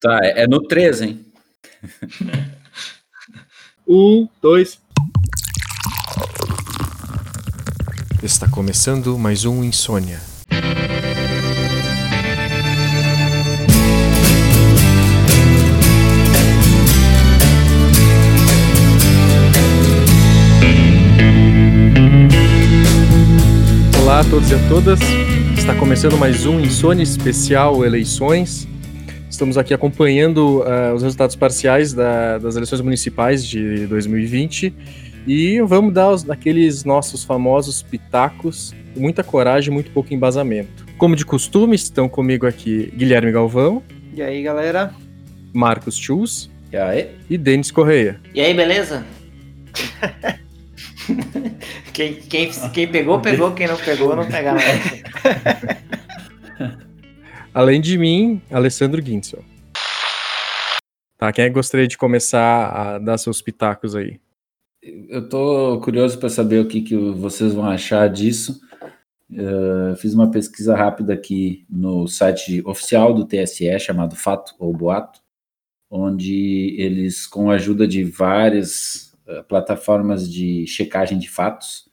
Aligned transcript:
Tá, 0.00 0.18
é, 0.22 0.44
é 0.44 0.48
no 0.48 0.62
3, 0.62 1.02
hein? 1.02 1.26
um, 3.86 4.26
dois. 4.40 4.80
Está 8.22 8.48
começando 8.48 9.18
mais 9.18 9.44
um 9.44 9.62
Insônia. 9.62 10.18
Olá 24.00 24.20
a 24.20 24.24
todos 24.24 24.50
e 24.50 24.54
a 24.54 24.68
todas. 24.70 24.98
Está 25.58 25.74
começando 25.74 26.16
mais 26.16 26.46
um 26.46 26.58
Insônia 26.58 27.02
especial 27.02 27.84
eleições. 27.84 28.69
Estamos 29.40 29.56
aqui 29.56 29.72
acompanhando 29.72 30.60
uh, 30.60 30.92
os 30.94 31.02
resultados 31.02 31.34
parciais 31.34 31.94
da, 31.94 32.36
das 32.36 32.56
eleições 32.56 32.82
municipais 32.82 33.42
de 33.42 33.86
2020 33.86 34.70
e 35.26 35.62
vamos 35.62 35.94
dar 35.94 36.10
os, 36.10 36.28
aqueles 36.28 36.84
nossos 36.84 37.24
famosos 37.24 37.80
pitacos 37.80 38.74
com 38.92 39.00
muita 39.00 39.24
coragem, 39.24 39.72
muito 39.72 39.90
pouco 39.92 40.12
embasamento. 40.12 40.84
Como 40.98 41.16
de 41.16 41.24
costume, 41.24 41.74
estão 41.74 42.06
comigo 42.06 42.46
aqui 42.46 42.92
Guilherme 42.94 43.32
Galvão. 43.32 43.82
E 44.14 44.20
aí, 44.20 44.42
galera? 44.42 44.92
Marcos 45.54 45.96
Chus. 45.96 46.50
E 46.70 46.76
aí? 46.76 47.08
E 47.30 47.38
Denis 47.38 47.70
Correia. 47.70 48.20
E 48.34 48.42
aí, 48.42 48.52
beleza? 48.52 49.06
quem, 51.94 52.12
quem, 52.16 52.50
quem 52.74 52.88
pegou, 52.88 53.18
pegou. 53.20 53.52
Quem 53.52 53.68
não 53.68 53.78
pegou, 53.78 54.14
não 54.14 54.26
pega 54.26 54.52
mais. 54.52 55.02
Além 57.52 57.80
de 57.80 57.98
mim, 57.98 58.40
Alessandro 58.48 59.02
Guinzel. 59.02 59.44
Tá, 61.18 61.32
quem 61.32 61.44
é 61.44 61.48
que 61.48 61.54
gostaria 61.54 61.88
de 61.88 61.98
começar 61.98 62.68
a 62.68 62.98
dar 62.98 63.18
seus 63.18 63.42
pitacos 63.42 63.96
aí? 63.96 64.20
Eu 64.82 65.28
tô 65.28 65.80
curioso 65.80 66.18
para 66.18 66.28
saber 66.28 66.60
o 66.60 66.68
que, 66.68 66.80
que 66.80 66.96
vocês 66.96 67.52
vão 67.52 67.66
achar 67.66 68.08
disso. 68.08 68.60
Uh, 69.30 69.94
fiz 69.96 70.14
uma 70.14 70.30
pesquisa 70.30 70.74
rápida 70.74 71.12
aqui 71.12 71.66
no 71.68 72.06
site 72.06 72.62
oficial 72.64 73.12
do 73.12 73.26
TSE, 73.26 73.78
chamado 73.78 74.16
Fato 74.16 74.54
ou 74.58 74.72
Boato, 74.72 75.20
onde 75.90 76.74
eles, 76.78 77.26
com 77.26 77.50
a 77.50 77.54
ajuda 77.54 77.86
de 77.86 78.02
várias 78.04 79.12
uh, 79.26 79.44
plataformas 79.44 80.30
de 80.30 80.66
checagem 80.66 81.18
de 81.18 81.28
fatos 81.28 81.88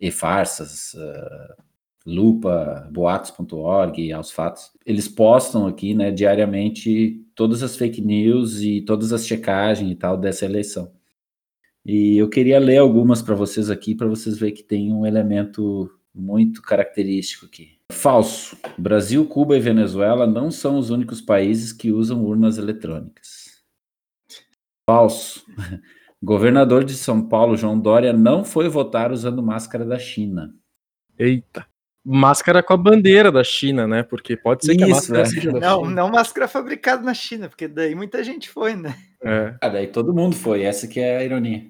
e 0.00 0.10
farsas, 0.10 0.94
uh, 0.94 1.65
lupa, 2.06 2.88
boatos.org, 2.92 4.12
aos 4.12 4.30
fatos, 4.30 4.70
eles 4.86 5.08
postam 5.08 5.66
aqui, 5.66 5.92
né, 5.92 6.12
diariamente 6.12 7.20
todas 7.34 7.64
as 7.64 7.76
fake 7.76 8.00
news 8.00 8.60
e 8.60 8.80
todas 8.82 9.12
as 9.12 9.26
checagens 9.26 9.90
e 9.90 9.96
tal 9.96 10.16
dessa 10.16 10.44
eleição. 10.44 10.92
E 11.84 12.16
eu 12.16 12.28
queria 12.28 12.60
ler 12.60 12.78
algumas 12.78 13.22
para 13.22 13.34
vocês 13.34 13.70
aqui, 13.70 13.94
para 13.94 14.06
vocês 14.06 14.38
verem 14.38 14.54
que 14.54 14.62
tem 14.62 14.92
um 14.92 15.04
elemento 15.04 15.90
muito 16.14 16.62
característico 16.62 17.46
aqui. 17.46 17.76
Falso. 17.92 18.56
Brasil, 18.78 19.26
Cuba 19.26 19.56
e 19.56 19.60
Venezuela 19.60 20.26
não 20.26 20.50
são 20.50 20.78
os 20.78 20.90
únicos 20.90 21.20
países 21.20 21.72
que 21.72 21.92
usam 21.92 22.24
urnas 22.24 22.56
eletrônicas. 22.56 23.62
Falso. 24.88 25.44
Governador 26.22 26.82
de 26.82 26.94
São 26.94 27.28
Paulo, 27.28 27.56
João 27.56 27.78
Dória, 27.78 28.12
não 28.12 28.44
foi 28.44 28.68
votar 28.68 29.12
usando 29.12 29.42
máscara 29.42 29.84
da 29.84 29.98
China. 29.98 30.54
Eita 31.18 31.66
máscara 32.08 32.62
com 32.62 32.72
a 32.72 32.76
bandeira 32.76 33.32
da 33.32 33.42
China, 33.42 33.84
né? 33.86 34.04
Porque 34.04 34.36
pode 34.36 34.64
ser 34.64 34.72
Isso, 34.72 34.78
que 34.78 34.84
a 34.84 34.94
máscara 34.94 35.22
é. 35.22 35.24
seja 35.24 35.52
da 35.52 35.58
não, 35.58 35.80
China. 35.80 35.94
Não, 35.94 36.08
máscara 36.08 36.46
fabricada 36.46 37.02
na 37.02 37.12
China, 37.12 37.48
porque 37.48 37.66
daí 37.66 37.96
muita 37.96 38.22
gente 38.22 38.48
foi, 38.48 38.76
né? 38.76 38.96
É. 39.24 39.54
Ah, 39.60 39.68
daí 39.68 39.88
todo 39.88 40.14
mundo 40.14 40.36
foi, 40.36 40.62
essa 40.62 40.86
que 40.86 41.00
é 41.00 41.16
a 41.16 41.24
ironia. 41.24 41.66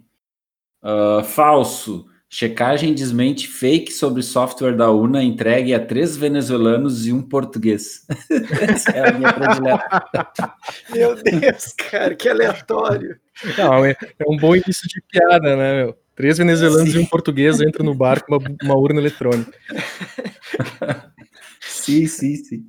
Uh, 0.82 1.24
falso. 1.24 2.06
Checagem 2.28 2.92
desmente 2.92 3.46
fake 3.46 3.92
sobre 3.92 4.20
software 4.20 4.76
da 4.76 4.90
UNA 4.90 5.22
entregue 5.22 5.72
a 5.72 5.78
três 5.78 6.16
venezuelanos 6.16 7.06
e 7.06 7.12
um 7.12 7.22
português. 7.22 8.04
Essa 8.68 8.90
é 8.90 9.08
a 9.08 9.12
minha 9.12 9.32
predileta. 9.32 10.52
Meu 10.92 11.14
Deus, 11.14 11.72
cara, 11.72 12.16
que 12.16 12.28
aleatório. 12.28 13.16
Não, 13.56 13.84
é, 13.84 13.92
é 13.92 14.24
um 14.28 14.36
bom 14.36 14.56
início 14.56 14.88
de 14.88 15.00
piada, 15.08 15.56
né, 15.56 15.84
meu? 15.84 15.96
Três 16.16 16.38
venezuelanos 16.38 16.92
sim. 16.92 16.98
e 16.98 17.02
um 17.02 17.06
português 17.06 17.60
entram 17.60 17.84
no 17.84 17.94
bar 17.94 18.24
com 18.24 18.36
uma, 18.36 18.56
uma 18.62 18.76
urna 18.76 18.98
eletrônica. 18.98 19.52
sim, 21.60 22.06
sim, 22.06 22.34
sim. 22.36 22.64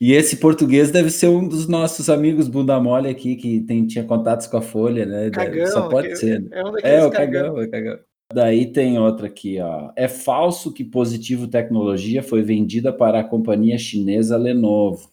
E 0.00 0.12
esse 0.12 0.36
português 0.36 0.90
deve 0.90 1.08
ser 1.08 1.28
um 1.28 1.46
dos 1.48 1.68
nossos 1.68 2.10
amigos 2.10 2.48
bunda 2.48 2.78
mole 2.80 3.08
aqui, 3.08 3.36
que 3.36 3.60
tem, 3.60 3.86
tinha 3.86 4.04
contatos 4.04 4.48
com 4.48 4.56
a 4.56 4.62
Folha, 4.62 5.06
né? 5.06 5.30
Cagão, 5.30 5.66
Só 5.68 5.88
pode 5.88 6.16
ser. 6.16 6.42
Né? 6.42 6.48
É, 6.52 6.64
um 6.64 6.78
é 6.78 7.06
o 7.06 7.10
cagão, 7.10 7.62
é 7.62 7.68
cagão. 7.68 7.98
Daí 8.34 8.72
tem 8.72 8.98
outra 8.98 9.28
aqui, 9.28 9.60
ó. 9.60 9.92
É 9.94 10.08
falso 10.08 10.72
que 10.72 10.84
Positivo 10.84 11.46
Tecnologia 11.46 12.22
foi 12.22 12.42
vendida 12.42 12.92
para 12.92 13.20
a 13.20 13.24
companhia 13.24 13.78
chinesa 13.78 14.36
Lenovo. 14.36 15.10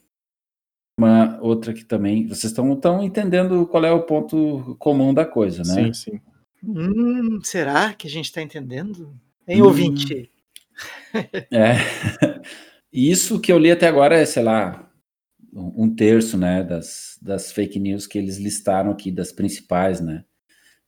Uma 0.99 1.39
outra 1.41 1.71
aqui 1.71 1.85
também. 1.85 2.25
Vocês 2.27 2.51
estão 2.51 3.03
entendendo 3.03 3.65
qual 3.67 3.85
é 3.85 3.91
o 3.91 4.03
ponto 4.03 4.75
comum 4.79 5.13
da 5.13 5.25
coisa, 5.25 5.59
né? 5.59 5.85
Sim, 5.85 5.93
sim. 5.93 6.21
Hum, 6.63 7.39
será 7.43 7.93
que 7.93 8.07
a 8.07 8.09
gente 8.09 8.25
está 8.25 8.41
entendendo? 8.41 9.13
Em 9.47 9.61
hum. 9.61 9.65
ouvinte? 9.65 10.29
É. 11.51 11.75
Isso 12.93 13.37
que 13.41 13.51
eu 13.51 13.59
li 13.59 13.69
até 13.69 13.85
agora 13.85 14.17
é, 14.17 14.25
sei 14.25 14.43
lá, 14.43 14.89
um 15.53 15.93
terço, 15.93 16.37
né, 16.37 16.63
das, 16.63 17.17
das 17.21 17.51
fake 17.51 17.79
news 17.79 18.07
que 18.07 18.17
eles 18.17 18.37
listaram 18.37 18.91
aqui, 18.91 19.11
das 19.11 19.31
principais, 19.31 19.99
né? 19.99 20.23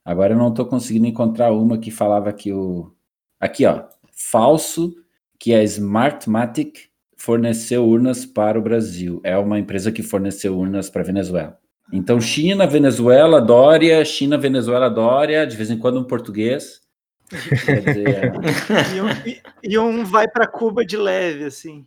Agora 0.04 0.34
eu 0.34 0.38
não 0.38 0.50
estou 0.50 0.66
conseguindo 0.66 1.08
encontrar 1.08 1.52
uma 1.52 1.78
que 1.78 1.92
falava 1.92 2.34
que 2.34 2.52
o. 2.52 2.92
Aqui, 3.40 3.66
ó. 3.66 3.88
Falso 4.14 4.96
que 5.40 5.54
a 5.54 5.64
Smartmatic 5.64 6.90
forneceu 7.16 7.88
urnas 7.88 8.26
para 8.26 8.58
o 8.58 8.62
Brasil. 8.62 9.22
É 9.24 9.38
uma 9.38 9.60
empresa 9.60 9.92
que 9.92 10.02
forneceu 10.02 10.58
urnas 10.58 10.90
para 10.90 11.02
a 11.02 11.06
Venezuela. 11.06 11.61
Então, 11.92 12.22
China, 12.22 12.66
Venezuela, 12.66 13.42
Dória, 13.42 14.04
China, 14.06 14.38
Venezuela, 14.38 14.90
Dória, 14.90 15.46
de 15.46 15.58
vez 15.58 15.70
em 15.70 15.78
quando 15.78 16.00
um 16.00 16.04
português. 16.04 16.82
Dizer, 17.30 18.08
é... 18.08 18.32
e, 18.96 19.02
um, 19.02 19.10
e, 19.26 19.42
e, 19.64 19.78
um, 19.78 20.04
vai 20.06 20.28
para 20.28 20.48
Cuba 20.48 20.86
de 20.86 20.98
leve, 20.98 21.46
assim. 21.46 21.86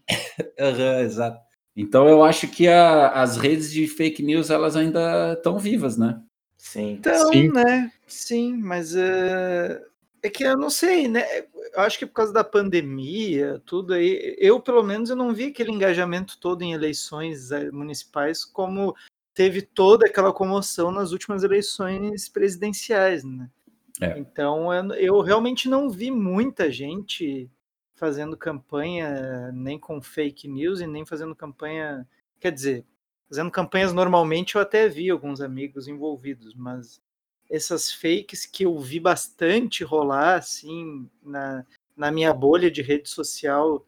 uhum, 0.59 0.99
exato. 1.01 1.39
Então, 1.77 2.09
eu 2.09 2.23
acho 2.23 2.49
que 2.49 2.69
a, 2.69 3.09
as 3.11 3.37
redes 3.37 3.73
de 3.73 3.87
fake 3.87 4.23
news, 4.23 4.51
elas 4.51 4.77
ainda 4.77 5.33
estão 5.33 5.59
vivas, 5.59 5.97
né? 5.97 6.21
Sim. 6.57 6.93
Então, 6.93 7.33
Sim. 7.33 7.49
né? 7.49 7.91
Sim, 8.07 8.57
mas 8.57 8.95
uh, 8.95 9.81
é 10.23 10.31
que 10.31 10.45
eu 10.45 10.57
não 10.57 10.71
sei, 10.71 11.09
né? 11.09 11.25
Eu 11.75 11.81
acho 11.81 11.99
que 11.99 12.07
por 12.07 12.15
causa 12.15 12.33
da 12.33 12.45
pandemia, 12.45 13.61
tudo 13.67 13.95
aí, 13.95 14.37
eu 14.39 14.61
pelo 14.61 14.83
menos 14.83 15.11
eu 15.11 15.17
não 15.17 15.35
vi 15.35 15.47
aquele 15.47 15.73
engajamento 15.73 16.39
todo 16.41 16.63
em 16.63 16.73
eleições 16.73 17.51
eh, 17.51 17.71
municipais 17.71 18.45
como 18.45 18.95
teve 19.35 19.61
toda 19.61 20.07
aquela 20.07 20.33
comoção 20.33 20.91
nas 20.91 21.11
últimas 21.11 21.43
eleições 21.43 22.29
presidenciais, 22.29 23.25
né? 23.25 23.51
É. 24.01 24.19
Então 24.19 24.73
eu, 24.73 24.95
eu, 24.95 25.21
realmente 25.21 25.69
não 25.69 25.91
vi 25.91 26.11
muita 26.11 26.71
gente 26.71 27.51
fazendo 27.95 28.37
campanha 28.37 29.53
nem 29.53 29.79
com 29.79 30.01
fake 30.01 30.49
news 30.49 30.81
e 30.81 30.87
nem 30.87 31.05
fazendo 31.05 31.35
campanha, 31.35 32.07
quer 32.41 32.51
dizer, 32.51 32.85
fazendo 33.29 33.51
campanhas 33.51 33.93
normalmente 33.93 34.57
eu 34.57 34.61
até 34.61 34.89
vi 34.89 35.11
alguns 35.11 35.41
amigos 35.41 35.87
envolvidos, 35.87 36.55
mas 36.55 37.01
essas 37.49 37.93
fakes 37.93 38.47
que 38.47 38.65
eu 38.65 38.79
vi 38.79 38.99
bastante 38.99 39.85
rolar 39.85 40.39
assim 40.39 41.09
na, 41.23 41.65
na 41.97 42.11
minha 42.11 42.33
bolha 42.33 42.71
de 42.71 42.83
rede 42.83 43.09
social 43.09 43.87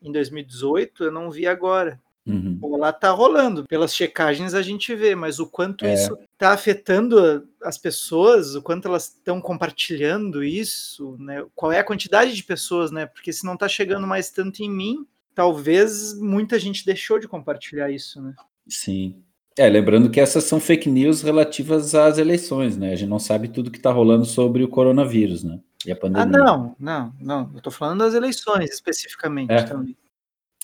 em 0.00 0.12
2018, 0.12 1.04
eu 1.04 1.10
não 1.10 1.30
vi 1.30 1.46
agora. 1.46 2.00
Uhum. 2.28 2.76
Lá 2.76 2.92
tá 2.92 3.10
rolando. 3.10 3.64
Pelas 3.64 3.94
checagens 3.94 4.54
a 4.54 4.62
gente 4.62 4.94
vê, 4.94 5.14
mas 5.14 5.38
o 5.38 5.46
quanto 5.46 5.84
é. 5.84 5.94
isso 5.94 6.16
tá 6.36 6.52
afetando 6.52 7.48
as 7.62 7.78
pessoas, 7.78 8.54
o 8.54 8.62
quanto 8.62 8.86
elas 8.86 9.08
estão 9.08 9.40
compartilhando 9.40 10.44
isso, 10.44 11.16
né? 11.18 11.44
Qual 11.54 11.72
é 11.72 11.78
a 11.78 11.84
quantidade 11.84 12.34
de 12.34 12.44
pessoas, 12.44 12.90
né? 12.90 13.06
Porque 13.06 13.32
se 13.32 13.44
não 13.44 13.56
tá 13.56 13.66
chegando 13.66 14.06
mais 14.06 14.30
tanto 14.30 14.62
em 14.62 14.70
mim, 14.70 15.06
talvez 15.34 16.18
muita 16.18 16.58
gente 16.58 16.84
deixou 16.84 17.18
de 17.18 17.26
compartilhar 17.26 17.90
isso, 17.90 18.20
né? 18.20 18.34
Sim. 18.68 19.22
É, 19.56 19.68
lembrando 19.68 20.08
que 20.08 20.20
essas 20.20 20.44
são 20.44 20.60
fake 20.60 20.88
news 20.88 21.20
relativas 21.22 21.92
às 21.94 22.16
eleições, 22.18 22.76
né? 22.76 22.92
A 22.92 22.96
gente 22.96 23.08
não 23.08 23.18
sabe 23.18 23.48
tudo 23.48 23.72
que 23.72 23.80
tá 23.80 23.90
rolando 23.90 24.24
sobre 24.24 24.62
o 24.62 24.68
coronavírus, 24.68 25.42
né? 25.42 25.58
E 25.84 25.90
a 25.90 25.96
pandemia. 25.96 26.22
Ah, 26.22 26.26
não, 26.26 26.76
não, 26.78 27.14
não. 27.20 27.50
Eu 27.54 27.60
tô 27.60 27.70
falando 27.70 28.00
das 28.00 28.14
eleições 28.14 28.70
especificamente 28.70 29.52
é. 29.52 29.62
também. 29.62 29.96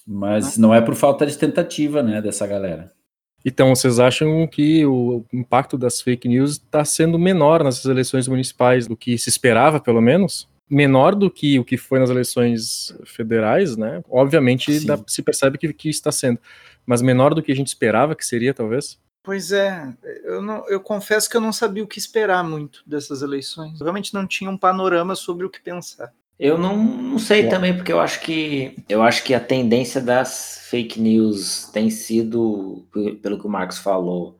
Mas 0.06 0.58
não 0.58 0.74
é 0.74 0.80
por 0.80 0.94
falta 0.94 1.26
de 1.26 1.36
tentativa, 1.36 2.02
né, 2.02 2.20
dessa 2.20 2.46
galera. 2.46 2.92
Então, 3.44 3.74
vocês 3.74 4.00
acham 4.00 4.46
que 4.46 4.86
o 4.86 5.24
impacto 5.32 5.76
das 5.76 6.00
fake 6.00 6.26
news 6.26 6.52
está 6.52 6.84
sendo 6.84 7.18
menor 7.18 7.62
nessas 7.62 7.84
eleições 7.84 8.26
municipais 8.26 8.86
do 8.86 8.96
que 8.96 9.18
se 9.18 9.28
esperava, 9.28 9.78
pelo 9.78 10.00
menos? 10.00 10.48
Menor 10.68 11.14
do 11.14 11.30
que 11.30 11.58
o 11.58 11.64
que 11.64 11.76
foi 11.76 11.98
nas 11.98 12.08
eleições 12.08 12.96
federais, 13.04 13.76
né? 13.76 14.02
Obviamente 14.08 14.84
dá, 14.86 14.98
se 15.06 15.22
percebe 15.22 15.58
que, 15.58 15.70
que 15.74 15.90
está 15.90 16.10
sendo, 16.10 16.40
mas 16.86 17.02
menor 17.02 17.34
do 17.34 17.42
que 17.42 17.52
a 17.52 17.56
gente 17.56 17.66
esperava 17.66 18.14
que 18.14 18.24
seria, 18.24 18.54
talvez? 18.54 18.98
Pois 19.22 19.52
é, 19.52 19.94
eu, 20.24 20.40
não, 20.40 20.68
eu 20.68 20.80
confesso 20.80 21.28
que 21.28 21.36
eu 21.36 21.40
não 21.40 21.52
sabia 21.52 21.84
o 21.84 21.86
que 21.86 21.98
esperar 21.98 22.42
muito 22.44 22.82
dessas 22.86 23.20
eleições. 23.20 23.78
Realmente 23.80 24.12
não 24.12 24.26
tinha 24.26 24.50
um 24.50 24.56
panorama 24.56 25.14
sobre 25.14 25.44
o 25.46 25.50
que 25.50 25.62
pensar. 25.62 26.12
Eu 26.38 26.58
não, 26.58 26.76
não 26.76 27.18
sei 27.18 27.42
é. 27.42 27.48
também, 27.48 27.76
porque 27.76 27.92
eu 27.92 28.00
acho 28.00 28.20
que 28.20 28.76
eu 28.88 29.02
acho 29.02 29.22
que 29.22 29.34
a 29.34 29.40
tendência 29.40 30.00
das 30.00 30.66
fake 30.68 31.00
news 31.00 31.70
tem 31.72 31.90
sido, 31.90 32.88
pelo 33.22 33.38
que 33.38 33.46
o 33.46 33.50
Marcos 33.50 33.78
falou, 33.78 34.38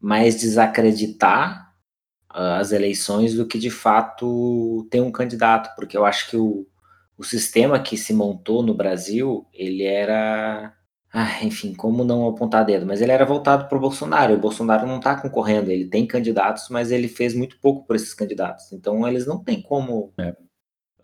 mais 0.00 0.36
desacreditar 0.40 1.72
uh, 2.32 2.58
as 2.58 2.72
eleições 2.72 3.34
do 3.34 3.46
que 3.46 3.58
de 3.58 3.70
fato 3.70 4.86
ter 4.90 5.00
um 5.00 5.12
candidato, 5.12 5.74
porque 5.76 5.96
eu 5.96 6.04
acho 6.04 6.28
que 6.30 6.36
o, 6.36 6.66
o 7.16 7.22
sistema 7.22 7.78
que 7.78 7.96
se 7.96 8.12
montou 8.12 8.62
no 8.62 8.74
Brasil, 8.74 9.46
ele 9.52 9.84
era 9.84 10.74
ah, 11.12 11.44
enfim, 11.44 11.74
como 11.74 12.04
não 12.04 12.28
apontar 12.28 12.64
dedo, 12.64 12.86
mas 12.86 13.00
ele 13.00 13.12
era 13.12 13.24
voltado 13.24 13.68
para 13.68 13.76
o 13.76 13.80
Bolsonaro. 13.80 14.34
O 14.34 14.38
Bolsonaro 14.38 14.86
não 14.86 14.98
está 14.98 15.16
concorrendo, 15.20 15.70
ele 15.70 15.86
tem 15.86 16.06
candidatos, 16.06 16.68
mas 16.70 16.92
ele 16.92 17.08
fez 17.08 17.34
muito 17.34 17.58
pouco 17.60 17.84
por 17.86 17.96
esses 17.96 18.14
candidatos. 18.14 18.72
Então 18.72 19.06
eles 19.06 19.26
não 19.26 19.42
têm 19.42 19.60
como 19.60 20.12
é. 20.18 20.34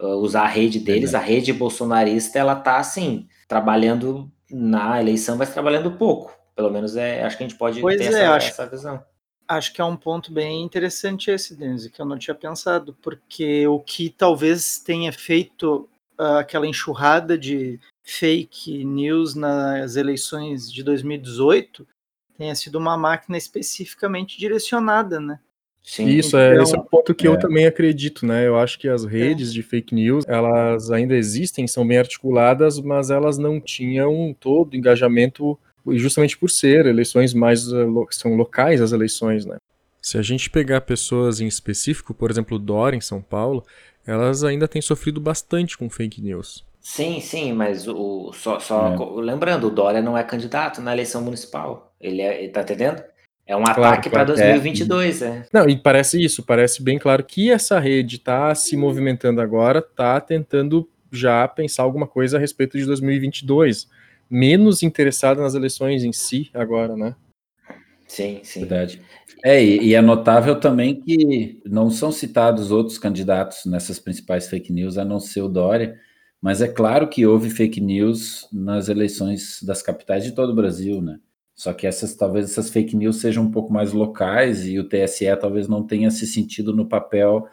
Uh, 0.00 0.16
usar 0.16 0.42
a 0.42 0.48
rede 0.48 0.78
deles. 0.80 1.14
É. 1.14 1.16
A 1.16 1.20
rede 1.20 1.52
bolsonarista 1.52 2.38
ela 2.38 2.58
está 2.58 2.78
assim 2.78 3.28
trabalhando 3.48 4.30
na 4.50 5.00
eleição, 5.00 5.36
mas 5.36 5.52
trabalhando 5.52 5.92
pouco. 5.92 6.32
Pelo 6.54 6.70
menos 6.70 6.96
é, 6.96 7.22
acho 7.22 7.36
que 7.36 7.44
a 7.44 7.48
gente 7.48 7.58
pode 7.58 7.80
pois 7.80 7.98
ter 7.98 8.04
é, 8.04 8.08
essa, 8.08 8.34
acho, 8.34 8.48
essa 8.48 8.66
visão. 8.66 9.04
Acho 9.46 9.72
que 9.72 9.80
é 9.80 9.84
um 9.84 9.96
ponto 9.96 10.32
bem 10.32 10.62
interessante 10.62 11.30
esse, 11.30 11.54
Denise, 11.54 11.90
que 11.90 12.00
eu 12.00 12.06
não 12.06 12.18
tinha 12.18 12.34
pensado, 12.34 12.96
porque 13.02 13.66
o 13.66 13.78
que 13.78 14.10
talvez 14.10 14.78
tenha 14.78 15.12
feito 15.12 15.88
uh, 16.18 16.38
aquela 16.38 16.66
enxurrada 16.66 17.36
de 17.38 17.78
fake 18.02 18.84
news 18.84 19.34
nas 19.34 19.96
eleições 19.96 20.72
de 20.72 20.82
2018 20.82 21.86
tenha 22.36 22.54
sido 22.54 22.76
uma 22.76 22.96
máquina 22.96 23.36
especificamente 23.36 24.38
direcionada, 24.38 25.18
né? 25.18 25.40
Sim, 25.88 26.08
isso 26.08 26.36
é, 26.36 26.48
então, 26.48 26.60
é 26.60 26.62
esse 26.64 26.74
é 26.74 26.78
um 26.80 26.82
ponto 26.82 27.14
que 27.14 27.28
é. 27.28 27.30
eu 27.30 27.38
também 27.38 27.64
acredito, 27.64 28.26
né? 28.26 28.44
Eu 28.44 28.58
acho 28.58 28.76
que 28.76 28.88
as 28.88 29.04
redes 29.04 29.50
é. 29.50 29.52
de 29.52 29.62
fake 29.62 29.94
news, 29.94 30.24
elas 30.26 30.90
ainda 30.90 31.14
existem, 31.14 31.64
são 31.68 31.86
bem 31.86 31.98
articuladas, 31.98 32.80
mas 32.80 33.08
elas 33.08 33.38
não 33.38 33.60
tinham 33.60 34.34
todo 34.38 34.72
o 34.72 34.76
engajamento 34.76 35.56
justamente 35.90 36.36
por 36.36 36.50
ser 36.50 36.86
eleições 36.86 37.32
mais 37.32 37.70
uh, 37.70 38.06
são 38.10 38.34
locais 38.34 38.82
as 38.82 38.90
eleições, 38.90 39.46
né? 39.46 39.58
Se 40.02 40.18
a 40.18 40.22
gente 40.22 40.50
pegar 40.50 40.80
pessoas 40.80 41.40
em 41.40 41.46
específico, 41.46 42.12
por 42.12 42.32
exemplo, 42.32 42.58
Dora 42.58 42.96
em 42.96 43.00
São 43.00 43.22
Paulo, 43.22 43.64
elas 44.04 44.42
ainda 44.42 44.66
têm 44.66 44.82
sofrido 44.82 45.20
bastante 45.20 45.78
com 45.78 45.88
fake 45.88 46.20
news. 46.20 46.64
Sim, 46.80 47.20
sim, 47.20 47.52
mas 47.52 47.86
o 47.86 48.32
só, 48.32 48.58
só 48.58 48.92
é. 48.92 49.20
lembrando, 49.20 49.68
o 49.68 49.70
Dória 49.70 50.02
não 50.02 50.18
é 50.18 50.24
candidato 50.24 50.80
na 50.80 50.92
eleição 50.92 51.22
municipal. 51.22 51.92
Ele, 52.00 52.22
é, 52.22 52.42
ele 52.42 52.52
tá 52.52 52.62
entendendo? 52.62 53.02
É 53.46 53.54
um 53.54 53.62
claro, 53.62 53.82
ataque 53.82 54.10
para 54.10 54.24
2022, 54.24 55.22
é. 55.22 55.26
é. 55.26 55.44
Não, 55.52 55.68
e 55.68 55.76
parece 55.76 56.22
isso, 56.22 56.42
parece 56.42 56.82
bem 56.82 56.98
claro 56.98 57.22
que 57.22 57.50
essa 57.50 57.78
rede 57.78 58.16
está 58.16 58.52
se 58.54 58.76
movimentando 58.76 59.40
agora, 59.40 59.78
está 59.78 60.20
tentando 60.20 60.88
já 61.12 61.46
pensar 61.46 61.84
alguma 61.84 62.08
coisa 62.08 62.36
a 62.36 62.40
respeito 62.40 62.76
de 62.76 62.84
2022, 62.84 63.88
menos 64.28 64.82
interessada 64.82 65.40
nas 65.40 65.54
eleições 65.54 66.02
em 66.02 66.12
si 66.12 66.50
agora, 66.52 66.96
né? 66.96 67.14
Sim, 68.08 68.40
sim. 68.42 68.60
Verdade. 68.60 69.00
É, 69.44 69.62
e, 69.62 69.88
e 69.88 69.94
é 69.94 70.00
notável 70.00 70.58
também 70.58 71.00
que 71.00 71.60
não 71.64 71.88
são 71.88 72.10
citados 72.10 72.72
outros 72.72 72.98
candidatos 72.98 73.64
nessas 73.64 73.98
principais 73.98 74.48
fake 74.48 74.72
news, 74.72 74.98
a 74.98 75.04
não 75.04 75.20
ser 75.20 75.42
o 75.42 75.48
Dória, 75.48 75.98
mas 76.40 76.60
é 76.60 76.68
claro 76.68 77.08
que 77.08 77.26
houve 77.26 77.50
fake 77.50 77.80
news 77.80 78.48
nas 78.52 78.88
eleições 78.88 79.60
das 79.62 79.82
capitais 79.82 80.24
de 80.24 80.32
todo 80.32 80.50
o 80.50 80.54
Brasil, 80.54 81.00
né? 81.00 81.18
Só 81.56 81.72
que 81.72 81.86
essas 81.86 82.14
talvez 82.14 82.50
essas 82.50 82.70
fake 82.70 82.96
news 82.96 83.20
sejam 83.20 83.44
um 83.44 83.50
pouco 83.50 83.72
mais 83.72 83.92
locais 83.92 84.66
e 84.66 84.78
o 84.78 84.88
TSE 84.88 85.24
talvez 85.40 85.68
não 85.68 85.82
tenha 85.82 86.10
se 86.10 86.26
sentido 86.26 86.74
no 86.74 86.86
papel 86.86 87.48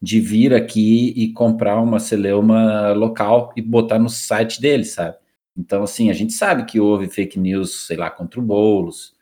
de 0.00 0.20
vir 0.20 0.54
aqui 0.54 1.12
e 1.16 1.32
comprar 1.32 1.80
uma 1.80 1.98
celeuma 1.98 2.92
local 2.92 3.52
e 3.56 3.62
botar 3.62 3.98
no 3.98 4.10
site 4.10 4.60
dele, 4.60 4.84
sabe? 4.84 5.16
Então, 5.56 5.82
assim, 5.82 6.10
a 6.10 6.12
gente 6.12 6.34
sabe 6.34 6.66
que 6.66 6.78
houve 6.78 7.08
fake 7.08 7.38
news, 7.38 7.86
sei 7.86 7.96
lá, 7.96 8.10
contra 8.10 8.38
o 8.38 8.42
Boulos, 8.42 9.14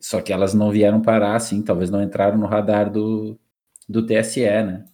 só 0.00 0.20
que 0.20 0.32
elas 0.32 0.54
não 0.54 0.70
vieram 0.70 1.00
parar, 1.00 1.36
assim, 1.36 1.62
talvez 1.62 1.90
não 1.90 2.02
entraram 2.02 2.38
no 2.38 2.46
radar 2.46 2.90
do, 2.90 3.38
do 3.88 4.04
TSE, 4.04 4.40
né? 4.40 4.84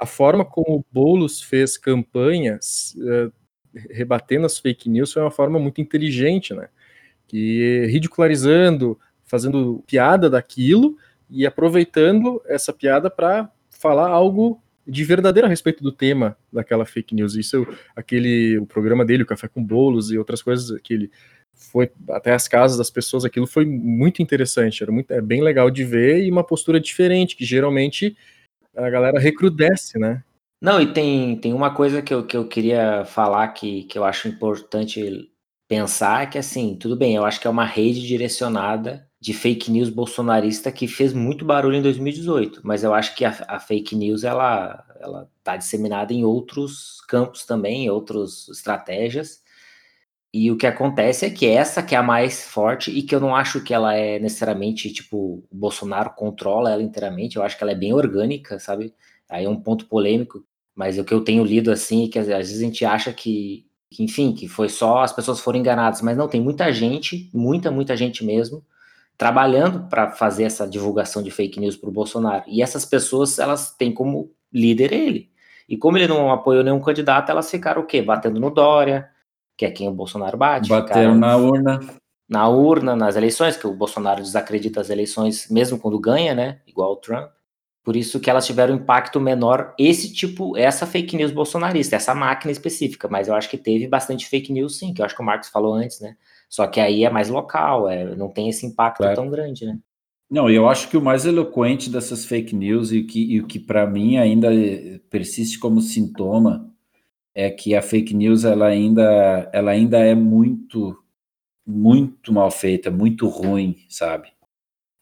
a 0.00 0.06
forma 0.06 0.44
como 0.46 0.78
o 0.78 0.84
Boulos 0.90 1.42
fez 1.42 1.76
campanha 1.76 2.58
uh, 2.96 3.32
rebatendo 3.90 4.46
as 4.46 4.58
fake 4.58 4.88
news 4.88 5.12
foi 5.12 5.20
uma 5.20 5.30
forma 5.30 5.58
muito 5.58 5.80
inteligente, 5.82 6.54
né? 6.54 6.70
Que 7.30 7.86
ridicularizando, 7.86 8.98
fazendo 9.24 9.84
piada 9.86 10.28
daquilo 10.28 10.96
e 11.30 11.46
aproveitando 11.46 12.42
essa 12.44 12.72
piada 12.72 13.08
para 13.08 13.48
falar 13.70 14.08
algo 14.08 14.60
de 14.84 15.04
verdadeiro 15.04 15.46
a 15.46 15.48
respeito 15.48 15.80
do 15.80 15.92
tema 15.92 16.36
daquela 16.52 16.84
fake 16.84 17.14
news. 17.14 17.36
Isso, 17.36 17.64
aquele, 17.94 18.58
o 18.58 18.66
programa 18.66 19.04
dele, 19.04 19.22
o 19.22 19.26
Café 19.26 19.46
com 19.46 19.62
Bolos 19.62 20.10
e 20.10 20.18
outras 20.18 20.42
coisas 20.42 20.80
que 20.80 20.92
ele 20.92 21.10
foi 21.54 21.92
até 22.08 22.32
as 22.32 22.48
casas 22.48 22.76
das 22.76 22.90
pessoas, 22.90 23.24
aquilo 23.24 23.46
foi 23.46 23.64
muito 23.64 24.20
interessante, 24.20 24.82
era 24.82 24.90
muito, 24.90 25.12
é 25.12 25.20
bem 25.20 25.40
legal 25.40 25.70
de 25.70 25.84
ver 25.84 26.24
e 26.24 26.30
uma 26.30 26.42
postura 26.42 26.80
diferente, 26.80 27.36
que 27.36 27.44
geralmente 27.44 28.16
a 28.74 28.90
galera 28.90 29.20
recrudesce, 29.20 29.96
né? 29.96 30.24
Não, 30.60 30.80
e 30.80 30.92
tem, 30.92 31.36
tem 31.36 31.52
uma 31.52 31.72
coisa 31.72 32.02
que 32.02 32.12
eu, 32.12 32.26
que 32.26 32.36
eu 32.36 32.48
queria 32.48 33.04
falar 33.04 33.48
que, 33.48 33.84
que 33.84 33.96
eu 33.96 34.04
acho 34.04 34.26
importante 34.26 35.30
pensar, 35.70 36.28
que 36.28 36.36
assim, 36.36 36.74
tudo 36.74 36.96
bem, 36.96 37.14
eu 37.14 37.24
acho 37.24 37.40
que 37.40 37.46
é 37.46 37.50
uma 37.50 37.64
rede 37.64 38.04
direcionada 38.04 39.08
de 39.20 39.32
fake 39.32 39.70
news 39.70 39.88
bolsonarista 39.88 40.72
que 40.72 40.88
fez 40.88 41.12
muito 41.12 41.44
barulho 41.44 41.76
em 41.76 41.82
2018, 41.82 42.60
mas 42.64 42.82
eu 42.82 42.92
acho 42.92 43.14
que 43.14 43.24
a, 43.24 43.30
a 43.46 43.60
fake 43.60 43.94
news, 43.94 44.24
ela, 44.24 44.84
ela 44.98 45.30
tá 45.44 45.56
disseminada 45.56 46.12
em 46.12 46.24
outros 46.24 47.00
campos 47.02 47.46
também, 47.46 47.84
em 47.84 47.88
outras 47.88 48.48
estratégias, 48.48 49.42
e 50.34 50.50
o 50.50 50.56
que 50.56 50.66
acontece 50.66 51.24
é 51.24 51.30
que 51.30 51.46
essa 51.46 51.84
que 51.84 51.94
é 51.94 51.98
a 51.98 52.02
mais 52.02 52.44
forte 52.44 52.90
e 52.90 53.04
que 53.04 53.14
eu 53.14 53.20
não 53.20 53.36
acho 53.36 53.62
que 53.62 53.72
ela 53.72 53.94
é 53.94 54.18
necessariamente, 54.18 54.92
tipo, 54.92 55.44
o 55.48 55.56
Bolsonaro 55.56 56.10
controla 56.16 56.72
ela 56.72 56.82
inteiramente, 56.82 57.36
eu 57.36 57.44
acho 57.44 57.56
que 57.56 57.62
ela 57.62 57.72
é 57.72 57.76
bem 57.76 57.94
orgânica, 57.94 58.58
sabe? 58.58 58.92
Aí 59.28 59.44
é 59.44 59.48
um 59.48 59.60
ponto 59.60 59.86
polêmico, 59.86 60.44
mas 60.74 60.98
o 60.98 61.04
que 61.04 61.14
eu 61.14 61.22
tenho 61.22 61.44
lido 61.44 61.70
assim, 61.70 62.06
é 62.06 62.08
que 62.08 62.18
às 62.18 62.26
vezes 62.26 62.58
a 62.60 62.64
gente 62.64 62.84
acha 62.84 63.12
que, 63.12 63.69
que, 63.90 64.04
enfim, 64.04 64.32
que 64.32 64.46
foi 64.46 64.68
só 64.68 65.02
as 65.02 65.12
pessoas 65.12 65.40
foram 65.40 65.58
enganadas, 65.58 66.00
mas 66.00 66.16
não, 66.16 66.28
tem 66.28 66.40
muita 66.40 66.72
gente, 66.72 67.28
muita, 67.34 67.70
muita 67.70 67.96
gente 67.96 68.24
mesmo, 68.24 68.64
trabalhando 69.18 69.88
para 69.88 70.12
fazer 70.12 70.44
essa 70.44 70.66
divulgação 70.66 71.22
de 71.22 71.30
fake 71.30 71.58
news 71.58 71.76
para 71.76 71.90
o 71.90 71.92
Bolsonaro. 71.92 72.44
E 72.46 72.62
essas 72.62 72.84
pessoas, 72.86 73.38
elas 73.38 73.74
têm 73.74 73.92
como 73.92 74.32
líder 74.52 74.92
ele. 74.92 75.30
E 75.68 75.76
como 75.76 75.98
ele 75.98 76.08
não 76.08 76.32
apoiou 76.32 76.64
nenhum 76.64 76.80
candidato, 76.80 77.30
elas 77.30 77.50
ficaram 77.50 77.82
o 77.82 77.86
quê? 77.86 78.00
Batendo 78.00 78.40
no 78.40 78.50
Dória, 78.50 79.10
que 79.56 79.66
é 79.66 79.70
quem 79.70 79.88
o 79.88 79.92
Bolsonaro 79.92 80.36
bate. 80.38 80.68
Bateram 80.68 81.14
na 81.14 81.36
urna. 81.36 81.80
Na 82.28 82.48
urna, 82.48 82.94
nas 82.94 83.16
eleições, 83.16 83.56
que 83.56 83.66
o 83.66 83.74
Bolsonaro 83.74 84.22
desacredita 84.22 84.80
as 84.80 84.88
eleições, 84.88 85.48
mesmo 85.50 85.78
quando 85.78 85.98
ganha, 85.98 86.34
né? 86.34 86.60
Igual 86.66 86.92
o 86.92 86.96
Trump. 86.96 87.30
Por 87.82 87.96
isso 87.96 88.20
que 88.20 88.28
elas 88.28 88.46
tiveram 88.46 88.74
um 88.74 88.78
impacto 88.78 89.18
menor, 89.18 89.74
esse 89.78 90.12
tipo, 90.12 90.56
essa 90.56 90.86
fake 90.86 91.16
news 91.16 91.30
bolsonarista, 91.30 91.96
essa 91.96 92.14
máquina 92.14 92.52
específica. 92.52 93.08
Mas 93.08 93.26
eu 93.26 93.34
acho 93.34 93.48
que 93.48 93.56
teve 93.56 93.88
bastante 93.88 94.26
fake 94.26 94.52
news, 94.52 94.78
sim, 94.78 94.92
que 94.92 95.00
eu 95.00 95.06
acho 95.06 95.14
que 95.16 95.22
o 95.22 95.24
Marcos 95.24 95.48
falou 95.48 95.72
antes, 95.72 96.00
né? 96.00 96.16
Só 96.48 96.66
que 96.66 96.78
aí 96.78 97.04
é 97.04 97.10
mais 97.10 97.30
local, 97.30 97.88
é, 97.88 98.14
não 98.14 98.28
tem 98.28 98.48
esse 98.48 98.66
impacto 98.66 98.98
claro. 98.98 99.14
tão 99.14 99.30
grande, 99.30 99.64
né? 99.64 99.78
Não, 100.30 100.48
eu 100.48 100.68
acho 100.68 100.88
que 100.88 100.96
o 100.96 101.02
mais 101.02 101.26
eloquente 101.26 101.90
dessas 101.90 102.24
fake 102.24 102.54
news 102.54 102.92
e, 102.92 103.02
que, 103.02 103.32
e 103.32 103.40
o 103.40 103.46
que 103.46 103.58
para 103.58 103.86
mim 103.86 104.16
ainda 104.16 104.48
persiste 105.08 105.58
como 105.58 105.80
sintoma 105.80 106.70
é 107.34 107.50
que 107.50 107.74
a 107.74 107.82
fake 107.82 108.14
news 108.14 108.44
ela 108.44 108.66
ainda, 108.66 109.50
ela 109.52 109.72
ainda 109.72 109.98
é 109.98 110.14
muito, 110.14 110.96
muito 111.66 112.32
mal 112.32 112.50
feita, 112.50 112.90
muito 112.90 113.26
ruim, 113.26 113.76
sabe? 113.88 114.28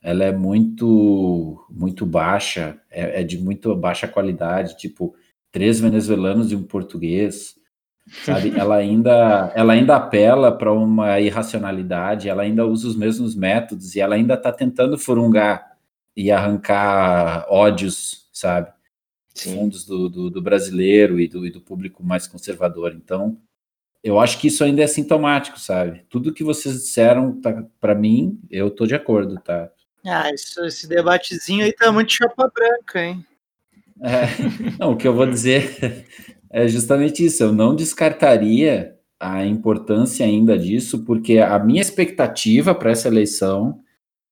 Ela 0.02 0.24
é 0.24 0.32
muito, 0.32 1.66
muito 1.70 2.06
baixa, 2.06 2.80
é, 2.90 3.20
é 3.20 3.24
de 3.24 3.38
muito 3.38 3.74
baixa 3.74 4.06
qualidade, 4.08 4.76
tipo 4.76 5.14
três 5.50 5.80
venezuelanos 5.80 6.52
e 6.52 6.56
um 6.56 6.62
português, 6.62 7.56
sabe? 8.24 8.52
ela 8.58 8.76
ainda, 8.76 9.52
ela 9.54 9.72
ainda 9.72 9.96
apela 9.96 10.56
para 10.56 10.72
uma 10.72 11.20
irracionalidade, 11.20 12.28
ela 12.28 12.42
ainda 12.42 12.66
usa 12.66 12.88
os 12.88 12.96
mesmos 12.96 13.34
métodos 13.34 13.96
e 13.96 14.00
ela 14.00 14.14
ainda 14.14 14.34
está 14.34 14.52
tentando 14.52 14.98
furungar 14.98 15.76
e 16.16 16.30
arrancar 16.30 17.46
ódios, 17.48 18.28
sabe? 18.32 18.72
Sim. 19.38 19.54
fundos 19.54 19.84
do, 19.84 20.08
do, 20.08 20.30
do 20.30 20.42
brasileiro 20.42 21.20
e 21.20 21.28
do, 21.28 21.46
e 21.46 21.50
do 21.50 21.60
público 21.60 22.02
mais 22.02 22.26
conservador. 22.26 22.92
Então, 22.92 23.38
eu 24.02 24.18
acho 24.18 24.38
que 24.40 24.48
isso 24.48 24.64
ainda 24.64 24.82
é 24.82 24.86
sintomático, 24.86 25.58
sabe? 25.60 26.04
Tudo 26.08 26.32
que 26.32 26.42
vocês 26.42 26.74
disseram, 26.74 27.40
tá, 27.40 27.64
para 27.80 27.94
mim, 27.94 28.40
eu 28.50 28.70
tô 28.70 28.86
de 28.86 28.94
acordo, 28.94 29.38
tá? 29.40 29.70
Ah, 30.08 30.32
isso, 30.32 30.64
esse 30.64 30.88
debatezinho 30.88 31.64
aí 31.64 31.72
tá 31.72 31.92
muito 31.92 32.12
chapa 32.12 32.50
branca, 32.54 33.02
hein? 33.02 33.24
É, 34.00 34.26
não, 34.78 34.92
o 34.92 34.96
que 34.96 35.06
eu 35.06 35.14
vou 35.14 35.26
dizer 35.26 36.06
é 36.50 36.66
justamente 36.68 37.24
isso. 37.24 37.42
Eu 37.42 37.52
não 37.52 37.74
descartaria 37.74 38.96
a 39.20 39.44
importância 39.44 40.24
ainda 40.24 40.58
disso, 40.58 41.04
porque 41.04 41.38
a 41.38 41.58
minha 41.58 41.82
expectativa 41.82 42.74
para 42.74 42.90
essa 42.90 43.08
eleição 43.08 43.80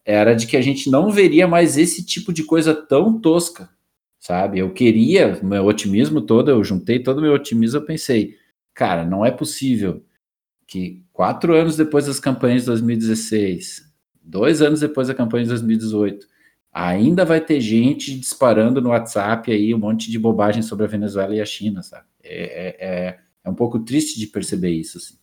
era 0.04 0.34
de 0.34 0.46
que 0.46 0.56
a 0.56 0.62
gente 0.62 0.88
não 0.88 1.10
veria 1.10 1.48
mais 1.48 1.76
esse 1.76 2.04
tipo 2.04 2.32
de 2.32 2.44
coisa 2.44 2.72
tão 2.72 3.20
tosca, 3.20 3.68
sabe? 4.20 4.60
Eu 4.60 4.72
queria, 4.72 5.40
meu 5.42 5.64
otimismo 5.66 6.20
todo, 6.20 6.48
eu 6.50 6.62
juntei 6.62 7.02
todo 7.02 7.18
o 7.18 7.22
meu 7.22 7.32
otimismo, 7.32 7.78
eu 7.78 7.84
pensei, 7.84 8.36
cara, 8.72 9.04
não 9.04 9.26
é 9.26 9.32
possível 9.32 10.04
que 10.66 11.04
quatro 11.12 11.54
anos 11.54 11.76
depois 11.76 12.06
das 12.06 12.20
campanhas 12.20 12.62
de 12.62 12.66
2016, 12.66 13.85
dois 14.26 14.60
anos 14.60 14.80
depois 14.80 15.08
da 15.08 15.14
campanha 15.14 15.44
de 15.44 15.50
2018, 15.50 16.26
ainda 16.72 17.24
vai 17.24 17.40
ter 17.40 17.60
gente 17.60 18.18
disparando 18.18 18.80
no 18.82 18.90
WhatsApp 18.90 19.50
aí 19.50 19.74
um 19.74 19.78
monte 19.78 20.10
de 20.10 20.18
bobagem 20.18 20.62
sobre 20.62 20.84
a 20.84 20.88
Venezuela 20.88 21.34
e 21.34 21.40
a 21.40 21.46
China, 21.46 21.82
sabe? 21.82 22.04
É, 22.22 22.76
é, 22.78 23.18
é 23.44 23.50
um 23.50 23.54
pouco 23.54 23.78
triste 23.78 24.18
de 24.18 24.26
perceber 24.26 24.70
isso, 24.70 24.98
assim. 24.98 25.14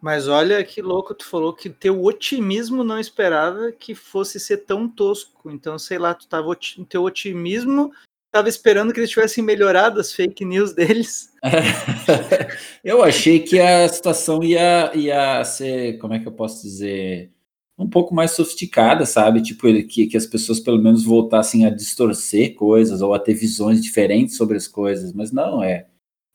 Mas 0.00 0.28
olha 0.28 0.62
que 0.64 0.80
louco, 0.80 1.14
tu 1.14 1.26
falou 1.26 1.52
que 1.52 1.68
teu 1.68 2.02
otimismo 2.02 2.82
não 2.82 2.98
esperava 2.98 3.70
que 3.70 3.94
fosse 3.94 4.40
ser 4.40 4.58
tão 4.58 4.88
tosco. 4.88 5.50
Então, 5.50 5.78
sei 5.78 5.98
lá, 5.98 6.14
tu 6.14 6.26
tava 6.26 6.56
teu 6.88 7.02
otimismo 7.02 7.92
estava 8.30 8.48
esperando 8.48 8.92
que 8.92 9.00
eles 9.00 9.10
tivessem 9.10 9.42
melhorado 9.42 10.00
as 10.00 10.12
fake 10.12 10.44
news 10.44 10.72
deles. 10.72 11.32
eu 12.84 13.02
achei 13.02 13.40
que 13.40 13.58
a 13.58 13.88
situação 13.88 14.42
ia, 14.42 14.92
ia 14.94 15.44
ser, 15.44 15.98
como 15.98 16.14
é 16.14 16.20
que 16.20 16.28
eu 16.28 16.32
posso 16.32 16.62
dizer, 16.62 17.30
um 17.80 17.88
pouco 17.88 18.14
mais 18.14 18.32
sofisticada, 18.32 19.06
sabe? 19.06 19.42
Tipo, 19.42 19.62
que, 19.88 20.06
que 20.06 20.16
as 20.16 20.26
pessoas 20.26 20.60
pelo 20.60 20.80
menos 20.80 21.04
voltassem 21.04 21.64
a 21.64 21.70
distorcer 21.70 22.54
coisas 22.54 23.00
ou 23.00 23.14
a 23.14 23.18
ter 23.18 23.34
visões 23.34 23.82
diferentes 23.82 24.36
sobre 24.36 24.56
as 24.56 24.68
coisas, 24.68 25.12
mas 25.12 25.32
não, 25.32 25.62
é. 25.62 25.86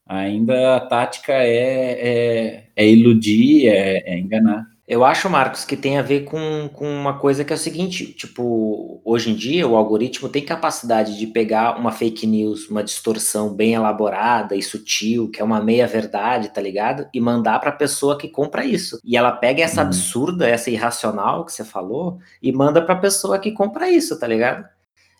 Ainda 0.07 0.75
a 0.75 0.79
tática 0.81 1.33
é, 1.33 2.57
é, 2.57 2.69
é 2.75 2.89
iludir, 2.89 3.67
é, 3.67 4.15
é 4.15 4.19
enganar. 4.19 4.74
Eu 4.87 5.03
acho, 5.03 5.27
Marcos, 5.27 5.65
que 5.65 5.75
tem 5.75 5.97
a 5.97 6.03
ver 6.03 6.25
com, 6.25 6.69
com 6.71 6.87
uma 6.87 7.17
coisa 7.17 7.43
que 7.43 7.51
é 7.51 7.55
o 7.55 7.59
seguinte: 7.59 8.13
tipo, 8.13 9.01
hoje 9.03 9.31
em 9.31 9.35
dia 9.35 9.67
o 9.67 9.75
algoritmo 9.75 10.29
tem 10.29 10.45
capacidade 10.45 11.17
de 11.17 11.25
pegar 11.25 11.79
uma 11.79 11.91
fake 11.91 12.27
news, 12.27 12.69
uma 12.69 12.83
distorção 12.83 13.51
bem 13.51 13.73
elaborada 13.73 14.55
e 14.55 14.61
sutil, 14.61 15.31
que 15.31 15.41
é 15.41 15.43
uma 15.43 15.59
meia-verdade, 15.59 16.53
tá 16.53 16.61
ligado? 16.61 17.07
E 17.11 17.19
mandar 17.19 17.59
para 17.59 17.71
a 17.71 17.75
pessoa 17.75 18.15
que 18.15 18.27
compra 18.27 18.63
isso. 18.63 18.99
E 19.03 19.17
ela 19.17 19.31
pega 19.31 19.63
essa 19.63 19.81
uhum. 19.81 19.87
absurda, 19.87 20.47
essa 20.47 20.69
irracional 20.69 21.43
que 21.45 21.51
você 21.51 21.65
falou, 21.65 22.19
e 22.39 22.51
manda 22.51 22.79
para 22.79 22.93
a 22.93 22.99
pessoa 22.99 23.39
que 23.39 23.51
compra 23.51 23.89
isso, 23.89 24.19
tá 24.19 24.27
ligado? 24.27 24.65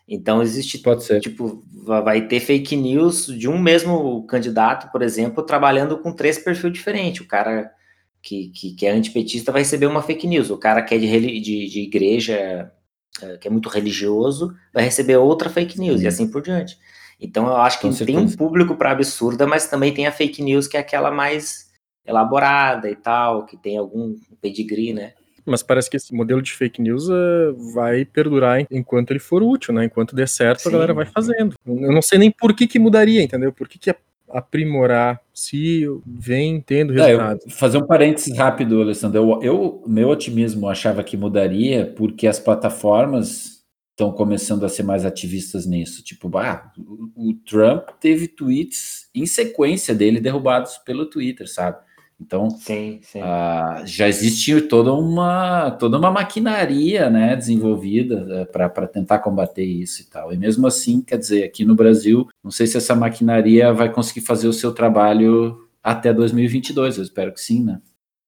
Então 0.08 0.44
existe, 0.44 0.78
Pode 0.78 1.04
ser. 1.04 1.20
tipo, 1.20 1.64
vai 1.74 2.22
ter 2.28 2.40
fake 2.40 2.76
news 2.76 3.26
de 3.26 3.50
um 3.50 3.58
mesmo 3.58 4.24
candidato, 4.28 4.92
por 4.92 5.02
exemplo, 5.02 5.42
trabalhando 5.42 5.98
com 5.98 6.12
três 6.12 6.38
perfis 6.38 6.72
diferentes. 6.72 7.22
O 7.22 7.28
cara 7.28 7.72
que, 8.26 8.48
que, 8.48 8.74
que 8.74 8.88
é 8.88 8.92
antipetista 8.92 9.52
vai 9.52 9.62
receber 9.62 9.86
uma 9.86 10.02
fake 10.02 10.26
news. 10.26 10.50
O 10.50 10.58
cara 10.58 10.82
que 10.82 10.96
é 10.96 10.98
de, 10.98 11.40
de, 11.40 11.70
de 11.70 11.80
igreja, 11.82 12.72
é, 13.22 13.38
que 13.38 13.48
é 13.48 13.52
muito 13.52 13.70
religioso, 13.70 14.52
vai 14.74 14.84
receber 14.84 15.16
outra 15.18 15.48
fake 15.48 15.80
news 15.80 16.00
Sim. 16.00 16.06
e 16.06 16.08
assim 16.08 16.28
por 16.28 16.42
diante. 16.42 16.76
Então 17.22 17.46
eu 17.46 17.58
acho 17.58 17.80
que 17.80 18.06
tem 18.06 18.18
um 18.18 18.30
público 18.30 18.76
para 18.76 18.92
absurda, 18.92 19.46
mas 19.46 19.68
também 19.68 19.94
tem 19.94 20.08
a 20.08 20.12
fake 20.12 20.42
news 20.42 20.68
que 20.68 20.76
é 20.76 20.80
aquela 20.80 21.12
mais 21.12 21.72
elaborada 22.04 22.90
e 22.90 22.96
tal, 22.96 23.46
que 23.46 23.56
tem 23.56 23.78
algum 23.78 24.16
pedigree, 24.42 24.92
né? 24.92 25.14
Mas 25.46 25.62
parece 25.62 25.90
que 25.90 25.96
esse 25.96 26.14
modelo 26.14 26.42
de 26.42 26.52
fake 26.52 26.82
news 26.82 27.08
uh, 27.08 27.74
vai 27.76 28.04
perdurar 28.04 28.66
enquanto 28.72 29.12
ele 29.12 29.20
for 29.20 29.44
útil, 29.44 29.72
né? 29.76 29.86
Enquanto 29.86 30.16
der 30.16 30.28
certo, 30.28 30.62
Sim. 30.62 30.70
a 30.70 30.72
galera 30.72 30.94
vai 30.96 31.06
fazendo. 31.06 31.54
Eu 31.64 31.92
não 31.92 32.02
sei 32.02 32.18
nem 32.18 32.32
por 32.32 32.56
que, 32.56 32.66
que 32.66 32.80
mudaria, 32.80 33.22
entendeu? 33.22 33.54
Por 33.54 33.68
que, 33.68 33.78
que 33.78 33.92
a 33.92 33.96
aprimorar 34.30 35.22
se 35.34 35.86
vem 36.06 36.60
tendo 36.62 36.94
resultados. 36.94 37.46
É, 37.46 37.50
fazer 37.50 37.78
um 37.78 37.86
parênteses 37.86 38.38
rápido, 38.38 38.82
Alessandro. 38.82 39.20
Eu, 39.20 39.44
eu, 39.44 39.84
meu 39.88 40.10
otimismo 40.10 40.68
achava 40.68 41.04
que 41.04 41.18
mudaria 41.18 41.94
porque 41.96 42.28
as 42.28 42.40
plataformas 42.40 43.64
estão 43.92 44.12
começando 44.12 44.66
a 44.66 44.70
ser 44.70 44.84
mais 44.84 45.06
ativistas 45.06 45.66
nisso. 45.66 46.04
Tipo, 46.04 46.28
bah, 46.28 46.72
o, 46.78 47.30
o 47.30 47.34
Trump 47.34 47.90
teve 48.00 48.28
tweets 48.28 49.10
em 49.16 49.26
sequência 49.26 49.96
dele 49.96 50.20
derrubados 50.20 50.78
pelo 50.80 51.06
Twitter, 51.06 51.50
sabe? 51.50 51.78
Então, 52.20 52.50
sim, 52.50 53.00
sim. 53.04 53.22
Uh, 53.22 53.86
já 53.86 54.08
existe 54.08 54.62
toda 54.62 54.94
uma, 54.94 55.72
toda 55.72 55.98
uma 55.98 56.10
maquinaria 56.10 57.10
né, 57.10 57.36
desenvolvida 57.36 58.26
eh, 58.30 58.46
para 58.46 58.88
tentar 58.88 59.20
combater 59.20 59.66
isso 59.66 60.02
e 60.02 60.06
tal. 60.06 60.34
E 60.34 60.38
mesmo 60.38 60.66
assim, 60.66 61.02
quer 61.02 61.18
dizer, 61.18 61.44
aqui 61.44 61.66
no 61.66 61.76
Brasil, 61.76 62.28
não 62.42 62.52
sei 62.52 62.68
se 62.68 62.78
essa 62.78 62.96
maquinaria 62.96 63.74
vai 63.74 63.92
conseguir 63.92 64.22
fazer 64.22 64.48
o 64.48 64.54
seu 64.54 64.74
trabalho 64.74 65.68
até 65.84 66.14
2022, 66.14 66.98
eu 66.98 67.04
espero 67.04 67.34
que 67.34 67.42
sim, 67.42 67.64
né? 67.64 67.82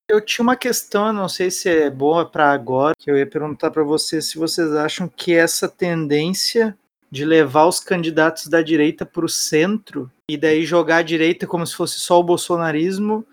Eu 0.09 0.21
tinha 0.21 0.43
uma 0.43 0.55
questão, 0.55 1.11
não 1.11 1.27
sei 1.27 1.49
se 1.49 1.69
é 1.69 1.89
boa 1.89 2.25
para 2.25 2.51
agora, 2.51 2.93
que 2.97 3.09
eu 3.09 3.17
ia 3.17 3.27
perguntar 3.27 3.71
para 3.71 3.83
vocês 3.83 4.25
se 4.25 4.37
vocês 4.37 4.71
acham 4.73 5.07
que 5.07 5.33
essa 5.33 5.67
tendência 5.67 6.77
de 7.11 7.25
levar 7.25 7.65
os 7.65 7.79
candidatos 7.79 8.47
da 8.47 8.61
direita 8.61 9.05
para 9.05 9.25
o 9.25 9.29
centro 9.29 10.11
e 10.29 10.37
daí 10.37 10.65
jogar 10.65 10.97
a 10.97 11.01
direita 11.01 11.47
como 11.47 11.65
se 11.65 11.75
fosse 11.75 11.99
só 11.99 12.19
o 12.19 12.23
bolsonarismo 12.23 13.25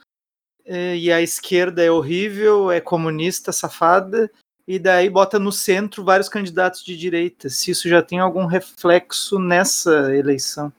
e 0.67 1.13
a 1.13 1.21
esquerda 1.21 1.83
é 1.83 1.91
horrível, 1.91 2.71
é 2.71 2.81
comunista, 2.81 3.53
safada, 3.53 4.31
e 4.67 4.79
daí 4.79 5.11
bota 5.11 5.39
no 5.39 5.53
centro 5.53 6.05
vários 6.05 6.29
candidatos 6.29 6.83
de 6.83 6.97
direita. 6.97 7.49
Se 7.49 7.71
isso 7.71 7.89
já 7.89 8.03
tem 8.03 8.19
algum 8.19 8.47
reflexo 8.47 9.39
nessa 9.39 10.15
eleição. 10.15 10.73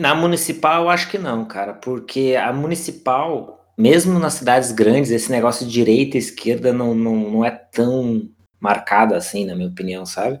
Na 0.00 0.14
municipal, 0.14 0.84
eu 0.84 0.90
acho 0.90 1.10
que 1.10 1.18
não, 1.18 1.44
cara, 1.44 1.74
porque 1.74 2.34
a 2.34 2.50
municipal, 2.50 3.62
mesmo 3.76 4.18
nas 4.18 4.34
cidades 4.34 4.72
grandes, 4.72 5.10
esse 5.10 5.30
negócio 5.30 5.66
de 5.66 5.72
direita 5.72 6.16
e 6.16 6.20
esquerda 6.20 6.72
não, 6.72 6.94
não, 6.94 7.16
não 7.16 7.44
é 7.44 7.50
tão 7.50 8.26
marcado 8.58 9.14
assim, 9.14 9.44
na 9.44 9.54
minha 9.54 9.68
opinião, 9.68 10.06
sabe? 10.06 10.40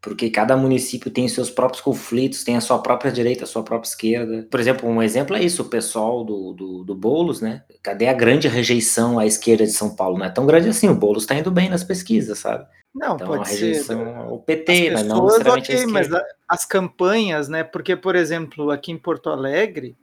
Porque 0.00 0.30
cada 0.30 0.56
município 0.56 1.10
tem 1.10 1.28
seus 1.28 1.50
próprios 1.50 1.82
conflitos, 1.82 2.44
tem 2.44 2.56
a 2.56 2.60
sua 2.60 2.78
própria 2.78 3.10
direita, 3.10 3.44
a 3.44 3.46
sua 3.46 3.62
própria 3.62 3.88
esquerda. 3.88 4.46
Por 4.48 4.60
exemplo, 4.60 4.88
um 4.88 5.02
exemplo 5.02 5.36
é 5.36 5.42
isso, 5.42 5.62
o 5.62 5.68
pessoal 5.68 6.24
do, 6.24 6.52
do, 6.52 6.84
do 6.84 6.94
Boulos, 6.94 7.40
né? 7.40 7.64
Cadê 7.82 8.06
a 8.06 8.12
grande 8.12 8.46
rejeição 8.46 9.18
à 9.18 9.26
esquerda 9.26 9.64
de 9.64 9.72
São 9.72 9.94
Paulo? 9.94 10.18
Não 10.18 10.26
é 10.26 10.30
tão 10.30 10.46
grande 10.46 10.68
assim, 10.68 10.88
o 10.88 10.94
Boulos 10.94 11.24
está 11.24 11.34
indo 11.34 11.50
bem 11.50 11.68
nas 11.68 11.82
pesquisas, 11.82 12.38
sabe? 12.38 12.66
Não, 12.94 13.16
então, 13.16 13.26
pode 13.26 13.42
a 13.42 13.46
rejeição 13.46 14.04
ser. 14.04 14.14
ao 14.16 14.38
PT, 14.38 14.90
mas 14.92 15.06
não 15.06 15.24
necessariamente 15.24 15.72
okay, 15.72 15.86
Mas 15.86 16.08
as 16.48 16.64
campanhas, 16.64 17.48
né? 17.48 17.64
Porque, 17.64 17.96
por 17.96 18.14
exemplo, 18.14 18.70
aqui 18.70 18.92
em 18.92 18.98
Porto 18.98 19.30
Alegre, 19.30 19.96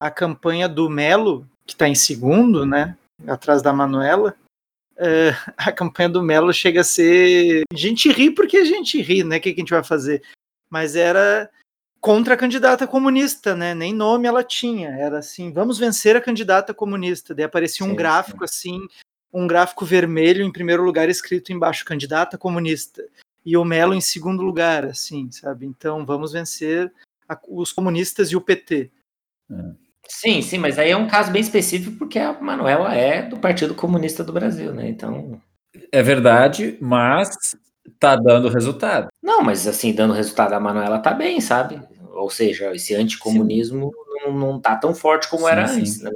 a 0.00 0.10
campanha 0.10 0.68
do 0.68 0.88
Melo, 0.90 1.46
que 1.66 1.74
está 1.74 1.88
em 1.88 1.94
segundo, 1.94 2.66
né? 2.66 2.96
Atrás 3.26 3.62
da 3.62 3.72
Manuela, 3.72 4.36
a 5.56 5.72
campanha 5.72 6.08
do 6.08 6.22
Melo 6.22 6.52
chega 6.52 6.80
a 6.80 6.84
ser. 6.84 7.62
A 7.72 7.76
gente 7.76 8.10
ri 8.10 8.30
porque 8.30 8.56
a 8.56 8.64
gente 8.64 9.00
ri, 9.00 9.22
né? 9.22 9.36
O 9.36 9.40
que, 9.40 9.52
que 9.52 9.60
a 9.60 9.62
gente 9.62 9.70
vai 9.70 9.84
fazer? 9.84 10.22
Mas 10.70 10.96
era 10.96 11.50
contra 12.00 12.34
a 12.34 12.36
candidata 12.36 12.86
comunista, 12.86 13.54
né? 13.54 13.74
Nem 13.74 13.94
nome 13.94 14.28
ela 14.28 14.42
tinha. 14.42 14.90
Era 14.90 15.18
assim, 15.18 15.52
vamos 15.52 15.78
vencer 15.78 16.16
a 16.16 16.20
candidata 16.20 16.72
comunista. 16.72 17.34
Daí 17.34 17.44
aparecia 17.44 17.84
um 17.84 17.90
sim, 17.90 17.96
gráfico 17.96 18.46
sim. 18.46 18.76
assim, 18.78 18.88
um 19.32 19.46
gráfico 19.46 19.84
vermelho 19.84 20.44
em 20.44 20.52
primeiro 20.52 20.82
lugar 20.82 21.08
escrito 21.08 21.52
embaixo 21.52 21.84
candidata 21.84 22.38
comunista 22.38 23.04
e 23.44 23.56
o 23.56 23.64
Melo 23.64 23.94
em 23.94 24.00
segundo 24.00 24.42
lugar, 24.42 24.84
assim, 24.84 25.30
sabe? 25.30 25.66
Então 25.66 26.04
vamos 26.04 26.32
vencer 26.32 26.92
a, 27.28 27.38
os 27.48 27.70
comunistas 27.72 28.30
e 28.30 28.36
o 28.36 28.40
PT. 28.40 28.90
É. 29.50 29.85
Sim, 30.08 30.40
sim, 30.42 30.58
mas 30.58 30.78
aí 30.78 30.90
é 30.90 30.96
um 30.96 31.08
caso 31.08 31.30
bem 31.30 31.42
específico 31.42 31.96
porque 31.98 32.18
a 32.18 32.32
Manuela 32.40 32.94
é 32.94 33.22
do 33.22 33.36
Partido 33.36 33.74
Comunista 33.74 34.22
do 34.22 34.32
Brasil, 34.32 34.72
né? 34.72 34.88
Então. 34.88 35.40
É 35.92 36.02
verdade, 36.02 36.76
mas 36.80 37.28
tá 37.98 38.16
dando 38.16 38.48
resultado. 38.48 39.08
Não, 39.22 39.42
mas 39.42 39.66
assim, 39.66 39.92
dando 39.92 40.14
resultado, 40.14 40.52
a 40.52 40.60
Manuela 40.60 40.98
tá 40.98 41.12
bem, 41.12 41.40
sabe? 41.40 41.80
Ou 42.12 42.30
seja, 42.30 42.74
esse 42.74 42.94
anticomunismo 42.94 43.90
não, 44.24 44.32
não 44.32 44.60
tá 44.60 44.76
tão 44.76 44.94
forte 44.94 45.28
como 45.28 45.44
sim, 45.44 45.52
era 45.52 45.68
sim. 45.68 45.80
antes, 45.80 46.00
né? 46.00 46.10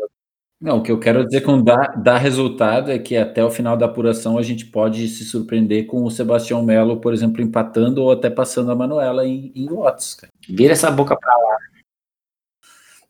Não, 0.61 0.79
o 0.79 0.83
que 0.83 0.93
eu 0.93 1.01
quero 1.01 1.25
dizer 1.25 1.41
com 1.41 1.63
dar, 1.63 1.97
dar 1.97 2.19
resultado 2.19 2.91
é 2.91 2.99
que 2.99 3.17
até 3.17 3.43
o 3.43 3.51
final 3.51 3.79
da 3.79 3.87
apuração 3.87 4.37
a 4.37 4.43
gente 4.43 4.67
pode 4.67 5.09
se 5.09 5.25
surpreender 5.25 5.87
com 5.87 6.05
o 6.05 6.11
Sebastião 6.11 6.63
Melo, 6.63 7.01
por 7.01 7.15
exemplo, 7.15 7.41
empatando 7.41 8.03
ou 8.03 8.13
até 8.13 8.29
passando 8.29 8.71
a 8.71 8.77
Manuela 8.77 9.27
em, 9.27 9.51
em 9.55 9.67
votos. 9.67 10.15
Cara. 10.15 10.31
Vira 10.47 10.75
essa 10.75 10.91
boca 10.91 11.17
pra 11.17 11.35
lá. 11.35 11.57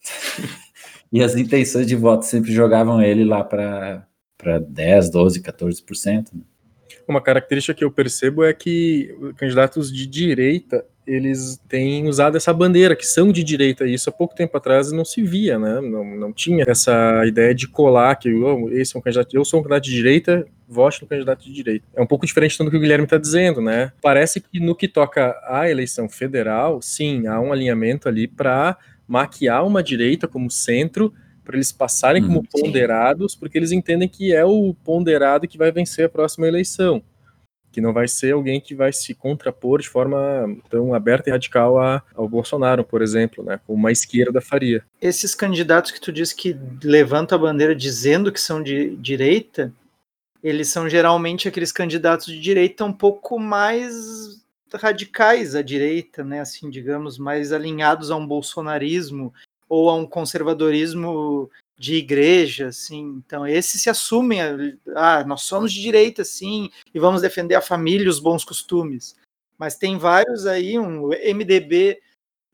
e 1.12 1.22
as 1.22 1.34
intenções 1.34 1.86
de 1.86 1.96
voto 1.96 2.24
sempre 2.24 2.52
jogavam 2.52 3.02
ele 3.02 3.24
lá 3.24 3.42
para 3.42 4.06
10, 4.68 5.10
12, 5.10 5.42
14%. 5.42 6.28
Né? 6.32 6.40
Uma 7.06 7.20
característica 7.20 7.74
que 7.74 7.84
eu 7.84 7.90
percebo 7.90 8.44
é 8.44 8.52
que 8.52 9.14
candidatos 9.36 9.92
de 9.92 10.06
direita 10.06 10.84
eles 11.06 11.60
têm 11.68 12.06
usado 12.06 12.36
essa 12.36 12.52
bandeira, 12.52 12.94
que 12.94 13.06
são 13.06 13.32
de 13.32 13.42
direita, 13.42 13.84
e 13.84 13.94
isso 13.94 14.08
há 14.08 14.12
pouco 14.12 14.34
tempo 14.34 14.56
atrás 14.56 14.92
não 14.92 15.04
se 15.04 15.22
via, 15.22 15.58
né? 15.58 15.80
Não, 15.80 16.04
não 16.04 16.32
tinha 16.32 16.64
essa 16.68 17.26
ideia 17.26 17.52
de 17.52 17.66
colar 17.66 18.14
que 18.14 18.32
oh, 18.32 18.68
esse 18.70 18.94
é 18.94 18.98
um 18.98 19.02
candidato, 19.02 19.34
eu 19.34 19.44
sou 19.44 19.58
um 19.58 19.62
candidato 19.62 19.84
de 19.84 19.90
direita, 19.90 20.46
vote 20.68 21.02
no 21.02 21.08
candidato 21.08 21.44
de 21.44 21.52
direita. 21.52 21.84
É 21.96 22.00
um 22.00 22.06
pouco 22.06 22.24
diferente 22.24 22.56
do 22.56 22.70
que 22.70 22.76
o 22.76 22.80
Guilherme 22.80 23.04
está 23.04 23.18
dizendo, 23.18 23.60
né? 23.60 23.90
Parece 24.00 24.40
que 24.40 24.60
no 24.60 24.74
que 24.74 24.86
toca 24.86 25.36
à 25.48 25.68
eleição 25.68 26.08
federal, 26.08 26.80
sim, 26.80 27.26
há 27.26 27.40
um 27.40 27.52
alinhamento 27.52 28.08
ali 28.08 28.28
para 28.28 28.78
maquiar 29.10 29.66
uma 29.66 29.82
direita 29.82 30.28
como 30.28 30.48
centro 30.48 31.12
para 31.44 31.56
eles 31.56 31.72
passarem 31.72 32.22
hum, 32.22 32.28
como 32.28 32.48
ponderados, 32.48 33.32
sim. 33.32 33.40
porque 33.40 33.58
eles 33.58 33.72
entendem 33.72 34.08
que 34.08 34.32
é 34.32 34.44
o 34.44 34.72
ponderado 34.84 35.48
que 35.48 35.58
vai 35.58 35.72
vencer 35.72 36.04
a 36.04 36.08
próxima 36.08 36.46
eleição. 36.46 37.02
que 37.72 37.80
não 37.80 37.92
vai 37.92 38.08
ser 38.08 38.32
alguém 38.32 38.60
que 38.60 38.74
vai 38.74 38.92
se 38.92 39.14
contrapor 39.14 39.80
de 39.80 39.88
forma 39.88 40.18
tão 40.68 40.92
aberta 40.92 41.28
e 41.28 41.32
radical 41.32 41.78
a, 41.78 42.02
ao 42.14 42.28
Bolsonaro, 42.28 42.84
por 42.84 43.00
exemplo, 43.00 43.44
né, 43.44 43.60
como 43.64 43.78
uma 43.78 43.92
esquerda 43.92 44.40
faria. 44.40 44.84
Esses 45.00 45.34
candidatos 45.34 45.92
que 45.92 46.00
tu 46.00 46.12
diz 46.12 46.32
que 46.32 46.56
levantam 46.82 47.38
a 47.38 47.40
bandeira 47.40 47.74
dizendo 47.74 48.32
que 48.32 48.40
são 48.40 48.60
de 48.62 48.96
direita, 48.96 49.72
eles 50.42 50.68
são 50.68 50.88
geralmente 50.88 51.46
aqueles 51.46 51.70
candidatos 51.70 52.26
de 52.26 52.40
direita 52.40 52.84
um 52.84 52.92
pouco 52.92 53.38
mais 53.38 54.39
radicais 54.76 55.54
à 55.54 55.62
direita, 55.62 56.22
né, 56.22 56.40
assim, 56.40 56.70
digamos, 56.70 57.18
mais 57.18 57.52
alinhados 57.52 58.10
a 58.10 58.16
um 58.16 58.26
bolsonarismo 58.26 59.32
ou 59.68 59.88
a 59.88 59.94
um 59.94 60.06
conservadorismo 60.06 61.50
de 61.78 61.94
igreja, 61.94 62.68
assim. 62.68 63.22
Então, 63.24 63.46
esses 63.46 63.80
se 63.80 63.88
assumem, 63.88 64.40
ah, 64.94 65.24
nós 65.24 65.42
somos 65.42 65.72
de 65.72 65.80
direita, 65.80 66.24
sim, 66.24 66.70
e 66.94 66.98
vamos 66.98 67.22
defender 67.22 67.54
a 67.54 67.62
família 67.62 68.04
e 68.04 68.08
os 68.08 68.20
bons 68.20 68.44
costumes. 68.44 69.16
Mas 69.56 69.76
tem 69.76 69.96
vários 69.96 70.46
aí, 70.46 70.78
um 70.78 71.08
MDB, 71.08 72.00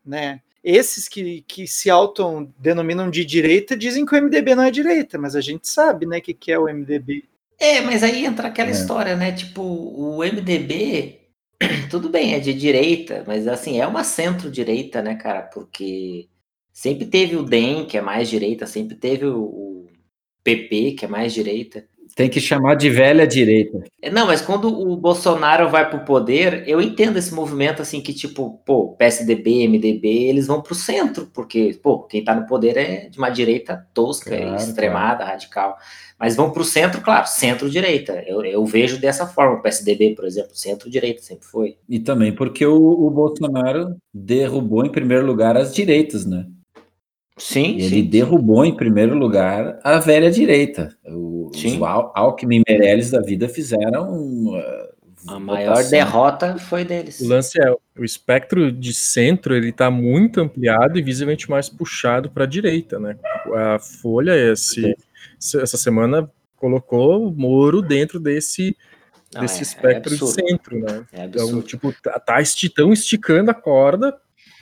né? 0.04 0.40
Esses 0.62 1.08
que, 1.08 1.42
que 1.42 1.66
se 1.66 1.88
autodenominam 1.88 3.08
de 3.10 3.24
direita 3.24 3.76
dizem 3.76 4.04
que 4.04 4.14
o 4.14 4.22
MDB 4.22 4.54
não 4.54 4.64
é 4.64 4.70
direita, 4.70 5.16
mas 5.16 5.36
a 5.36 5.40
gente 5.40 5.68
sabe, 5.68 6.06
né, 6.06 6.18
o 6.18 6.22
que, 6.22 6.34
que 6.34 6.50
é 6.52 6.58
o 6.58 6.64
MDB. 6.64 7.24
É, 7.58 7.80
mas 7.80 8.02
aí 8.02 8.24
entra 8.24 8.48
aquela 8.48 8.70
é. 8.70 8.72
história, 8.72 9.16
né? 9.16 9.32
Tipo, 9.32 9.62
o 9.62 10.18
MDB, 10.18 11.20
tudo 11.90 12.08
bem, 12.08 12.34
é 12.34 12.40
de 12.40 12.52
direita, 12.54 13.24
mas 13.26 13.46
assim, 13.46 13.80
é 13.80 13.86
uma 13.86 14.04
centro-direita, 14.04 15.02
né, 15.02 15.14
cara? 15.16 15.42
Porque 15.42 16.28
Sempre 16.76 17.06
teve 17.06 17.36
o 17.36 17.42
DEM, 17.42 17.86
que 17.86 17.96
é 17.96 18.02
mais 18.02 18.28
direita, 18.28 18.66
sempre 18.66 18.96
teve 18.96 19.24
o, 19.24 19.88
PP, 20.44 20.92
que 20.92 21.06
é 21.06 21.08
mais 21.08 21.32
direita. 21.32 21.88
Tem 22.16 22.30
que 22.30 22.40
chamar 22.40 22.76
de 22.76 22.88
velha 22.88 23.26
direita. 23.26 23.84
É, 24.00 24.10
não, 24.10 24.26
mas 24.26 24.40
quando 24.40 24.68
o 24.68 24.96
Bolsonaro 24.96 25.68
vai 25.68 25.86
pro 25.90 25.98
poder, 26.00 26.66
eu 26.66 26.80
entendo 26.80 27.18
esse 27.18 27.34
movimento 27.34 27.82
assim 27.82 28.00
que 28.00 28.14
tipo, 28.14 28.58
pô, 28.64 28.94
PSDB, 28.94 29.68
MDB, 29.68 30.08
eles 30.24 30.46
vão 30.46 30.62
pro 30.62 30.74
centro, 30.74 31.30
porque, 31.34 31.78
pô, 31.82 32.04
quem 32.04 32.24
tá 32.24 32.34
no 32.34 32.46
poder 32.46 32.78
é 32.78 33.10
de 33.10 33.18
uma 33.18 33.28
direita 33.28 33.86
tosca, 33.92 34.34
claro, 34.34 34.56
extremada, 34.56 35.16
claro. 35.16 35.30
radical. 35.30 35.76
Mas 36.18 36.34
vão 36.34 36.50
pro 36.50 36.64
centro, 36.64 37.02
claro, 37.02 37.26
centro-direita. 37.28 38.24
Eu, 38.26 38.42
eu 38.42 38.64
vejo 38.64 38.98
dessa 38.98 39.26
forma, 39.26 39.58
o 39.58 39.62
PSDB, 39.62 40.14
por 40.14 40.24
exemplo, 40.24 40.56
centro-direita 40.56 41.20
sempre 41.20 41.46
foi. 41.46 41.76
E 41.86 41.98
também 41.98 42.34
porque 42.34 42.64
o, 42.64 42.76
o 42.76 43.10
Bolsonaro 43.10 43.94
derrubou 44.14 44.86
em 44.86 44.90
primeiro 44.90 45.26
lugar 45.26 45.54
as 45.54 45.74
direitas, 45.74 46.24
né? 46.24 46.46
Sim, 47.38 47.74
ele 47.74 47.88
sim, 47.96 48.04
derrubou 48.04 48.64
em 48.64 48.74
primeiro 48.74 49.14
lugar 49.14 49.78
a 49.84 49.98
velha 49.98 50.30
direita. 50.30 50.96
O, 51.04 51.35
os 51.50 51.82
Al 51.82 52.12
Alckmin 52.14 52.62
Meirelles 52.68 53.10
da 53.10 53.20
vida 53.20 53.48
fizeram. 53.48 54.12
Uh, 54.48 54.96
a 55.26 55.40
maior 55.40 55.82
derrota 55.84 56.56
foi 56.56 56.84
deles. 56.84 57.20
O 57.20 57.28
lance 57.28 57.60
é 57.60 57.70
o 57.70 58.04
espectro 58.04 58.70
de 58.70 58.94
centro 58.94 59.54
ele 59.54 59.70
está 59.70 59.90
muito 59.90 60.40
ampliado 60.40 60.98
e 60.98 61.02
visivelmente 61.02 61.50
mais 61.50 61.68
puxado 61.68 62.30
para 62.30 62.44
a 62.44 62.46
direita, 62.46 62.98
né? 62.98 63.16
A 63.54 63.78
Folha 63.78 64.36
esse, 64.36 64.94
essa 65.38 65.76
semana 65.76 66.30
colocou 66.56 67.28
o 67.28 67.32
Moro 67.32 67.82
dentro 67.82 68.20
desse 68.20 68.76
Não, 69.34 69.40
desse 69.40 69.56
é, 69.56 69.58
é 69.58 69.62
espectro 69.62 70.14
é 70.14 70.16
de 70.16 70.26
centro, 70.26 70.78
né? 70.78 71.04
É 71.12 71.24
então, 71.24 71.60
tipo, 71.62 71.92
tá, 72.02 72.20
tá 72.20 72.40
esticando 72.40 73.50
a 73.50 73.54
corda 73.54 74.16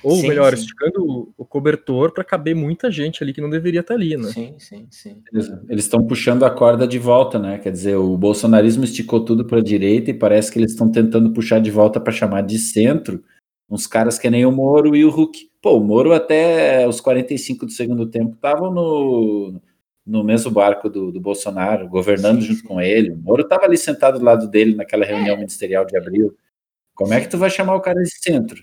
ou 0.04 0.16
sim, 0.16 0.28
melhor, 0.28 0.54
sim. 0.54 0.62
esticando 0.62 1.32
o 1.37 1.44
cobertor 1.44 2.12
para 2.12 2.23
caber 2.23 2.54
muita 2.54 2.90
gente 2.90 3.23
ali 3.23 3.32
que 3.32 3.40
não 3.40 3.50
deveria 3.50 3.80
estar 3.80 3.94
tá 3.94 4.00
ali, 4.00 4.16
né? 4.16 4.30
Sim, 4.30 4.54
sim, 4.58 4.87
sim. 4.90 5.23
Eles 5.68 5.84
estão 5.84 6.06
puxando 6.06 6.44
a 6.44 6.50
corda 6.50 6.87
de 6.87 6.99
volta, 6.99 7.38
né? 7.38 7.58
Quer 7.58 7.73
dizer, 7.73 7.96
o 7.96 8.16
bolsonarismo 8.16 8.84
esticou 8.84 9.25
tudo 9.25 9.44
para 9.44 9.58
a 9.58 9.62
direita 9.62 10.11
e 10.11 10.14
parece 10.14 10.52
que 10.52 10.58
eles 10.58 10.73
estão 10.73 10.90
tentando 10.90 11.32
puxar 11.32 11.58
de 11.58 11.70
volta 11.70 11.99
para 11.99 12.12
chamar 12.12 12.42
de 12.42 12.58
centro 12.58 13.25
uns 13.68 13.87
caras 13.87 14.18
que 14.18 14.30
nem 14.30 14.46
o 14.46 14.52
Moro 14.52 14.94
e 14.94 15.04
o 15.04 15.11
Hulk. 15.11 15.50
Pô, 15.61 15.78
o 15.78 15.84
Moro 15.84 16.12
até 16.12 16.87
os 16.87 17.00
45 17.00 17.66
do 17.66 17.72
segundo 17.72 18.07
tempo 18.07 18.35
estavam 18.35 18.70
no, 18.72 19.61
no 20.07 20.22
mesmo 20.22 20.50
barco 20.50 20.88
do, 20.88 21.11
do 21.11 21.20
Bolsonaro, 21.20 21.88
governando 21.88 22.40
sim, 22.40 22.48
junto 22.48 22.61
sim. 22.61 22.66
com 22.66 22.81
ele. 22.81 23.11
O 23.11 23.16
Moro 23.16 23.42
estava 23.42 23.64
ali 23.64 23.76
sentado 23.76 24.18
do 24.18 24.24
lado 24.24 24.48
dele 24.48 24.74
naquela 24.74 25.05
reunião 25.05 25.35
é. 25.35 25.38
ministerial 25.38 25.85
de 25.85 25.96
abril. 25.96 26.37
Como 26.94 27.12
é 27.12 27.20
que 27.20 27.28
tu 27.28 27.38
vai 27.38 27.50
chamar 27.50 27.74
o 27.74 27.81
cara 27.81 28.00
de 28.00 28.11
centro? 28.11 28.62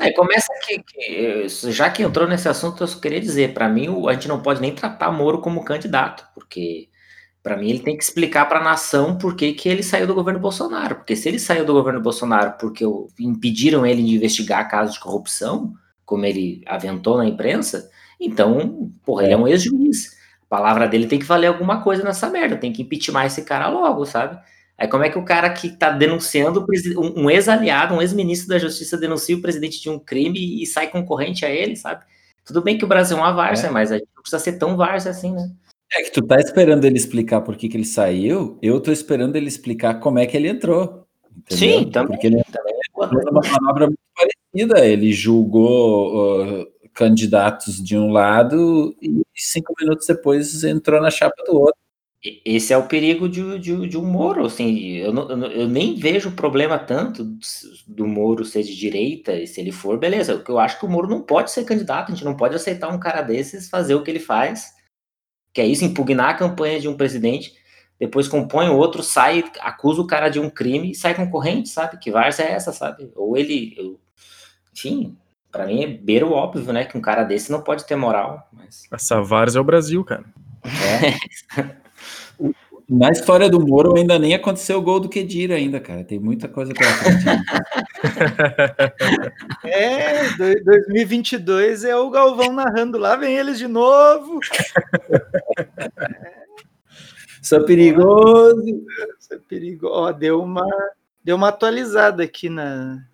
É, 0.00 0.10
começa 0.12 0.48
que, 0.66 1.48
já 1.70 1.90
que 1.90 2.02
entrou 2.02 2.26
nesse 2.28 2.48
assunto, 2.48 2.82
eu 2.82 2.86
só 2.88 2.98
queria 3.00 3.20
dizer, 3.20 3.54
para 3.54 3.68
mim, 3.68 3.88
a 4.08 4.12
gente 4.14 4.28
não 4.28 4.40
pode 4.42 4.60
nem 4.60 4.74
tratar 4.74 5.10
Moro 5.12 5.40
como 5.40 5.64
candidato, 5.64 6.26
porque 6.34 6.88
para 7.42 7.56
mim 7.56 7.70
ele 7.70 7.80
tem 7.80 7.96
que 7.96 8.04
explicar 8.04 8.46
para 8.48 8.60
a 8.60 8.64
nação 8.64 9.18
por 9.18 9.36
que, 9.36 9.52
que 9.54 9.68
ele 9.68 9.82
saiu 9.82 10.06
do 10.06 10.14
governo 10.14 10.40
Bolsonaro. 10.40 10.96
Porque 10.96 11.16
se 11.16 11.28
ele 11.28 11.38
saiu 11.40 11.64
do 11.66 11.74
governo 11.74 12.00
Bolsonaro 12.00 12.54
porque 12.60 12.84
impediram 13.20 13.86
ele 13.86 14.02
de 14.04 14.16
investigar 14.16 14.70
casos 14.70 14.94
de 14.94 15.00
corrupção, 15.00 15.74
como 16.06 16.24
ele 16.26 16.62
aventou 16.66 17.18
na 17.18 17.26
imprensa, 17.26 17.90
então, 18.20 18.92
porra, 19.04 19.24
ele 19.24 19.34
é 19.34 19.36
um 19.36 19.48
ex-juiz. 19.48 20.16
A 20.44 20.46
palavra 20.48 20.88
dele 20.88 21.06
tem 21.08 21.18
que 21.18 21.24
valer 21.26 21.48
alguma 21.48 21.82
coisa 21.82 22.04
nessa 22.04 22.30
merda, 22.30 22.56
tem 22.56 22.72
que 22.72 22.82
impeachment 22.82 23.26
esse 23.26 23.44
cara 23.44 23.68
logo, 23.68 24.04
sabe? 24.06 24.38
Aí 24.76 24.88
como 24.88 25.04
é 25.04 25.10
que 25.10 25.18
o 25.18 25.24
cara 25.24 25.50
que 25.50 25.68
está 25.68 25.90
denunciando, 25.90 26.66
um 26.96 27.30
ex-aliado, 27.30 27.94
um 27.94 28.02
ex-ministro 28.02 28.48
da 28.48 28.58
Justiça 28.58 28.96
denuncia 28.96 29.36
o 29.36 29.42
presidente 29.42 29.80
de 29.80 29.88
um 29.88 29.98
crime 29.98 30.62
e 30.62 30.66
sai 30.66 30.88
concorrente 30.88 31.44
a 31.44 31.50
ele, 31.50 31.76
sabe? 31.76 32.04
Tudo 32.44 32.62
bem 32.62 32.76
que 32.76 32.84
o 32.84 32.88
Brasil 32.88 33.16
é 33.16 33.20
uma 33.20 33.32
várzea, 33.32 33.68
é. 33.68 33.70
mas 33.70 33.92
a 33.92 33.96
gente 33.96 34.08
não 34.14 34.22
precisa 34.22 34.42
ser 34.42 34.58
tão 34.58 34.76
várzea 34.76 35.12
assim, 35.12 35.32
né? 35.32 35.50
É 35.94 36.02
que 36.02 36.10
tu 36.10 36.22
tá 36.22 36.40
esperando 36.40 36.84
ele 36.84 36.96
explicar 36.96 37.42
por 37.42 37.54
que, 37.54 37.68
que 37.68 37.76
ele 37.76 37.84
saiu, 37.84 38.58
eu 38.62 38.80
tô 38.80 38.90
esperando 38.90 39.36
ele 39.36 39.46
explicar 39.46 40.00
como 40.00 40.18
é 40.18 40.26
que 40.26 40.36
ele 40.36 40.48
entrou. 40.48 41.06
Entendeu? 41.36 41.80
Sim, 41.80 41.90
também. 41.90 42.12
Porque 42.12 42.26
ele 42.26 42.42
também 42.50 42.74
é 42.74 43.30
uma 43.30 43.42
manobra 43.42 43.86
muito 43.86 43.98
parecida. 44.14 44.86
Ele 44.86 45.12
julgou 45.12 46.62
uh, 46.62 46.66
candidatos 46.94 47.82
de 47.82 47.96
um 47.96 48.10
lado 48.10 48.94
e 49.02 49.22
cinco 49.34 49.74
minutos 49.80 50.06
depois 50.06 50.64
entrou 50.64 51.00
na 51.00 51.10
chapa 51.10 51.42
do 51.44 51.58
outro. 51.58 51.80
Esse 52.44 52.72
é 52.72 52.76
o 52.76 52.86
perigo 52.86 53.28
de, 53.28 53.58
de, 53.58 53.88
de 53.88 53.98
um 53.98 54.04
Moro, 54.04 54.46
assim, 54.46 54.78
eu, 54.92 55.12
não, 55.12 55.28
eu 55.46 55.68
nem 55.68 55.96
vejo 55.96 56.30
problema 56.30 56.78
tanto 56.78 57.36
do 57.84 58.06
Moro 58.06 58.44
ser 58.44 58.62
de 58.62 58.76
direita, 58.76 59.32
e 59.32 59.44
se 59.44 59.60
ele 59.60 59.72
for, 59.72 59.98
beleza, 59.98 60.40
eu 60.46 60.58
acho 60.60 60.78
que 60.78 60.86
o 60.86 60.88
Moro 60.88 61.08
não 61.08 61.20
pode 61.20 61.50
ser 61.50 61.64
candidato, 61.64 62.12
a 62.12 62.14
gente 62.14 62.24
não 62.24 62.36
pode 62.36 62.54
aceitar 62.54 62.88
um 62.88 63.00
cara 63.00 63.22
desses 63.22 63.68
fazer 63.68 63.96
o 63.96 64.04
que 64.04 64.10
ele 64.10 64.20
faz, 64.20 64.72
que 65.52 65.60
é 65.60 65.66
isso, 65.66 65.84
impugnar 65.84 66.30
a 66.30 66.34
campanha 66.34 66.78
de 66.78 66.86
um 66.86 66.96
presidente, 66.96 67.54
depois 67.98 68.28
compõe 68.28 68.68
o 68.68 68.76
outro, 68.76 69.02
sai, 69.02 69.42
acusa 69.60 70.00
o 70.00 70.06
cara 70.06 70.28
de 70.28 70.38
um 70.38 70.48
crime 70.48 70.92
e 70.92 70.94
sai 70.94 71.16
concorrente, 71.16 71.70
sabe? 71.70 71.98
Que 71.98 72.10
várzea 72.10 72.44
é 72.44 72.52
essa, 72.52 72.72
sabe? 72.72 73.10
Ou 73.16 73.36
ele, 73.36 73.74
eu, 73.76 74.00
enfim, 74.72 75.16
para 75.50 75.66
mim 75.66 75.82
é 75.82 75.86
beira 75.88 76.24
o 76.24 76.32
óbvio, 76.32 76.72
né, 76.72 76.84
que 76.84 76.96
um 76.96 77.02
cara 77.02 77.24
desse 77.24 77.50
não 77.50 77.62
pode 77.62 77.84
ter 77.84 77.96
moral, 77.96 78.48
mas... 78.52 78.84
Essa 78.92 79.20
várzea 79.20 79.58
é 79.58 79.60
o 79.60 79.64
Brasil, 79.64 80.04
cara. 80.04 80.24
É. 80.64 81.72
Na 82.88 83.10
história 83.10 83.48
do 83.48 83.60
Moro 83.60 83.96
ainda 83.96 84.18
nem 84.18 84.34
aconteceu 84.34 84.78
o 84.78 84.82
gol 84.82 84.98
do 85.00 85.08
Kedira 85.08 85.54
ainda, 85.54 85.80
cara. 85.80 86.04
Tem 86.04 86.18
muita 86.18 86.48
coisa 86.48 86.74
pela 86.74 86.90
frente. 86.90 87.24
é, 89.64 90.28
2022 90.36 91.84
é 91.84 91.96
o 91.96 92.10
Galvão 92.10 92.52
narrando 92.52 92.98
lá, 92.98 93.16
vem 93.16 93.36
eles 93.36 93.58
de 93.58 93.68
novo. 93.68 94.40
Isso 97.42 97.56
é 97.56 97.60
perigoso. 97.60 98.62
Isso 99.18 99.32
é 99.32 99.38
perigoso. 99.38 99.94
Ó, 99.94 100.12
deu 100.12 100.42
uma 100.42 100.66
deu 101.24 101.36
uma 101.36 101.48
atualizada 101.48 102.22
aqui 102.22 102.48
na 102.48 103.04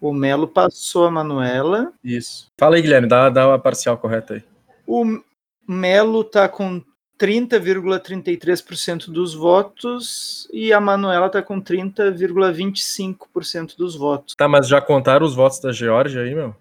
o 0.00 0.12
Melo 0.12 0.46
passou 0.46 1.06
a 1.06 1.10
Manuela. 1.10 1.92
Isso. 2.04 2.52
Fala 2.58 2.76
aí, 2.76 2.82
Guilherme, 2.82 3.08
dá, 3.08 3.30
dá 3.30 3.54
a 3.54 3.58
parcial 3.58 3.96
correta 3.96 4.34
aí. 4.34 4.44
O 4.86 5.18
Melo 5.66 6.22
tá 6.22 6.46
com 6.46 6.82
30,33% 7.18 9.10
dos 9.10 9.34
votos 9.34 10.48
e 10.52 10.72
a 10.72 10.80
Manuela 10.80 11.26
está 11.26 11.42
com 11.42 11.60
30,25% 11.60 13.76
dos 13.76 13.96
votos. 13.96 14.34
Tá, 14.34 14.48
mas 14.48 14.66
já 14.68 14.80
contaram 14.80 15.24
os 15.24 15.34
votos 15.34 15.60
da 15.60 15.72
Geórgia 15.72 16.22
aí, 16.22 16.34
meu? 16.34 16.56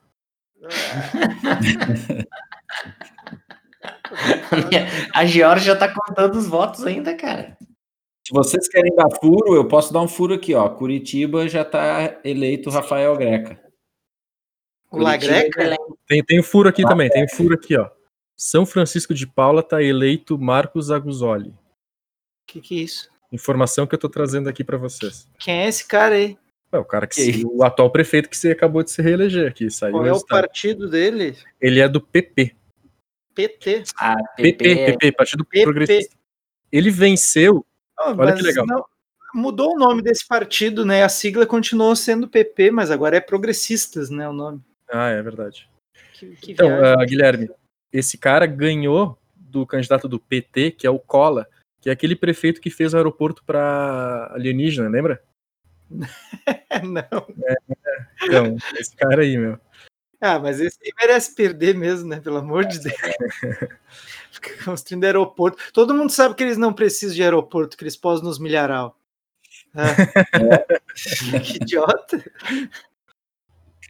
a 5.13 5.25
Geórgia 5.25 5.75
tá 5.75 5.93
contando 5.93 6.35
os 6.35 6.47
votos 6.47 6.85
ainda, 6.85 7.13
cara. 7.15 7.57
Se 8.25 8.33
vocês 8.33 8.69
querem 8.69 8.95
dar 8.95 9.09
furo, 9.19 9.53
eu 9.55 9.67
posso 9.67 9.91
dar 9.91 9.99
um 10.01 10.07
furo 10.07 10.35
aqui, 10.35 10.53
ó. 10.53 10.69
Curitiba 10.69 11.49
já 11.49 11.65
tá 11.65 12.21
eleito 12.23 12.69
Rafael 12.69 13.17
Greca. 13.17 13.59
O 14.89 14.97
La 14.97 15.17
Greca? 15.17 15.75
Tem, 16.07 16.23
tem 16.23 16.39
um 16.39 16.43
furo 16.43 16.69
aqui 16.69 16.83
também, 16.83 17.09
tem 17.09 17.25
um 17.25 17.27
furo 17.27 17.55
aqui, 17.55 17.75
ó. 17.75 17.89
São 18.35 18.65
Francisco 18.65 19.13
de 19.13 19.27
Paula 19.27 19.61
está 19.61 19.81
eleito 19.81 20.37
Marcos 20.37 20.91
Aguzoli. 20.91 21.49
O 21.49 21.55
que, 22.47 22.61
que 22.61 22.79
é 22.79 22.83
isso? 22.83 23.09
Informação 23.31 23.87
que 23.87 23.95
eu 23.95 23.97
estou 23.97 24.09
trazendo 24.09 24.49
aqui 24.49 24.63
para 24.63 24.77
vocês. 24.77 25.27
Quem 25.39 25.61
é 25.61 25.67
esse 25.67 25.87
cara 25.87 26.15
aí? 26.15 26.37
É 26.71 26.77
o 26.77 26.85
cara 26.85 27.05
que, 27.05 27.15
se, 27.15 27.45
o 27.45 27.63
atual 27.63 27.91
prefeito 27.91 28.29
que 28.29 28.37
você 28.37 28.51
acabou 28.51 28.83
de 28.83 28.91
se 28.91 29.01
reeleger 29.01 29.47
aqui. 29.47 29.69
Saiu 29.69 29.93
Qual 29.93 30.05
é 30.05 30.11
o 30.11 30.25
partido 30.25 30.89
dele? 30.89 31.37
Ele 31.61 31.79
é 31.79 31.87
do 31.87 32.01
PP. 32.01 32.55
PT. 33.35 33.83
Ah, 33.97 34.15
PP, 34.35 34.57
PP, 34.57 34.85
PP 34.85 35.11
Partido 35.11 35.45
PP. 35.45 35.63
Progressista. 35.63 36.15
Ele 36.71 36.89
venceu. 36.89 37.65
Oh, 37.99 38.15
olha 38.17 38.33
que 38.33 38.41
legal. 38.41 38.65
Não, 38.65 38.83
Mudou 39.33 39.73
o 39.73 39.79
nome 39.79 40.03
desse 40.03 40.27
partido, 40.27 40.85
né? 40.85 41.03
A 41.03 41.09
sigla 41.09 41.45
continuou 41.45 41.95
sendo 41.95 42.27
PP, 42.27 42.69
mas 42.69 42.91
agora 42.91 43.17
é 43.17 43.19
Progressistas, 43.19 44.11
né? 44.11 44.29
O 44.29 44.33
nome. 44.33 44.61
Ah, 44.87 45.09
é 45.09 45.21
verdade. 45.23 45.67
Que, 46.13 46.35
que 46.35 46.51
então, 46.51 46.69
uh, 46.69 47.03
Guilherme, 47.05 47.49
esse 47.93 48.17
cara 48.17 48.45
ganhou 48.47 49.17
do 49.35 49.65
candidato 49.65 50.07
do 50.07 50.19
PT, 50.19 50.71
que 50.71 50.87
é 50.87 50.89
o 50.89 50.99
Cola, 50.99 51.47
que 51.79 51.89
é 51.89 51.93
aquele 51.93 52.15
prefeito 52.15 52.59
que 52.59 52.71
fez 52.71 52.93
o 52.93 52.97
aeroporto 52.97 53.43
para 53.45 54.31
alienígena, 54.33 54.89
lembra? 54.89 55.23
Não. 56.83 57.27
É, 57.45 57.55
então, 58.23 58.57
esse 58.79 58.95
cara 58.95 59.21
aí, 59.21 59.37
meu. 59.37 59.59
Ah, 60.19 60.39
mas 60.39 60.59
esse 60.59 60.79
aí 60.81 60.91
merece 60.97 61.35
perder 61.35 61.75
mesmo, 61.75 62.07
né? 62.07 62.19
Pelo 62.19 62.37
amor 62.37 62.65
de 62.65 62.79
Deus. 62.79 62.95
Fica 64.31 64.63
construindo 64.63 65.03
aeroporto. 65.03 65.61
Todo 65.73 65.93
mundo 65.93 66.09
sabe 66.09 66.33
que 66.33 66.43
eles 66.43 66.57
não 66.57 66.73
precisam 66.73 67.13
de 67.13 67.21
aeroporto, 67.21 67.77
que 67.77 67.83
eles 67.83 67.97
posam 67.97 68.25
nos 68.25 68.39
milharal. 68.39 68.97
Ah. 69.75 69.87
É. 70.39 71.39
que 71.39 71.57
idiota. 71.57 72.23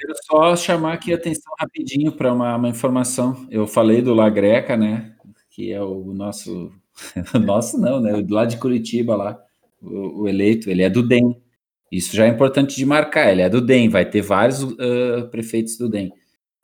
Quero 0.03 0.15
só 0.25 0.55
chamar 0.57 0.93
aqui 0.95 1.13
a 1.13 1.15
atenção 1.15 1.53
rapidinho 1.57 2.11
para 2.11 2.33
uma, 2.33 2.57
uma, 2.57 2.67
informação. 2.67 3.47
Eu 3.49 3.65
falei 3.65 4.01
do 4.01 4.13
La 4.13 4.29
Greca, 4.29 4.75
né? 4.75 5.15
Que 5.49 5.71
é 5.71 5.81
o 5.81 6.11
nosso. 6.13 6.73
nosso 7.41 7.79
não, 7.79 8.01
né? 8.01 8.21
Lá 8.29 8.43
de 8.43 8.57
Curitiba, 8.57 9.15
lá, 9.15 9.41
o, 9.81 10.23
o, 10.23 10.27
eleito, 10.27 10.69
ele 10.69 10.83
é 10.83 10.89
do 10.89 11.01
DEM. 11.01 11.41
Isso 11.89 12.13
já 12.13 12.25
é 12.25 12.27
importante 12.27 12.75
de 12.75 12.85
marcar, 12.85 13.31
ele 13.31 13.43
é 13.43 13.49
do 13.49 13.61
DEM, 13.61 13.87
vai 13.87 14.03
ter 14.03 14.21
vários 14.21 14.61
uh, 14.61 15.29
prefeitos 15.31 15.77
do 15.77 15.87
DEM. 15.87 16.11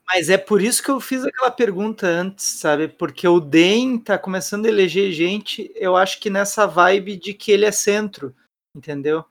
Mas 0.06 0.28
é 0.30 0.38
por 0.38 0.62
isso 0.62 0.84
que 0.84 0.90
eu 0.90 1.00
fiz 1.00 1.24
aquela 1.24 1.52
pergunta 1.52 2.08
antes, 2.08 2.46
sabe? 2.46 2.90
Porque 2.90 3.26
o 3.26 3.40
DEM 3.40 4.00
tá 4.00 4.18
começando 4.18 4.66
a 4.66 4.70
eleger 4.70 5.14
gente, 5.14 5.72
eu 5.76 5.96
acho 5.96 6.20
que 6.20 6.30
nessa 6.30 6.66
vibe 6.66 7.16
de 7.16 7.34
que 7.34 7.54
ele 7.54 7.66
é 7.66 7.72
centro, 7.72 8.36
entendeu? 8.76 9.24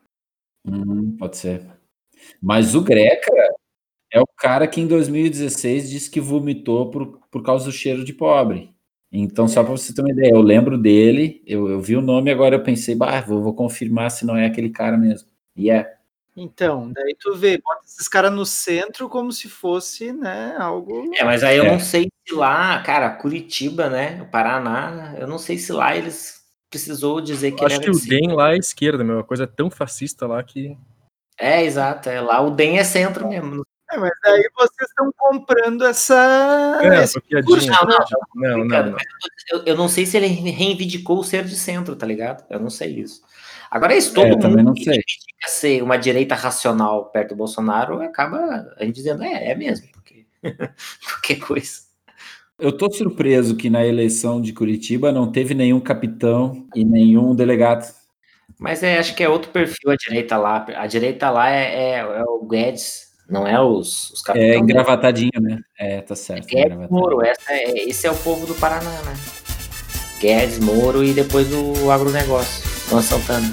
Hum, 0.65 1.15
pode 1.19 1.37
ser. 1.37 1.67
Mas 2.41 2.75
o 2.75 2.81
Greca 2.81 3.48
é 4.13 4.21
o 4.21 4.27
cara 4.27 4.67
que 4.67 4.81
em 4.81 4.87
2016 4.87 5.91
disse 5.91 6.11
que 6.11 6.21
vomitou 6.21 6.91
por, 6.91 7.21
por 7.31 7.43
causa 7.43 7.67
do 7.67 7.73
cheiro 7.73 8.05
de 8.05 8.13
pobre. 8.13 8.75
Então, 9.11 9.49
só 9.49 9.63
para 9.63 9.73
você 9.73 9.95
ter 9.95 10.03
uma 10.03 10.11
ideia, 10.11 10.33
eu 10.33 10.43
lembro 10.43 10.77
dele, 10.77 11.43
eu, 11.47 11.69
eu 11.69 11.81
vi 11.81 11.97
o 11.97 12.03
nome, 12.03 12.31
agora 12.31 12.57
eu 12.57 12.63
pensei, 12.63 12.95
bah, 12.95 13.21
vou, 13.21 13.43
vou 13.43 13.55
confirmar 13.55 14.11
se 14.11 14.27
não 14.27 14.37
é 14.37 14.47
aquele 14.47 14.69
cara 14.69 14.99
mesmo. 14.99 15.29
E 15.57 15.71
é. 15.71 15.95
Então, 16.37 16.93
daí 16.93 17.17
tu 17.19 17.35
vê, 17.35 17.59
bota 17.59 17.85
esses 17.85 18.07
caras 18.07 18.33
no 18.33 18.47
centro 18.47 19.09
como 19.09 19.33
se 19.33 19.49
fosse, 19.49 20.13
né, 20.13 20.55
algo. 20.59 21.11
É, 21.17 21.25
mas 21.25 21.43
aí 21.43 21.57
eu 21.57 21.65
é. 21.65 21.73
não 21.73 21.81
sei 21.81 22.07
se 22.27 22.35
lá, 22.35 22.81
cara, 22.83 23.11
Curitiba, 23.11 23.89
né, 23.89 24.23
o 24.23 24.31
Paraná, 24.31 25.17
eu 25.19 25.27
não 25.27 25.39
sei 25.39 25.59
se 25.59 25.73
lá 25.73 25.97
eles 25.97 26.39
precisou 26.71 27.21
dizer 27.21 27.53
que 27.53 27.63
eu 27.63 27.67
Acho 27.67 27.81
que 27.81 27.91
o 27.91 27.99
DEM 27.99 28.35
lá 28.35 28.53
é 28.53 28.59
esquerda, 28.59 29.03
meu, 29.03 29.17
uma 29.17 29.25
coisa 29.25 29.47
tão 29.47 29.71
fascista 29.71 30.27
lá 30.27 30.43
que. 30.45 30.77
É, 31.37 31.65
exato, 31.65 32.09
é, 32.09 32.21
lá 32.21 32.41
o 32.41 32.51
DEM 32.51 32.79
é 32.79 32.85
centro 32.85 33.27
mesmo. 33.27 33.65
É, 33.91 33.97
mas 33.97 34.13
aí 34.25 34.51
vocês 34.55 34.89
estão 34.91 35.11
comprando 35.17 35.85
essa. 35.87 36.79
É, 36.83 37.05
esse 37.05 37.23
não, 37.31 37.45
não, 38.35 38.65
não, 38.65 38.65
não, 38.65 38.97
Eu, 39.51 39.65
eu 39.65 39.77
não 39.77 39.89
sei 39.89 40.05
se 40.05 40.17
ele 40.17 40.27
reivindicou 40.27 41.19
o 41.19 41.25
ser 41.25 41.45
de 41.45 41.57
centro, 41.57 41.97
tá 41.97 42.07
ligado? 42.07 42.45
Eu 42.51 42.61
não 42.61 42.69
sei 42.69 43.01
isso. 43.01 43.23
Agora, 43.71 43.97
isso 43.97 44.15
todo 44.15 44.27
é, 44.27 44.31
mundo 44.31 44.41
também 44.41 44.65
não 44.65 44.77
sei. 44.77 45.03
ser 45.47 45.83
uma 45.83 45.97
direita 45.97 46.35
racional 46.35 47.07
perto 47.07 47.31
do 47.31 47.37
Bolsonaro, 47.37 48.01
acaba 48.03 48.75
a 48.77 48.85
gente 48.85 48.95
dizendo, 48.95 49.23
é, 49.23 49.53
é 49.53 49.55
mesmo, 49.55 49.89
porque 49.93 50.27
qualquer 51.05 51.39
coisa. 51.41 51.89
Eu 52.59 52.77
tô 52.77 52.91
surpreso 52.91 53.57
que 53.57 53.71
na 53.71 53.87
eleição 53.87 54.41
de 54.41 54.53
Curitiba 54.53 55.13
não 55.13 55.31
teve 55.31 55.55
nenhum 55.55 55.81
capitão 55.81 56.67
e 56.75 56.85
nenhum 56.85 57.35
delegado. 57.35 57.95
Mas 58.59 58.83
é, 58.83 58.99
acho 58.99 59.15
que 59.15 59.23
é 59.23 59.29
outro 59.29 59.53
perfil 59.53 59.93
a 59.93 59.97
direita 59.97 60.37
lá. 60.37 60.67
A 60.75 60.87
direita 60.87 61.31
lá 61.31 61.51
é, 61.51 61.93
é, 61.93 61.99
é 61.99 62.25
o 62.25 62.45
Guedes, 62.45 63.08
não 63.29 63.47
é 63.47 63.61
os, 63.61 64.11
os 64.11 64.23
capitães. 64.23 64.53
É 64.53 64.57
engravatadinho, 64.57 65.41
né? 65.41 65.61
É, 65.79 66.01
tá 66.01 66.17
certo. 66.17 66.49
É 66.51 66.63
Guedes 66.65 66.89
Moro, 66.89 67.25
essa 67.25 67.53
é, 67.53 67.89
esse 67.89 68.07
é 68.07 68.11
o 68.11 68.17
povo 68.17 68.47
do 68.47 68.55
Paraná, 68.55 68.91
né? 69.03 69.15
Guedes, 70.19 70.59
Moro 70.59 71.05
e 71.05 71.13
depois 71.13 71.47
o 71.53 71.91
agronegócio. 71.91 72.67
Luan 72.91 73.03
Santana. 73.03 73.53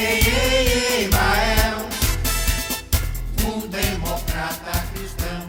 Ei, 0.00 0.14
ei, 0.14 1.02
ei, 1.02 1.10
um 3.46 3.60
democrata 3.68 4.84
cristão. 4.94 5.46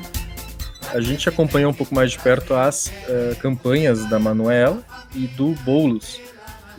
A 0.94 1.00
gente 1.00 1.30
acompanha 1.30 1.70
um 1.70 1.74
pouco 1.74 1.96
mais 1.96 2.12
de 2.12 2.20
perto 2.20 2.54
as 2.54 2.88
uh, 2.88 3.36
campanhas 3.40 4.10
da 4.10 4.20
Manuela 4.20 4.84
e 5.16 5.26
do 5.28 5.54
Boulos, 5.64 6.20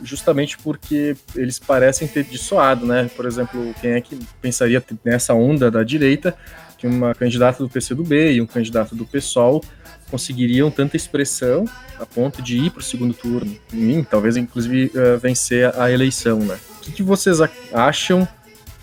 justamente 0.03 0.57
porque 0.57 1.15
eles 1.35 1.59
parecem 1.59 2.07
ter 2.07 2.23
dissuado, 2.23 2.85
né? 2.85 3.09
Por 3.15 3.25
exemplo, 3.25 3.73
quem 3.79 3.91
é 3.91 4.01
que 4.01 4.17
pensaria 4.41 4.83
nessa 5.03 5.33
onda 5.33 5.69
da 5.69 5.83
direita 5.83 6.35
que 6.77 6.87
uma 6.87 7.13
candidata 7.13 7.61
do 7.61 7.69
PCdoB 7.69 8.33
e 8.33 8.41
um 8.41 8.47
candidato 8.47 8.95
do 8.95 9.05
PSOL 9.05 9.63
conseguiriam 10.09 10.71
tanta 10.71 10.97
expressão 10.97 11.65
a 11.99 12.05
ponto 12.07 12.41
de 12.41 12.57
ir 12.57 12.71
para 12.71 12.79
o 12.79 12.83
segundo 12.83 13.13
turno, 13.13 13.55
e 13.71 14.03
talvez 14.03 14.35
inclusive 14.35 14.91
uh, 14.95 15.19
vencer 15.19 15.73
a 15.79 15.91
eleição, 15.91 16.39
né? 16.39 16.59
O 16.77 16.81
que, 16.81 16.91
que, 16.91 17.03
vocês 17.03 17.37
acham 17.71 18.27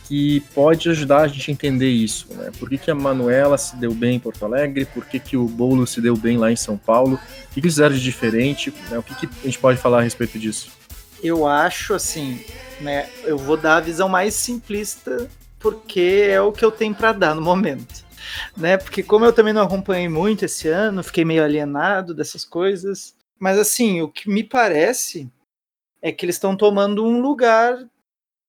que 0.04 0.40
pode 0.54 0.88
ajudar 0.88 1.22
a 1.22 1.28
gente 1.28 1.50
a 1.50 1.52
entender 1.52 1.90
isso, 1.90 2.28
né? 2.35 2.52
Por 2.57 2.70
que, 2.70 2.78
que 2.78 2.90
a 2.90 2.94
Manuela 2.94 3.59
se 3.59 3.76
deu 3.76 3.92
bem 3.92 4.14
em 4.14 4.20
Porto 4.20 4.44
Alegre? 4.44 4.87
Por 4.87 5.04
que, 5.04 5.18
que 5.18 5.37
o 5.37 5.46
Bolo 5.46 5.85
se 5.85 6.00
deu 6.00 6.16
bem 6.16 6.38
lá 6.38 6.52
em 6.52 6.57
São 6.57 6.78
Paulo? 6.78 7.16
O 7.16 7.48
que, 7.48 7.61
que 7.61 7.66
eles 7.66 7.74
fizeram 7.74 7.94
de 7.96 8.00
diferente? 8.00 8.72
Né? 8.88 8.98
O 8.98 9.02
que, 9.02 9.14
que 9.16 9.26
a 9.26 9.44
gente 9.44 9.59
pode 9.59 9.78
falar 9.78 9.98
a 9.98 10.02
respeito 10.02 10.38
disso? 10.38 10.77
Eu 11.22 11.46
acho 11.46 11.94
assim, 11.94 12.44
né? 12.81 13.09
Eu 13.24 13.38
vou 13.38 13.57
dar 13.57 13.76
a 13.76 13.81
visão 13.81 14.09
mais 14.09 14.35
simplista 14.35 15.28
porque 15.59 16.28
é 16.28 16.40
o 16.40 16.52
que 16.52 16.64
eu 16.64 16.70
tenho 16.70 16.94
para 16.94 17.12
dar 17.12 17.35
no 17.35 17.42
momento 17.42 18.09
né? 18.57 18.76
Porque 18.76 19.02
como 19.02 19.24
eu 19.24 19.33
também 19.33 19.52
não 19.52 19.62
acompanhei 19.62 20.09
muito 20.09 20.44
esse 20.44 20.68
ano, 20.68 21.02
fiquei 21.02 21.24
meio 21.24 21.44
alienado 21.44 22.14
dessas 22.14 22.44
coisas. 22.44 23.14
Mas 23.38 23.59
assim, 23.59 24.00
o 24.00 24.09
que 24.09 24.28
me 24.28 24.42
parece 24.42 25.31
é 26.02 26.12
que 26.12 26.24
eles 26.24 26.37
estão 26.37 26.57
tomando 26.57 27.04
um 27.04 27.20
lugar 27.20 27.78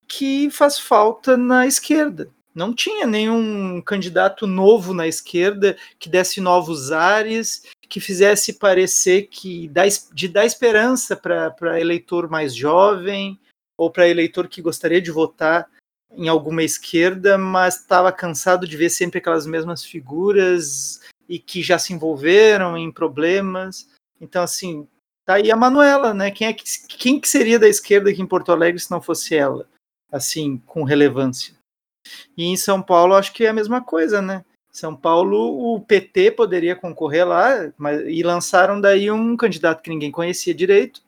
que 0.07 0.49
faz 0.49 0.79
falta 0.79 1.37
na 1.37 1.67
esquerda. 1.67 2.29
Não 2.53 2.73
tinha 2.73 3.05
nenhum 3.05 3.81
candidato 3.81 4.47
novo 4.47 4.93
na 4.93 5.07
esquerda 5.07 5.77
que 5.99 6.09
desse 6.09 6.41
novos 6.41 6.91
ares, 6.91 7.63
que 7.87 7.99
fizesse 7.99 8.53
parecer 8.53 9.27
que 9.27 9.67
dá, 9.69 9.83
de 10.13 10.27
dar 10.27 10.45
esperança 10.45 11.15
para 11.15 11.79
eleitor 11.79 12.29
mais 12.29 12.55
jovem 12.55 13.39
ou 13.77 13.91
para 13.91 14.07
eleitor 14.07 14.47
que 14.47 14.61
gostaria 14.61 15.01
de 15.01 15.11
votar 15.11 15.69
em 16.11 16.27
alguma 16.27 16.63
esquerda, 16.63 17.37
mas 17.37 17.77
estava 17.77 18.11
cansado 18.11 18.67
de 18.67 18.75
ver 18.75 18.89
sempre 18.89 19.19
aquelas 19.19 19.45
mesmas 19.45 19.85
figuras 19.85 21.01
e 21.27 21.37
que 21.37 21.61
já 21.61 21.77
se 21.77 21.93
envolveram 21.93 22.75
em 22.77 22.91
problemas. 22.91 23.87
Então, 24.19 24.41
assim, 24.43 24.87
tá 25.25 25.35
aí 25.35 25.51
a 25.51 25.55
Manuela, 25.55 26.13
né? 26.13 26.31
Quem, 26.31 26.47
é 26.47 26.53
que, 26.53 26.63
quem 26.87 27.19
que 27.19 27.29
seria 27.29 27.59
da 27.59 27.67
esquerda 27.67 28.09
aqui 28.09 28.21
em 28.21 28.27
Porto 28.27 28.51
Alegre 28.51 28.79
se 28.79 28.89
não 28.89 29.01
fosse 29.01 29.35
ela? 29.35 29.67
Assim, 30.11 30.57
com 30.65 30.83
relevância. 30.83 31.58
E 32.37 32.45
em 32.45 32.57
São 32.57 32.81
Paulo, 32.81 33.15
acho 33.15 33.33
que 33.33 33.45
é 33.45 33.49
a 33.49 33.53
mesma 33.53 33.81
coisa, 33.81 34.21
né? 34.21 34.43
São 34.71 34.95
Paulo, 34.95 35.75
o 35.75 35.81
PT 35.81 36.31
poderia 36.31 36.75
concorrer 36.75 37.27
lá, 37.27 37.71
mas, 37.77 38.01
e 38.07 38.21
lançaram 38.23 38.79
daí 38.79 39.11
um 39.11 39.35
candidato 39.35 39.81
que 39.81 39.89
ninguém 39.89 40.11
conhecia 40.11 40.53
direito, 40.53 41.01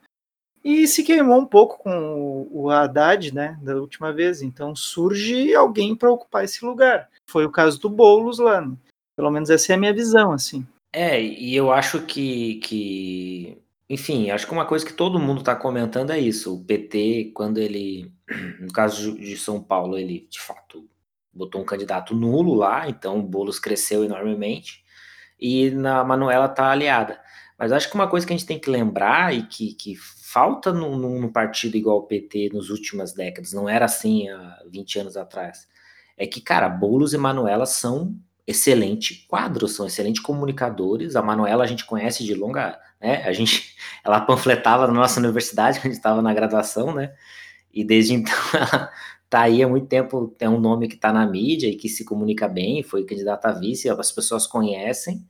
e 0.64 0.86
se 0.86 1.02
queimou 1.02 1.40
um 1.40 1.46
pouco 1.46 1.78
com 1.78 2.46
o 2.50 2.70
Haddad, 2.70 3.34
né, 3.34 3.58
da 3.62 3.74
última 3.76 4.12
vez. 4.12 4.42
Então 4.42 4.76
surge 4.76 5.54
alguém 5.54 5.94
para 5.96 6.10
ocupar 6.10 6.44
esse 6.44 6.64
lugar. 6.64 7.08
Foi 7.28 7.44
o 7.44 7.50
caso 7.50 7.80
do 7.80 7.88
Boulos 7.88 8.38
lá. 8.38 8.60
Né? 8.60 8.76
Pelo 9.16 9.30
menos 9.30 9.50
essa 9.50 9.72
é 9.72 9.74
a 9.74 9.78
minha 9.78 9.92
visão, 9.92 10.32
assim. 10.32 10.66
É, 10.94 11.20
e 11.20 11.56
eu 11.56 11.72
acho 11.72 12.02
que, 12.02 12.56
que 12.56 13.58
enfim, 13.92 14.30
acho 14.30 14.46
que 14.46 14.52
uma 14.54 14.64
coisa 14.64 14.86
que 14.86 14.92
todo 14.94 15.18
mundo 15.18 15.40
está 15.40 15.54
comentando 15.54 16.12
é 16.12 16.18
isso. 16.18 16.54
O 16.54 16.64
PT, 16.64 17.32
quando 17.34 17.58
ele, 17.58 18.10
no 18.58 18.72
caso 18.72 19.14
de 19.18 19.36
São 19.36 19.62
Paulo, 19.62 19.98
ele 19.98 20.26
de 20.30 20.40
fato 20.40 20.88
botou 21.30 21.60
um 21.60 21.64
candidato 21.66 22.14
nulo 22.14 22.54
lá, 22.54 22.88
então 22.88 23.18
o 23.18 23.22
Boulos 23.22 23.58
cresceu 23.58 24.02
enormemente, 24.02 24.82
e 25.38 25.70
na 25.72 26.02
Manuela 26.02 26.46
está 26.46 26.70
aliada. 26.70 27.20
Mas 27.58 27.70
acho 27.70 27.90
que 27.90 27.94
uma 27.94 28.08
coisa 28.08 28.26
que 28.26 28.32
a 28.32 28.36
gente 28.36 28.46
tem 28.46 28.58
que 28.58 28.70
lembrar 28.70 29.34
e 29.34 29.42
que, 29.42 29.74
que 29.74 29.94
falta 29.94 30.72
num, 30.72 31.30
partido 31.30 31.76
igual 31.76 31.98
o 31.98 32.06
PT 32.06 32.48
nas 32.54 32.70
últimas 32.70 33.12
décadas, 33.12 33.52
não 33.52 33.68
era 33.68 33.84
assim 33.84 34.26
há 34.30 34.62
20 34.70 35.00
anos 35.00 35.16
atrás, 35.18 35.68
é 36.16 36.26
que, 36.26 36.40
cara, 36.40 36.66
Boulos 36.66 37.12
e 37.12 37.18
Manuela 37.18 37.66
são 37.66 38.16
excelente 38.46 39.26
quadros, 39.28 39.76
são 39.76 39.86
excelentes 39.86 40.22
comunicadores. 40.22 41.14
A 41.14 41.22
Manuela 41.22 41.64
a 41.64 41.66
gente 41.66 41.84
conhece 41.84 42.24
de 42.24 42.34
longa, 42.34 42.80
né? 43.02 43.22
A 43.24 43.32
gente, 43.32 43.74
ela 44.04 44.20
panfletava 44.20 44.86
na 44.86 44.92
nossa 44.92 45.18
universidade 45.18 45.78
quando 45.80 45.86
a 45.86 45.88
gente 45.88 45.98
estava 45.98 46.22
na 46.22 46.32
graduação, 46.32 46.94
né? 46.94 47.12
E 47.72 47.84
desde 47.84 48.14
então 48.14 48.34
ela 48.54 48.90
tá 49.28 49.40
aí 49.42 49.62
há 49.62 49.68
muito 49.68 49.86
tempo, 49.86 50.28
tem 50.38 50.48
um 50.48 50.60
nome 50.60 50.88
que 50.88 50.94
está 50.94 51.12
na 51.12 51.26
mídia 51.26 51.66
e 51.68 51.74
que 51.74 51.88
se 51.88 52.04
comunica 52.04 52.46
bem, 52.46 52.82
foi 52.82 53.04
candidata 53.04 53.48
a 53.48 53.52
vice, 53.52 53.88
as 53.88 54.12
pessoas 54.12 54.46
conhecem. 54.46 55.26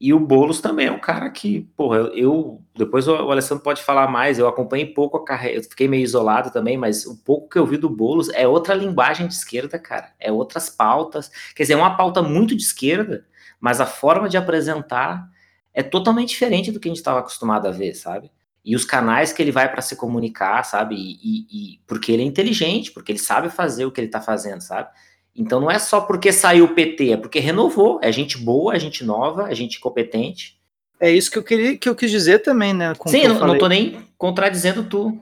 E 0.00 0.12
o 0.12 0.18
Boulos 0.18 0.60
também 0.60 0.88
é 0.88 0.90
um 0.90 0.98
cara 0.98 1.30
que, 1.30 1.60
porra, 1.76 1.98
eu, 1.98 2.08
eu, 2.14 2.62
depois 2.76 3.06
o 3.06 3.14
Alessandro 3.14 3.62
pode 3.62 3.82
falar 3.84 4.08
mais, 4.08 4.36
eu 4.36 4.48
acompanhei 4.48 4.86
pouco 4.86 5.16
a 5.16 5.24
carreira, 5.24 5.58
eu 5.58 5.62
fiquei 5.62 5.86
meio 5.86 6.02
isolado 6.02 6.50
também, 6.50 6.76
mas 6.76 7.06
o 7.06 7.22
pouco 7.22 7.48
que 7.48 7.56
eu 7.56 7.64
vi 7.64 7.76
do 7.76 7.88
Boulos 7.88 8.28
é 8.30 8.48
outra 8.48 8.74
linguagem 8.74 9.28
de 9.28 9.34
esquerda, 9.34 9.78
cara, 9.78 10.12
é 10.18 10.32
outras 10.32 10.68
pautas, 10.68 11.30
quer 11.54 11.62
dizer, 11.62 11.74
é 11.74 11.76
uma 11.76 11.96
pauta 11.96 12.20
muito 12.20 12.56
de 12.56 12.64
esquerda, 12.64 13.24
mas 13.60 13.80
a 13.80 13.86
forma 13.86 14.28
de 14.28 14.36
apresentar 14.36 15.30
é 15.74 15.82
totalmente 15.82 16.30
diferente 16.30 16.70
do 16.70 16.78
que 16.78 16.88
a 16.88 16.90
gente 16.90 16.98
estava 16.98 17.20
acostumado 17.20 17.66
a 17.66 17.70
ver, 17.70 17.94
sabe? 17.94 18.30
E 18.64 18.76
os 18.76 18.84
canais 18.84 19.32
que 19.32 19.42
ele 19.42 19.50
vai 19.50 19.70
para 19.70 19.82
se 19.82 19.96
comunicar, 19.96 20.62
sabe? 20.64 20.94
E, 20.94 21.18
e, 21.22 21.46
e, 21.50 21.80
porque 21.86 22.12
ele 22.12 22.22
é 22.22 22.26
inteligente, 22.26 22.92
porque 22.92 23.10
ele 23.12 23.18
sabe 23.18 23.50
fazer 23.50 23.84
o 23.84 23.90
que 23.90 24.00
ele 24.00 24.06
está 24.06 24.20
fazendo, 24.20 24.60
sabe? 24.60 24.88
Então 25.34 25.60
não 25.60 25.70
é 25.70 25.78
só 25.78 26.00
porque 26.00 26.30
saiu 26.30 26.66
o 26.66 26.74
PT, 26.74 27.12
é 27.12 27.16
porque 27.16 27.40
renovou. 27.40 27.98
É 28.02 28.12
gente 28.12 28.38
boa, 28.38 28.76
é 28.76 28.78
gente 28.78 29.02
nova, 29.02 29.50
é 29.50 29.54
gente 29.54 29.80
competente. 29.80 30.60
É 31.00 31.10
isso 31.10 31.30
que 31.30 31.38
eu 31.38 31.42
queria 31.42 31.76
que 31.76 31.88
eu 31.88 31.96
quis 31.96 32.10
dizer 32.10 32.40
também, 32.40 32.72
né? 32.72 32.92
Sim, 33.06 33.22
eu 33.22 33.34
não, 33.34 33.58
tô 33.58 33.66
nem 33.66 34.06
contradizendo 34.16 34.84
tu. 34.84 35.20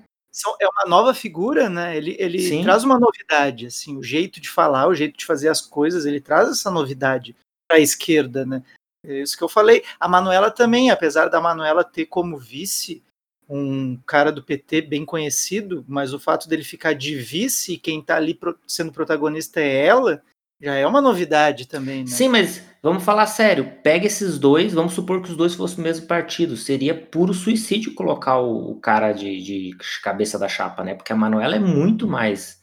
É 0.60 0.68
uma 0.68 0.88
nova 0.88 1.14
figura, 1.14 1.70
né? 1.70 1.96
Ele, 1.96 2.16
ele 2.18 2.62
traz 2.62 2.84
uma 2.84 2.98
novidade, 2.98 3.66
assim, 3.66 3.96
o 3.96 4.02
jeito 4.02 4.40
de 4.40 4.50
falar, 4.50 4.86
o 4.86 4.94
jeito 4.94 5.18
de 5.18 5.24
fazer 5.24 5.48
as 5.48 5.60
coisas, 5.60 6.04
ele 6.04 6.20
traz 6.20 6.50
essa 6.50 6.70
novidade 6.70 7.34
para 7.66 7.78
a 7.78 7.80
esquerda, 7.80 8.44
né? 8.44 8.62
É 9.04 9.22
isso 9.22 9.36
que 9.36 9.44
eu 9.44 9.48
falei. 9.48 9.82
A 9.98 10.06
Manuela 10.08 10.50
também, 10.50 10.90
apesar 10.90 11.28
da 11.28 11.40
Manuela 11.40 11.84
ter 11.84 12.06
como 12.06 12.38
vice 12.38 13.02
um 13.48 13.96
cara 14.06 14.30
do 14.30 14.44
PT 14.44 14.82
bem 14.82 15.04
conhecido, 15.04 15.84
mas 15.88 16.14
o 16.14 16.20
fato 16.20 16.48
dele 16.48 16.62
ficar 16.62 16.92
de 16.92 17.16
vice 17.16 17.72
e 17.72 17.78
quem 17.78 17.98
está 17.98 18.16
ali 18.16 18.38
sendo 18.66 18.92
protagonista 18.92 19.60
é 19.60 19.86
ela, 19.86 20.22
já 20.60 20.74
é 20.74 20.86
uma 20.86 21.00
novidade 21.00 21.66
também, 21.66 22.00
né? 22.04 22.06
Sim, 22.06 22.28
mas 22.28 22.62
vamos 22.82 23.02
falar 23.02 23.26
sério. 23.26 23.78
Pega 23.82 24.06
esses 24.06 24.38
dois, 24.38 24.72
vamos 24.74 24.92
supor 24.92 25.22
que 25.22 25.30
os 25.30 25.36
dois 25.36 25.54
fossem 25.54 25.78
o 25.78 25.82
mesmo 25.82 26.06
partido. 26.06 26.56
Seria 26.56 26.94
puro 26.94 27.32
suicídio 27.32 27.94
colocar 27.94 28.38
o, 28.38 28.76
cara 28.76 29.12
de, 29.12 29.42
de 29.42 29.76
cabeça 30.02 30.38
da 30.38 30.48
chapa, 30.48 30.84
né? 30.84 30.94
Porque 30.94 31.12
a 31.12 31.16
Manuela 31.16 31.56
é 31.56 31.60
muito 31.60 32.06
mais 32.06 32.60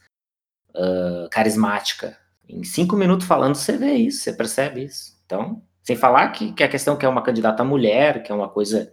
uh, 0.70 1.28
carismática. 1.32 2.18
Em 2.48 2.64
cinco 2.64 2.96
minutos 2.96 3.28
falando, 3.28 3.56
você 3.56 3.76
vê 3.76 3.94
isso, 3.96 4.22
você 4.22 4.32
percebe 4.32 4.86
isso. 4.86 5.20
Então, 5.26 5.62
sem 5.88 5.96
falar 5.96 6.34
que, 6.34 6.52
que 6.52 6.64
a 6.64 6.68
questão 6.68 6.98
que 6.98 7.06
é 7.06 7.10
uma 7.10 7.22
candidata 7.22 7.64
mulher, 7.64 8.22
que 8.22 8.30
é 8.30 8.36
uma 8.36 8.50
coisa 8.50 8.92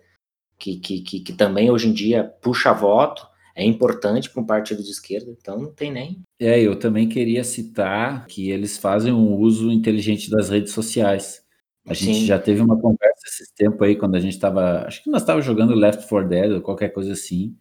que, 0.57 0.77
que, 0.77 1.01
que, 1.01 1.19
que 1.19 1.33
também 1.33 1.69
hoje 1.69 1.89
em 1.89 1.93
dia 1.93 2.23
puxa 2.41 2.73
voto, 2.73 3.27
é 3.53 3.65
importante 3.65 4.31
para 4.31 4.41
um 4.41 4.47
partido 4.47 4.81
de 4.81 4.91
esquerda, 4.91 5.29
então 5.29 5.61
não 5.61 5.73
tem 5.73 5.91
nem. 5.91 6.23
É, 6.39 6.61
eu 6.61 6.79
também 6.79 7.09
queria 7.09 7.43
citar 7.43 8.27
que 8.27 8.49
eles 8.49 8.79
fazem 8.79 9.13
um 9.13 9.35
uso 9.35 9.73
inteligente 9.73 10.31
das 10.31 10.51
redes 10.51 10.73
sociais. 10.73 11.43
A 11.85 11.97
Sim. 11.97 12.13
gente 12.13 12.27
já 12.27 12.39
teve 12.39 12.63
uma 12.63 12.79
conversa 12.81 13.27
esses 13.27 13.51
tempos 13.51 13.83
aí, 13.83 13.97
quando 13.97 14.15
a 14.15 14.21
gente 14.21 14.35
estava. 14.35 14.85
Acho 14.87 15.03
que 15.03 15.11
nós 15.11 15.23
estávamos 15.23 15.45
jogando 15.45 15.75
Left 15.75 16.09
4 16.09 16.29
Dead 16.29 16.53
ou 16.53 16.61
qualquer 16.61 16.91
coisa 16.91 17.13
assim. 17.13 17.57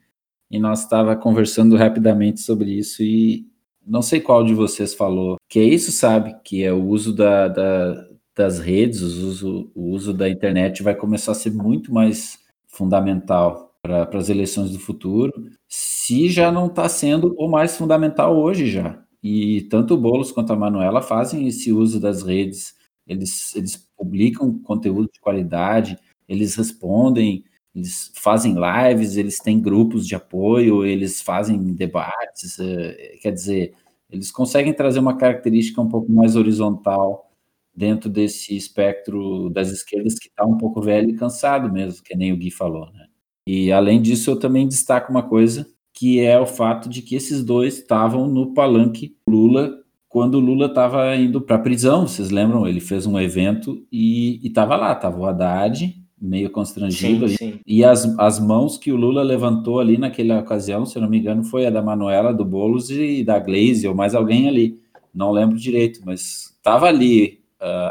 E 0.52 0.60
nós 0.60 0.84
estava 0.84 1.16
conversando 1.16 1.76
rapidamente 1.76 2.40
sobre 2.42 2.70
isso. 2.70 3.02
E 3.02 3.48
não 3.84 4.04
sei 4.04 4.22
qual 4.22 4.44
de 4.44 4.54
vocês 4.54 4.94
falou 4.94 5.38
que 5.50 5.60
é 5.60 5.64
isso, 5.64 5.92
sabe? 5.92 6.36
Que 6.44 6.64
é 6.64 6.72
o 6.72 6.86
uso 6.86 7.12
da, 7.12 7.48
da 7.48 8.13
das 8.36 8.60
redes, 8.60 9.02
o 9.02 9.28
uso, 9.28 9.72
o 9.76 9.90
uso 9.90 10.14
da 10.14 10.30
internet 10.30 10.82
vai 10.82 10.96
começar 10.96 11.34
a 11.34 11.36
ser 11.36 11.52
muito 11.52 11.94
mais 11.94 12.40
fundamental 12.68 13.76
para 13.82 14.18
as 14.18 14.30
eleições 14.30 14.72
do 14.72 14.80
futuro, 14.80 15.32
se 15.68 16.30
já 16.30 16.52
não 16.52 16.68
está 16.68 16.88
sendo 16.88 17.36
o 17.38 17.50
mais 17.50 17.78
fundamental 17.78 18.38
hoje 18.38 18.70
já. 18.70 19.04
E 19.22 19.62
tanto 19.64 19.94
o 19.94 19.98
Boulos 19.98 20.32
quanto 20.32 20.54
a 20.54 20.56
Manuela 20.56 21.02
fazem 21.02 21.48
esse 21.48 21.72
uso 21.72 22.00
das 22.00 22.24
redes, 22.24 22.76
eles, 23.06 23.56
eles 23.56 23.76
publicam 23.98 24.58
conteúdo 24.60 25.10
de 25.14 25.20
qualidade, 25.20 25.98
eles 26.28 26.56
respondem, 26.56 27.44
eles 27.76 28.12
fazem 28.16 28.56
lives, 28.56 29.18
eles 29.18 29.38
têm 29.40 29.60
grupos 29.62 30.08
de 30.08 30.16
apoio, 30.16 30.86
eles 30.86 31.22
fazem 31.22 31.74
debates, 31.74 32.60
é, 32.60 33.18
quer 33.22 33.32
dizer, 33.32 33.74
eles 34.10 34.32
conseguem 34.32 34.74
trazer 34.74 35.00
uma 35.00 35.18
característica 35.18 35.82
um 35.82 35.90
pouco 35.90 36.12
mais 36.12 36.36
horizontal 36.36 37.33
dentro 37.76 38.10
desse 38.10 38.56
espectro 38.56 39.50
das 39.50 39.70
esquerdas 39.70 40.20
que 40.20 40.28
está 40.28 40.46
um 40.46 40.58
pouco 40.58 40.82
velho 40.82 41.10
e 41.10 41.16
cansado 41.16 41.72
mesmo, 41.72 42.04
que 42.04 42.16
nem 42.16 42.32
o 42.32 42.38
Gui 42.38 42.52
falou, 42.52 42.92
né? 42.94 43.08
E 43.48 43.72
além 43.72 44.02
disso, 44.02 44.32
eu 44.32 44.40
também 44.40 44.68
destaco 44.68 45.12
uma 45.12 45.24
coisa, 45.24 45.68
que 45.94 46.20
é 46.20 46.40
o 46.40 46.46
fato 46.46 46.88
de 46.88 47.02
que 47.02 47.16
esses 47.16 47.44
dois 47.44 47.78
estavam 47.78 48.28
no 48.28 48.54
palanque 48.54 49.18
Lula 49.28 49.84
quando 50.14 50.36
o 50.36 50.40
Lula 50.40 50.68
estava 50.68 51.16
indo 51.16 51.42
para 51.42 51.56
a 51.56 51.60
prisão, 51.60 52.08
vocês 52.08 52.30
lembram? 52.30 52.68
Ele 52.68 52.80
fez 52.80 53.08
um 53.08 53.20
evento 53.20 53.84
e 53.92 54.40
estava 54.44 54.76
lá, 54.76 54.94
estava 54.94 55.20
o 55.20 55.26
Haddad, 55.26 55.92
meio 56.22 56.52
constrangido 56.52 57.28
sim, 57.28 57.36
sim. 57.36 57.60
e 57.66 57.84
as, 57.84 58.06
as 58.20 58.40
mãos 58.40 58.78
que 58.78 58.92
o 58.92 58.96
Lula 58.96 59.24
levantou 59.24 59.80
ali 59.80 59.98
naquela 59.98 60.40
ocasião, 60.40 60.86
se 60.86 60.96
eu 60.96 61.02
não 61.02 61.10
me 61.10 61.18
engano, 61.18 61.44
foi 61.44 61.66
a 61.66 61.72
da 61.72 61.82
Manuela, 61.82 62.32
do 62.32 62.46
Boulos 62.46 62.92
e 62.92 63.24
da 63.24 63.40
Glaze, 63.40 63.88
ou 63.88 63.96
mais 63.96 64.14
alguém 64.14 64.48
ali, 64.48 64.80
não 65.12 65.32
lembro 65.32 65.58
direito, 65.58 66.00
mas 66.06 66.54
estava 66.56 66.86
ali 66.86 67.40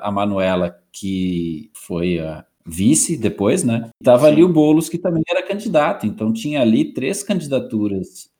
a 0.03 0.11
Manuela, 0.11 0.79
que 0.93 1.71
foi 1.75 2.19
a 2.19 2.45
vice 2.65 3.17
depois, 3.17 3.65
né? 3.65 3.91
Estava 4.01 4.27
ali 4.27 4.45
o 4.45 4.49
Boulos, 4.49 4.89
que 4.89 4.99
também 4.99 5.23
era 5.29 5.47
candidato. 5.47 6.07
Então 6.07 6.33
tinha 6.33 6.61
ali 6.61 6.93
três 6.93 7.23
candidaturas 7.23 8.31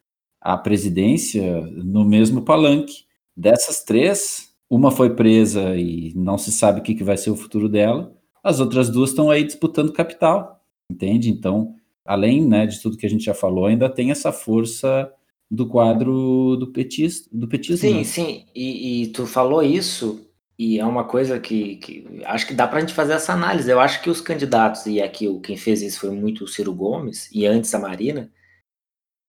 à 0.41 0.57
presidência 0.57 1.61
no 1.63 2.05
mesmo 2.05 2.43
palanque. 2.43 3.05
Dessas 3.37 3.83
três, 3.83 4.55
uma 4.69 4.91
foi 4.91 5.15
presa 5.15 5.77
e 5.77 6.13
não 6.15 6.37
se 6.37 6.53
sabe 6.53 6.81
o 6.81 6.83
que, 6.83 6.95
que 6.95 7.05
vai 7.05 7.17
ser 7.17 7.31
o 7.31 7.37
futuro 7.37 7.69
dela. 7.69 8.15
As 8.43 8.61
outras 8.61 8.91
duas 8.91 9.11
estão 9.11 9.31
aí 9.31 9.45
disputando 9.45 9.93
capital, 9.93 10.61
entende? 10.91 11.31
Então, 11.31 11.75
além 12.05 12.47
né, 12.47 12.67
de 12.67 12.81
tudo 12.81 12.97
que 12.97 13.07
a 13.07 13.11
gente 13.11 13.25
já 13.25 13.35
falou, 13.35 13.67
ainda 13.67 13.89
tem 13.89 14.11
essa 14.11 14.33
força 14.33 15.11
do 15.51 15.67
quadro 15.69 16.57
do 16.57 16.73
petismo. 16.73 17.27
Do 17.33 17.47
petismo 17.47 17.89
sim, 17.89 17.95
né? 17.99 18.05
sim. 18.05 18.45
E, 18.55 19.03
e 19.03 19.07
tu 19.09 19.27
falou 19.27 19.63
isso 19.63 20.21
e 20.59 20.79
é 20.79 20.85
uma 20.85 21.05
coisa 21.05 21.41
que, 21.41 21.77
que 21.77 22.23
acho 22.25 22.47
que 22.47 22.55
dá 22.55 22.69
para 22.69 22.79
a 22.79 22.81
gente 22.81 22.95
fazer 22.95 23.15
essa 23.15 23.33
análise. 23.33 23.71
Eu 23.71 23.81
acho 23.81 24.03
que 24.03 24.11
os 24.11 24.21
candidatos, 24.21 24.87
e 24.87 25.01
aqui 25.01 25.27
quem 25.41 25.57
fez 25.57 25.83
isso 25.83 26.01
foi 26.01 26.11
muito 26.11 26.45
o 26.45 26.49
Ciro 26.49 26.73
Gomes, 26.75 27.29
e 27.33 27.47
antes 27.47 27.75
a 27.75 27.79
Marina, 27.79 28.31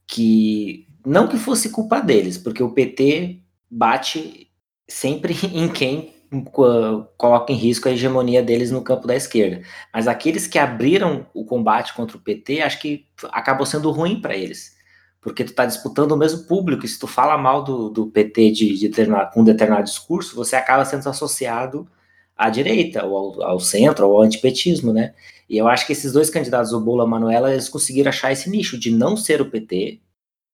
que 0.08 0.88
não 1.06 1.28
que 1.28 1.38
fosse 1.38 1.70
culpa 1.70 2.00
deles, 2.00 2.38
porque 2.38 2.62
o 2.62 2.72
PT 2.72 3.42
bate 3.70 4.52
sempre 4.88 5.36
em 5.54 5.68
quem 5.70 6.14
coloca 7.16 7.54
em 7.54 7.56
risco 7.56 7.88
a 7.88 7.92
hegemonia 7.92 8.42
deles 8.42 8.72
no 8.72 8.82
campo 8.82 9.06
da 9.08 9.16
esquerda. 9.16 9.62
Mas 9.94 10.08
aqueles 10.08 10.48
que 10.48 10.58
abriram 10.58 11.28
o 11.34 11.46
combate 11.46 11.94
contra 11.94 12.18
o 12.18 12.20
PT, 12.20 12.62
acho 12.62 12.80
que 12.80 13.06
acabou 13.32 13.66
sendo 13.66 13.92
ruim 13.92 14.20
para 14.20 14.36
eles 14.36 14.73
porque 15.24 15.44
tu 15.44 15.52
está 15.52 15.66
disputando 15.66 16.12
o 16.12 16.18
mesmo 16.18 16.44
público, 16.44 16.86
e 16.86 16.90
se 16.90 17.00
tu 17.00 17.08
fala 17.08 17.38
mal 17.38 17.64
do, 17.64 17.90
do 17.90 18.08
PT 18.08 18.52
de, 18.52 18.78
de 18.78 19.06
com 19.34 19.42
um 19.42 19.44
determinado 19.44 19.86
discurso, 19.86 20.36
você 20.36 20.56
acaba 20.56 20.84
sendo 20.84 21.08
associado 21.08 21.88
à 22.36 22.50
direita, 22.50 23.06
ou 23.06 23.42
ao, 23.42 23.52
ao 23.52 23.60
centro, 23.60 24.08
ou 24.08 24.18
ao 24.18 24.24
antipetismo, 24.24 24.92
né? 24.92 25.14
E 25.50 25.58
eu 25.58 25.68
acho 25.68 25.88
que 25.88 25.94
esses 25.94 26.12
dois 26.12 26.30
candidatos, 26.30 26.74
o 26.74 26.80
Bola 26.82 27.04
e 27.04 27.08
a 27.08 27.10
Manuela, 27.10 27.52
eles 27.52 27.70
conseguiram 27.70 28.10
achar 28.10 28.32
esse 28.34 28.50
nicho 28.50 28.78
de 28.78 28.92
não 28.92 29.16
ser 29.16 29.42
o 29.42 29.50
PT, 29.50 30.02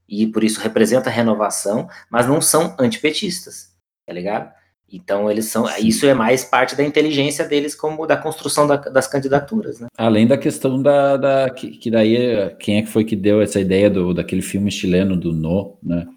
e 0.07 0.27
por 0.27 0.43
isso 0.43 0.59
representa 0.59 1.09
a 1.09 1.13
renovação, 1.13 1.87
mas 2.09 2.27
não 2.27 2.39
são 2.39 2.75
antipetistas, 2.79 3.75
tá 4.05 4.13
ligado? 4.13 4.53
Então 4.91 5.29
eles 5.29 5.45
são, 5.45 5.67
Sim. 5.67 5.87
isso 5.87 6.05
é 6.05 6.13
mais 6.13 6.43
parte 6.43 6.75
da 6.75 6.83
inteligência 6.83 7.47
deles 7.47 7.75
como 7.75 8.07
da 8.07 8.17
construção 8.17 8.67
da, 8.67 8.75
das 8.75 9.07
candidaturas, 9.07 9.79
né? 9.79 9.87
Além 9.97 10.25
da 10.25 10.37
questão 10.37 10.81
da, 10.81 11.17
da 11.17 11.49
que, 11.49 11.71
que, 11.71 11.91
daí 11.91 12.55
quem 12.59 12.77
é 12.77 12.81
que 12.81 12.89
foi 12.89 13.03
que 13.03 13.15
deu 13.15 13.41
essa 13.41 13.59
ideia 13.59 13.89
do 13.89 14.13
daquele 14.13 14.41
filme 14.41 14.71
chileno 14.71 15.15
do 15.15 15.31
No, 15.31 15.77
né? 15.83 16.07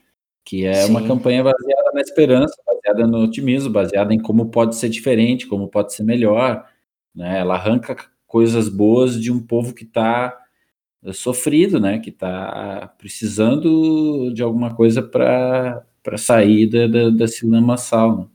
Que 0.45 0.65
é 0.67 0.75
Sim. 0.75 0.91
uma 0.91 1.07
campanha 1.07 1.45
baseada 1.45 1.91
na 1.95 2.01
esperança, 2.01 2.55
baseada 2.67 3.07
no 3.07 3.25
otimismo, 3.25 3.71
baseada 3.71 4.15
em 4.15 4.19
como 4.19 4.51
pode 4.51 4.77
ser 4.77 4.89
diferente, 4.89 5.47
como 5.47 5.69
pode 5.69 5.93
ser 5.95 6.03
melhor, 6.03 6.67
né? 7.15 7.39
Ela 7.39 7.55
arranca 7.55 7.97
coisas 8.27 8.69
boas 8.69 9.21
de 9.21 9.31
um 9.31 9.41
povo 9.41 9.75
que 9.75 9.85
está 9.85 10.39
sofrido, 11.13 11.79
né? 11.79 11.99
Que 11.99 12.11
está 12.11 12.95
precisando 12.99 14.33
de 14.33 14.43
alguma 14.43 14.75
coisa 14.75 15.03
para 15.03 15.85
para 16.03 16.19
sair 16.19 16.67
da, 16.67 16.87
da, 16.87 17.11
desse 17.11 17.47
lamaçal. 17.47 18.19
Né? 18.19 18.27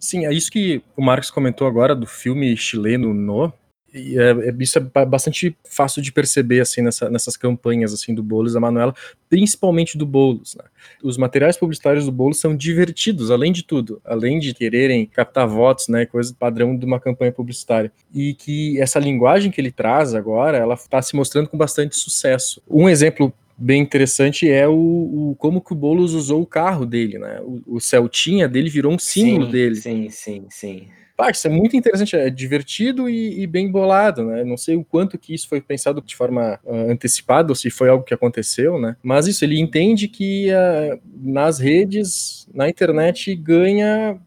Sim, 0.00 0.24
é 0.24 0.32
isso 0.32 0.50
que 0.50 0.82
o 0.96 1.02
Marcos 1.02 1.30
comentou 1.30 1.66
agora 1.66 1.94
do 1.94 2.06
filme 2.06 2.56
chileno 2.56 3.12
No. 3.12 3.52
E 3.92 4.16
é, 4.18 4.30
é, 4.30 4.54
isso 4.60 4.78
é 4.78 5.04
bastante 5.04 5.56
fácil 5.68 6.00
de 6.00 6.12
perceber 6.12 6.60
assim 6.60 6.80
nessa, 6.80 7.10
nessas 7.10 7.36
campanhas 7.36 7.92
assim 7.92 8.14
do 8.14 8.22
Boulos 8.22 8.52
da 8.54 8.60
Manuela, 8.60 8.94
principalmente 9.28 9.98
do 9.98 10.06
Boulos. 10.06 10.54
Né? 10.54 10.64
Os 11.02 11.18
materiais 11.18 11.56
publicitários 11.56 12.04
do 12.04 12.12
Boulos 12.12 12.38
são 12.38 12.56
divertidos, 12.56 13.32
além 13.32 13.52
de 13.52 13.64
tudo, 13.64 14.00
além 14.04 14.38
de 14.38 14.54
quererem 14.54 15.04
captar 15.06 15.46
votos, 15.46 15.88
né, 15.88 16.06
coisa 16.06 16.32
padrão 16.38 16.76
de 16.76 16.86
uma 16.86 17.00
campanha 17.00 17.32
publicitária. 17.32 17.92
E 18.14 18.32
que 18.34 18.80
essa 18.80 19.00
linguagem 19.00 19.50
que 19.50 19.60
ele 19.60 19.72
traz 19.72 20.14
agora, 20.14 20.56
ela 20.56 20.74
está 20.74 21.02
se 21.02 21.16
mostrando 21.16 21.48
com 21.48 21.58
bastante 21.58 21.96
sucesso. 21.96 22.62
Um 22.70 22.88
exemplo 22.88 23.34
bem 23.60 23.82
interessante 23.82 24.50
é 24.50 24.66
o, 24.66 24.72
o, 24.72 25.36
como 25.38 25.60
que 25.60 25.72
o 25.72 25.76
Boulos 25.76 26.14
usou 26.14 26.40
o 26.40 26.46
carro 26.46 26.86
dele, 26.86 27.18
né? 27.18 27.40
O, 27.42 27.76
o 27.76 27.80
Celtinha 27.80 28.48
dele 28.48 28.70
virou 28.70 28.92
um 28.92 28.98
símbolo 28.98 29.46
sim, 29.46 29.52
dele. 29.52 29.76
Sim, 29.76 30.08
sim, 30.10 30.46
sim. 30.48 30.86
Pá, 31.16 31.30
isso 31.30 31.46
é 31.46 31.50
muito 31.50 31.76
interessante, 31.76 32.16
é 32.16 32.30
divertido 32.30 33.06
e, 33.10 33.42
e, 33.42 33.46
bem 33.46 33.70
bolado, 33.70 34.24
né? 34.24 34.42
Não 34.42 34.56
sei 34.56 34.74
o 34.74 34.82
quanto 34.82 35.18
que 35.18 35.34
isso 35.34 35.46
foi 35.46 35.60
pensado 35.60 36.00
de 36.00 36.16
forma 36.16 36.58
uh, 36.64 36.90
antecipada 36.90 37.52
ou 37.52 37.54
se 37.54 37.68
foi 37.68 37.90
algo 37.90 38.04
que 38.04 38.14
aconteceu, 38.14 38.80
né? 38.80 38.96
Mas 39.02 39.26
isso, 39.26 39.44
ele 39.44 39.60
entende 39.60 40.08
que 40.08 40.48
uh, 40.50 40.98
nas 41.22 41.58
redes, 41.58 42.48
na 42.54 42.70
internet, 42.70 43.36
ganha 43.36 44.18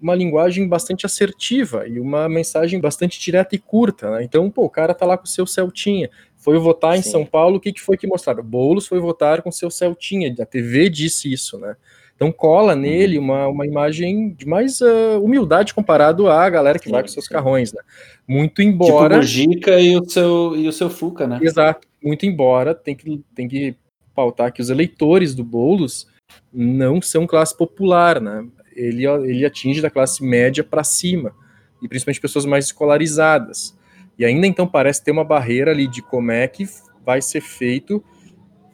uma 0.00 0.14
linguagem 0.14 0.66
bastante 0.66 1.06
assertiva 1.06 1.86
e 1.86 2.00
uma 2.00 2.28
mensagem 2.28 2.80
bastante 2.80 3.20
direta 3.20 3.54
e 3.54 3.58
curta, 3.58 4.10
né? 4.10 4.24
Então, 4.24 4.50
pô, 4.50 4.64
o 4.64 4.70
cara 4.70 4.92
tá 4.94 5.06
lá 5.06 5.16
com 5.16 5.26
o 5.26 5.28
seu 5.28 5.46
Celtinha, 5.46 6.10
foi 6.40 6.58
votar 6.58 6.96
em 6.96 7.02
São 7.02 7.24
Paulo, 7.24 7.56
o 7.58 7.60
que, 7.60 7.72
que 7.72 7.80
foi 7.80 7.96
que 7.96 8.06
mostraram? 8.06 8.42
Boulos 8.42 8.88
foi 8.88 8.98
votar 8.98 9.42
com 9.42 9.52
seu 9.52 9.70
Celtinha, 9.70 10.34
a 10.40 10.46
TV 10.46 10.88
disse 10.88 11.30
isso, 11.32 11.58
né? 11.58 11.76
Então 12.16 12.32
cola 12.32 12.74
uhum. 12.74 12.80
nele 12.80 13.18
uma, 13.18 13.46
uma 13.48 13.66
imagem 13.66 14.34
de 14.34 14.46
mais 14.46 14.80
uh, 14.80 15.22
humildade 15.22 15.72
comparado 15.72 16.28
à 16.28 16.50
galera 16.50 16.78
que 16.78 16.86
sim, 16.86 16.90
vai 16.90 17.02
com 17.02 17.08
seus 17.08 17.26
sim. 17.26 17.32
carrões, 17.32 17.72
né? 17.72 17.80
Muito 18.26 18.60
embora. 18.60 19.20
Tipo 19.20 19.24
o 19.24 19.26
Gica 19.26 19.80
e 19.80 19.96
o 19.96 20.04
seu, 20.08 20.56
e 20.56 20.68
o 20.68 20.72
seu 20.72 20.90
Fuca, 20.90 21.26
né? 21.26 21.38
Exato. 21.40 21.86
Muito 22.02 22.26
embora 22.26 22.74
tem 22.74 22.94
que, 22.94 23.22
tem 23.34 23.48
que 23.48 23.74
pautar 24.14 24.52
que 24.52 24.60
os 24.60 24.68
eleitores 24.68 25.34
do 25.34 25.44
Boulos 25.44 26.08
não 26.52 27.00
são 27.00 27.26
classe 27.26 27.56
popular, 27.56 28.20
né? 28.20 28.46
Ele, 28.74 29.06
ele 29.06 29.44
atinge 29.44 29.80
da 29.80 29.90
classe 29.90 30.22
média 30.22 30.62
para 30.62 30.84
cima, 30.84 31.34
e 31.82 31.88
principalmente 31.88 32.20
pessoas 32.20 32.44
mais 32.44 32.66
escolarizadas. 32.66 33.74
E 34.20 34.24
ainda 34.26 34.46
então 34.46 34.68
parece 34.68 35.02
ter 35.02 35.10
uma 35.10 35.24
barreira 35.24 35.70
ali 35.70 35.86
de 35.86 36.02
como 36.02 36.30
é 36.30 36.46
que 36.46 36.68
vai 37.02 37.22
ser 37.22 37.40
feito 37.40 38.04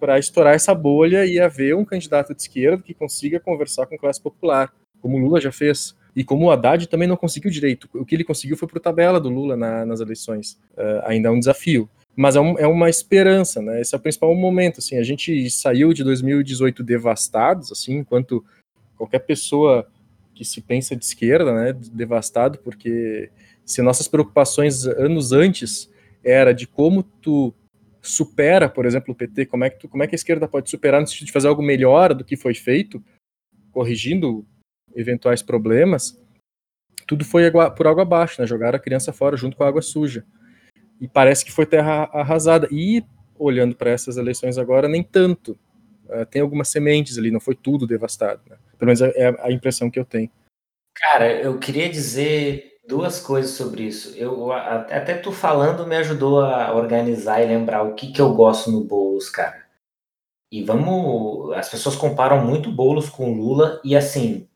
para 0.01 0.19
estourar 0.19 0.55
essa 0.55 0.75
bolha 0.75 1.25
e 1.25 1.39
haver 1.39 1.77
um 1.77 1.85
candidato 1.85 2.35
de 2.35 2.43
esquerda 2.43 2.83
que 2.83 2.93
consiga 2.93 3.39
conversar 3.39 3.87
com 3.87 3.95
a 3.95 3.99
classe 3.99 4.21
popular, 4.21 4.75
como 5.01 5.17
o 5.17 5.21
Lula 5.21 5.41
já 5.41 5.53
fez. 5.53 5.97
E 6.17 6.25
como 6.25 6.47
o 6.47 6.51
Haddad 6.51 6.89
também 6.89 7.07
não 7.07 7.17
conseguiu 7.17 7.49
direito. 7.49 7.89
O 7.95 8.05
que 8.05 8.17
ele 8.17 8.25
conseguiu 8.25 8.57
foi 8.57 8.67
por 8.67 8.81
tabela 8.81 9.21
do 9.21 9.29
Lula 9.29 9.57
na, 9.57 9.87
nas 9.87 10.01
eleições. 10.01 10.59
Uh, 10.77 11.05
ainda 11.05 11.29
é 11.29 11.31
um 11.31 11.39
desafio. 11.39 11.89
Mas 12.17 12.35
é, 12.35 12.41
um, 12.41 12.59
é, 12.59 12.67
uma 12.67 12.91
esperança, 12.91 13.63
né? 13.63 13.81
Esse 13.81 13.95
é 13.95 13.99
o 13.99 14.01
principal 14.01 14.35
momento. 14.35 14.79
Assim, 14.79 14.99
a 14.99 15.05
gente 15.05 15.49
saiu 15.49 15.93
de 15.93 16.03
2018 16.03 16.83
devastados, 16.83 17.71
assim, 17.71 17.99
enquanto 17.99 18.45
qualquer 18.97 19.21
pessoa 19.21 19.87
que 20.35 20.45
se 20.45 20.61
pensa 20.61 20.97
de 20.97 21.05
esquerda, 21.05 21.55
né, 21.55 21.73
devastado, 21.73 22.59
porque 22.59 23.31
se 23.67 23.83
nossas 23.83 24.07
preocupações 24.07 24.87
anos 24.87 25.33
antes 25.33 25.93
era 26.25 26.55
de 26.55 26.67
como 26.67 27.03
tu 27.03 27.53
supera, 28.01 28.69
por 28.69 28.87
exemplo, 28.87 29.13
o 29.13 29.17
PT, 29.17 29.47
como 29.47 29.65
é 29.65 29.71
que, 29.71 29.81
tu, 29.81 29.89
como 29.89 30.03
é 30.03 30.07
que 30.07 30.15
a 30.15 30.17
esquerda 30.17 30.47
pode 30.47 30.71
superar 30.71 31.01
no 31.01 31.07
sentido 31.07 31.27
de 31.27 31.33
fazer 31.33 31.49
algo 31.49 31.63
melhor 31.63 32.15
do 32.15 32.25
que 32.25 32.37
foi 32.37 32.55
feito, 32.55 33.05
corrigindo 33.73 34.47
eventuais 34.95 35.43
problemas, 35.43 36.19
tudo 37.07 37.25
foi 37.25 37.51
por 37.77 37.87
água 37.87 38.03
abaixo, 38.03 38.41
né? 38.41 38.47
Jogaram 38.47 38.77
a 38.77 38.81
criança 38.81 39.13
fora 39.13 39.37
junto 39.37 39.57
com 39.57 39.65
a 39.65 39.69
água 39.69 39.83
suja. 39.83 40.25
E 41.01 41.07
parece 41.07 41.45
que 41.45 41.53
foi 41.53 41.67
terra 41.67 42.09
arrasada. 42.13 42.69
E, 42.71 43.05
olhando 43.39 43.77
para 43.77 43.91
essas 43.91 44.17
eleições 44.17 44.59
agora, 44.59 44.89
nem 44.89 45.03
tanto. 45.03 45.59
Uh, 46.09 46.25
tem 46.27 46.41
algumas 46.41 46.69
sementes 46.69 47.19
ali, 47.19 47.31
não 47.31 47.41
foi 47.41 47.55
tudo 47.55 47.87
devastado. 47.87 48.41
Né? 48.49 48.57
Pelo 48.79 48.87
menos 48.87 49.01
é, 49.03 49.13
é 49.17 49.37
a 49.41 49.53
impressão 49.53 49.91
que 49.91 49.99
eu 49.99 50.05
tenho. 50.05 50.31
Cara, 50.95 51.31
eu 51.41 51.59
queria 51.59 51.89
dizer 51.89 52.76
duas 52.87 53.21
coisas 53.21 53.53
sobre 53.53 53.83
isso. 53.83 54.17
Eu 54.17 54.53
até 54.53 55.15
tu 55.15 55.33
falando 55.33 55.87
me 55.87 55.97
ajudou 55.97 56.41
a 56.41 56.75
organizar 56.75 57.43
e 57.43 57.47
lembrar 57.47 57.83
o 57.83 57.95
que 57.95 58.13
que 58.13 58.21
eu 58.21 58.35
gosto 58.35 58.71
no 58.71 58.85
Boulos, 58.85 59.29
cara. 59.29 59.67
E 60.51 60.63
vamos, 60.63 61.53
as 61.55 61.69
pessoas 61.69 61.97
comparam 61.97 62.45
muito 62.45 62.71
Boulos 62.71 63.11
com 63.11 63.35
Lula 63.35 63.81
e 63.85 63.97
assim, 63.97 64.49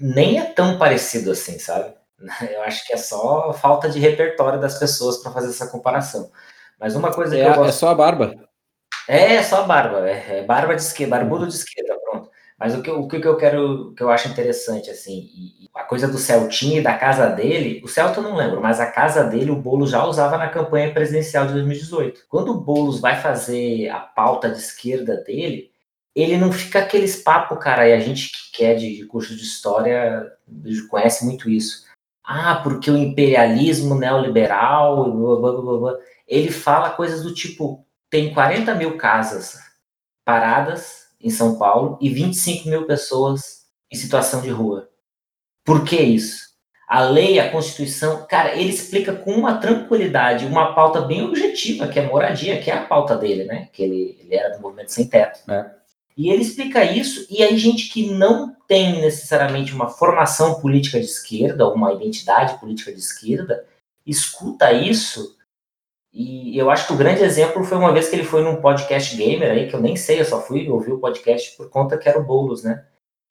nem 0.00 0.38
é 0.38 0.44
tão 0.44 0.78
parecido 0.78 1.30
assim, 1.30 1.58
sabe? 1.58 1.94
Eu 2.50 2.62
acho 2.62 2.86
que 2.86 2.92
é 2.92 2.96
só 2.96 3.52
falta 3.52 3.88
de 3.88 3.98
repertório 4.00 4.60
das 4.60 4.78
pessoas 4.78 5.18
para 5.18 5.32
fazer 5.32 5.50
essa 5.50 5.68
comparação. 5.68 6.30
Mas 6.80 6.96
uma 6.96 7.12
coisa 7.12 7.36
é, 7.36 7.42
que 7.42 7.48
eu 7.48 7.54
gosto... 7.54 7.68
é 7.68 7.72
só 7.72 7.88
a 7.88 7.94
barba. 7.94 8.48
É, 9.08 9.34
é 9.34 9.42
só 9.42 9.62
a 9.62 9.66
barba, 9.66 10.08
é, 10.08 10.38
é 10.38 10.44
barba 10.44 10.76
de 10.76 10.82
esquerda, 10.82 11.16
barbudo 11.16 11.46
de 11.46 11.54
esquerda, 11.54 11.98
pronto. 12.00 12.27
Mas 12.58 12.74
o 12.74 12.82
que, 12.82 12.90
o 12.90 13.06
que 13.06 13.16
eu 13.24 13.36
quero, 13.36 13.92
que 13.94 14.02
eu 14.02 14.10
acho 14.10 14.28
interessante, 14.28 14.90
assim, 14.90 15.30
e, 15.32 15.68
a 15.74 15.84
coisa 15.84 16.08
do 16.08 16.18
Celtinha 16.18 16.80
e 16.80 16.82
da 16.82 16.98
casa 16.98 17.28
dele, 17.28 17.80
o 17.84 17.88
Celta 17.88 18.18
eu 18.18 18.24
não 18.24 18.34
lembro, 18.34 18.60
mas 18.60 18.80
a 18.80 18.90
casa 18.90 19.22
dele 19.22 19.52
o 19.52 19.56
Boulos 19.56 19.90
já 19.90 20.04
usava 20.04 20.36
na 20.36 20.48
campanha 20.48 20.92
presidencial 20.92 21.46
de 21.46 21.52
2018. 21.52 22.22
Quando 22.28 22.50
o 22.50 22.60
Boulos 22.60 23.00
vai 23.00 23.20
fazer 23.20 23.88
a 23.90 24.00
pauta 24.00 24.50
de 24.50 24.58
esquerda 24.58 25.16
dele, 25.18 25.70
ele 26.16 26.36
não 26.36 26.52
fica 26.52 26.80
aqueles 26.80 27.22
papo, 27.22 27.56
cara, 27.56 27.88
e 27.88 27.92
a 27.92 28.00
gente 28.00 28.32
que 28.52 28.64
é 28.64 28.74
de, 28.74 28.96
de 28.96 29.06
curso 29.06 29.36
de 29.36 29.42
história 29.42 30.26
conhece 30.90 31.24
muito 31.24 31.48
isso. 31.48 31.86
Ah, 32.24 32.56
porque 32.56 32.90
o 32.90 32.96
imperialismo 32.96 33.94
neoliberal, 33.94 35.12
blá, 35.12 35.36
blá, 35.36 35.62
blá, 35.62 35.78
blá. 35.78 35.98
ele 36.26 36.50
fala 36.50 36.90
coisas 36.90 37.22
do 37.22 37.32
tipo, 37.32 37.86
tem 38.10 38.34
40 38.34 38.74
mil 38.74 38.96
casas 38.96 39.58
paradas 40.24 41.07
em 41.20 41.30
São 41.30 41.58
Paulo 41.58 41.98
e 42.00 42.08
25 42.08 42.68
mil 42.68 42.86
pessoas 42.86 43.66
em 43.90 43.96
situação 43.96 44.40
de 44.40 44.50
rua. 44.50 44.88
Por 45.64 45.84
que 45.84 45.96
isso? 45.96 46.48
A 46.88 47.02
lei, 47.02 47.38
a 47.38 47.50
Constituição, 47.50 48.26
cara, 48.26 48.56
ele 48.56 48.70
explica 48.70 49.12
com 49.12 49.32
uma 49.32 49.58
tranquilidade, 49.58 50.46
uma 50.46 50.74
pauta 50.74 51.02
bem 51.02 51.22
objetiva, 51.22 51.86
que 51.86 51.98
é 51.98 52.06
moradia, 52.06 52.58
que 52.60 52.70
é 52.70 52.74
a 52.74 52.84
pauta 52.84 53.14
dele, 53.16 53.44
né? 53.44 53.68
Que 53.72 53.82
ele, 53.82 54.18
ele 54.20 54.34
era 54.34 54.56
do 54.56 54.62
movimento 54.62 54.90
sem 54.90 55.06
teto. 55.06 55.40
É. 55.50 55.70
E 56.16 56.30
ele 56.30 56.42
explica 56.42 56.82
isso, 56.84 57.26
e 57.30 57.42
aí 57.42 57.56
gente 57.58 57.90
que 57.90 58.10
não 58.10 58.56
tem 58.66 59.00
necessariamente 59.00 59.72
uma 59.72 59.88
formação 59.88 60.60
política 60.60 60.98
de 60.98 61.06
esquerda, 61.06 61.68
uma 61.68 61.92
identidade 61.92 62.58
política 62.58 62.92
de 62.92 62.98
esquerda, 62.98 63.64
escuta 64.06 64.72
isso 64.72 65.37
e 66.18 66.58
eu 66.58 66.68
acho 66.68 66.88
que 66.88 66.92
o 66.92 66.96
grande 66.96 67.22
exemplo 67.22 67.62
foi 67.62 67.78
uma 67.78 67.92
vez 67.92 68.08
que 68.08 68.16
ele 68.16 68.24
foi 68.24 68.42
num 68.42 68.56
podcast 68.56 69.16
gamer 69.16 69.52
aí, 69.52 69.68
que 69.68 69.76
eu 69.76 69.80
nem 69.80 69.94
sei, 69.94 70.18
eu 70.18 70.24
só 70.24 70.40
fui 70.40 70.68
ouvir 70.68 70.90
o 70.90 70.98
podcast 70.98 71.56
por 71.56 71.70
conta 71.70 71.96
que 71.96 72.08
era 72.08 72.18
o 72.18 72.24
Boulos, 72.24 72.64
né? 72.64 72.84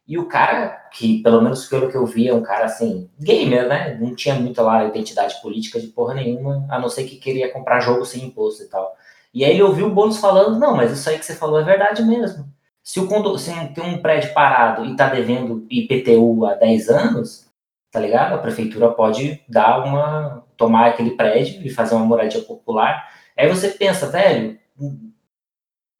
E 0.08 0.18
o 0.18 0.26
cara, 0.26 0.70
que 0.94 1.22
pelo 1.22 1.42
menos 1.42 1.66
pelo 1.66 1.90
que 1.90 1.98
eu 1.98 2.06
vi, 2.06 2.30
é 2.30 2.34
um 2.34 2.42
cara 2.42 2.64
assim, 2.64 3.10
gamer, 3.20 3.68
né? 3.68 3.98
Não 4.00 4.16
tinha 4.16 4.36
muita 4.36 4.62
lá 4.62 4.86
identidade 4.86 5.42
política 5.42 5.82
de 5.82 5.88
porra 5.88 6.14
nenhuma, 6.14 6.66
a 6.70 6.80
não 6.80 6.88
ser 6.88 7.04
que 7.04 7.18
queria 7.18 7.52
comprar 7.52 7.82
jogo 7.82 8.06
sem 8.06 8.24
imposto 8.24 8.64
e 8.64 8.68
tal. 8.68 8.96
E 9.34 9.44
aí 9.44 9.52
ele 9.52 9.64
ouviu 9.64 9.88
o 9.88 9.94
Boulos 9.94 10.18
falando, 10.20 10.58
não, 10.58 10.74
mas 10.74 10.94
isso 10.94 11.10
aí 11.10 11.20
que 11.20 11.26
você 11.26 11.36
falou 11.36 11.60
é 11.60 11.66
verdade 11.66 12.02
mesmo. 12.04 12.48
Se, 12.82 13.02
o 13.02 13.08
condo... 13.10 13.38
se 13.38 13.52
tem 13.76 13.84
um 13.84 14.02
prédio 14.02 14.34
parado 14.34 14.86
e 14.86 14.96
tá 14.96 15.10
devendo 15.10 15.68
IPTU 15.70 16.46
há 16.46 16.54
10 16.54 16.88
anos, 16.90 17.46
tá 17.92 18.00
ligado? 18.00 18.34
A 18.34 18.38
prefeitura 18.38 18.90
pode 18.92 19.42
dar 19.50 19.84
uma, 19.84 20.47
tomar 20.58 20.88
aquele 20.88 21.12
prédio 21.12 21.66
e 21.66 21.70
fazer 21.70 21.96
uma 21.96 22.06
moradia 22.06 22.42
popular. 22.42 23.10
Aí 23.38 23.48
você 23.48 23.70
pensa, 23.70 24.10
velho, 24.10 24.58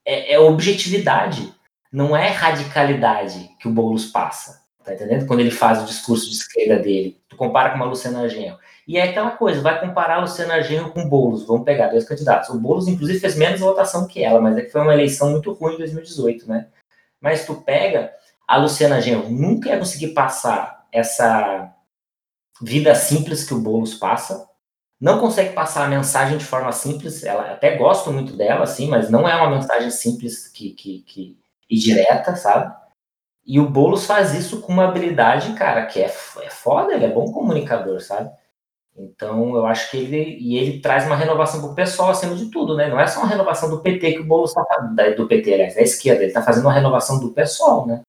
é, 0.06 0.34
é 0.34 0.40
objetividade, 0.40 1.54
não 1.92 2.16
é 2.16 2.30
radicalidade 2.30 3.50
que 3.60 3.68
o 3.68 3.72
Boulos 3.72 4.08
passa, 4.08 4.62
tá 4.84 4.94
entendendo? 4.94 5.28
Quando 5.28 5.42
ele 5.42 5.52
faz 5.52 5.82
o 5.82 5.86
discurso 5.86 6.30
de 6.30 6.36
esquerda 6.36 6.80
dele, 6.80 7.22
tu 7.30 7.36
compara 7.36 7.70
com 7.70 7.76
uma 7.76 7.86
Luciana 7.86 8.28
Genro. 8.28 8.58
E 8.88 8.98
é 8.98 9.04
aquela 9.04 9.32
coisa, 9.32 9.62
vai 9.62 9.80
comparar 9.80 10.16
a 10.16 10.22
Luciana 10.22 10.62
Genro 10.62 10.92
com 10.92 11.08
Boulos, 11.08 11.46
vamos 11.46 11.66
pegar 11.66 11.90
dois 11.90 12.08
candidatos. 12.08 12.50
O 12.50 12.60
Boulos, 12.60 12.88
inclusive, 12.88 13.20
fez 13.20 13.36
menos 13.36 13.60
votação 13.60 14.08
que 14.08 14.24
ela, 14.24 14.42
mas 14.42 14.58
é 14.58 14.62
que 14.62 14.72
foi 14.72 14.82
uma 14.82 14.94
eleição 14.94 15.32
muito 15.32 15.52
ruim 15.54 15.76
em 15.76 15.80
2018, 15.80 16.48
né? 16.48 16.68
Mas 17.20 17.46
tu 17.46 17.56
pega, 17.56 18.12
a 18.48 18.58
Luciana 18.58 19.02
Genro 19.02 19.30
nunca 19.30 19.70
ia 19.70 19.78
conseguir 19.78 20.10
passar 20.10 20.88
essa 20.92 21.74
vida 22.62 22.94
simples 22.96 23.44
que 23.44 23.54
o 23.54 23.60
Boulos 23.60 23.94
passa, 23.94 24.48
não 25.00 25.20
consegue 25.20 25.54
passar 25.54 25.86
a 25.86 25.90
mensagem 25.90 26.38
de 26.38 26.46
forma 26.46 26.72
simples, 26.72 27.24
ela 27.24 27.52
até 27.52 27.76
gosto 27.76 28.12
muito 28.12 28.36
dela, 28.36 28.64
assim, 28.64 28.88
mas 28.88 29.10
não 29.10 29.28
é 29.28 29.36
uma 29.36 29.50
mensagem 29.50 29.92
simples 29.92 30.48
que, 30.48 30.72
que, 30.72 31.02
que, 31.04 31.38
e 31.70 31.78
direta, 31.78 32.36
sabe? 32.36 32.74
E 33.46 33.60
o 33.60 33.70
Boulos 33.70 34.06
faz 34.06 34.34
isso 34.34 34.62
com 34.62 34.74
uma 34.74 34.88
habilidade, 34.88 35.54
cara, 35.54 35.86
que 35.86 36.02
é, 36.02 36.06
é 36.06 36.50
foda, 36.50 36.94
ele 36.94 37.06
é 37.06 37.10
bom 37.10 37.32
comunicador, 37.32 38.02
sabe? 38.02 38.30
Então, 38.98 39.56
eu 39.56 39.66
acho 39.68 39.92
que 39.92 39.98
ele. 39.98 40.38
E 40.40 40.58
ele 40.58 40.82
traz 40.82 41.06
uma 41.06 41.16
renovação 41.16 41.62
pro 41.62 41.76
pessoal 41.76 42.10
acima 42.10 42.36
de 42.36 42.50
tudo, 42.50 42.76
né? 42.76 42.90
Não 42.90 43.00
é 43.00 43.06
só 43.06 43.20
uma 43.20 43.30
renovação 43.30 43.70
do 43.70 43.80
PT 43.80 44.14
que 44.14 44.20
o 44.20 44.26
Boulos 44.26 44.54
tá 44.54 44.64
do 45.16 45.28
PT, 45.28 45.54
aliás, 45.54 45.76
da 45.76 45.82
esquerda, 45.82 46.24
ele 46.24 46.34
tá 46.34 46.42
fazendo 46.42 46.66
uma 46.66 46.74
renovação 46.74 47.20
do 47.20 47.32
pessoal, 47.32 47.86
né? 47.86 48.02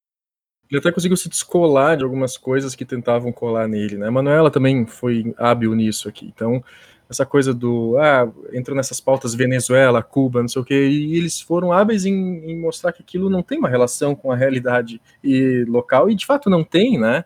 Ele 0.70 0.78
até 0.78 0.92
conseguiu 0.92 1.16
se 1.16 1.28
descolar 1.28 1.96
de 1.96 2.04
algumas 2.04 2.36
coisas 2.36 2.74
que 2.74 2.84
tentavam 2.84 3.32
colar 3.32 3.66
nele, 3.66 3.96
né? 3.96 4.08
A 4.08 4.10
Manuela 4.10 4.50
também 4.50 4.84
foi 4.84 5.34
hábil 5.38 5.74
nisso 5.74 6.08
aqui. 6.08 6.26
Então, 6.26 6.62
essa 7.08 7.24
coisa 7.24 7.54
do 7.54 7.96
ah, 7.98 8.30
entrou 8.52 8.76
nessas 8.76 9.00
pautas 9.00 9.34
Venezuela, 9.34 10.02
Cuba, 10.02 10.42
não 10.42 10.48
sei 10.48 10.60
o 10.60 10.64
quê, 10.64 10.88
e 10.88 11.16
eles 11.16 11.40
foram 11.40 11.72
hábeis 11.72 12.04
em, 12.04 12.12
em, 12.12 12.58
mostrar 12.58 12.92
que 12.92 13.02
aquilo 13.02 13.30
não 13.30 13.42
tem 13.42 13.58
uma 13.58 13.68
relação 13.68 14.14
com 14.14 14.30
a 14.30 14.36
realidade 14.36 15.00
e 15.24 15.64
local, 15.66 16.10
e 16.10 16.14
de 16.14 16.26
fato 16.26 16.50
não 16.50 16.62
tem, 16.62 16.98
né? 16.98 17.24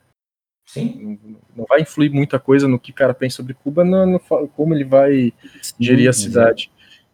Sim. 0.64 1.18
Não, 1.22 1.36
não 1.56 1.66
vai 1.68 1.82
influir 1.82 2.10
muita 2.10 2.38
coisa 2.38 2.68
no 2.68 2.78
que 2.78 2.92
o 2.92 2.94
cara 2.94 3.12
pensa 3.12 3.36
sobre 3.36 3.54
Cuba, 3.54 3.84
no, 3.84 4.06
no 4.06 4.20
como 4.20 4.72
ele 4.72 4.84
vai 4.84 5.32
Sim, 5.60 5.74
gerir 5.80 6.08
a 6.08 6.12
cidade. 6.12 6.70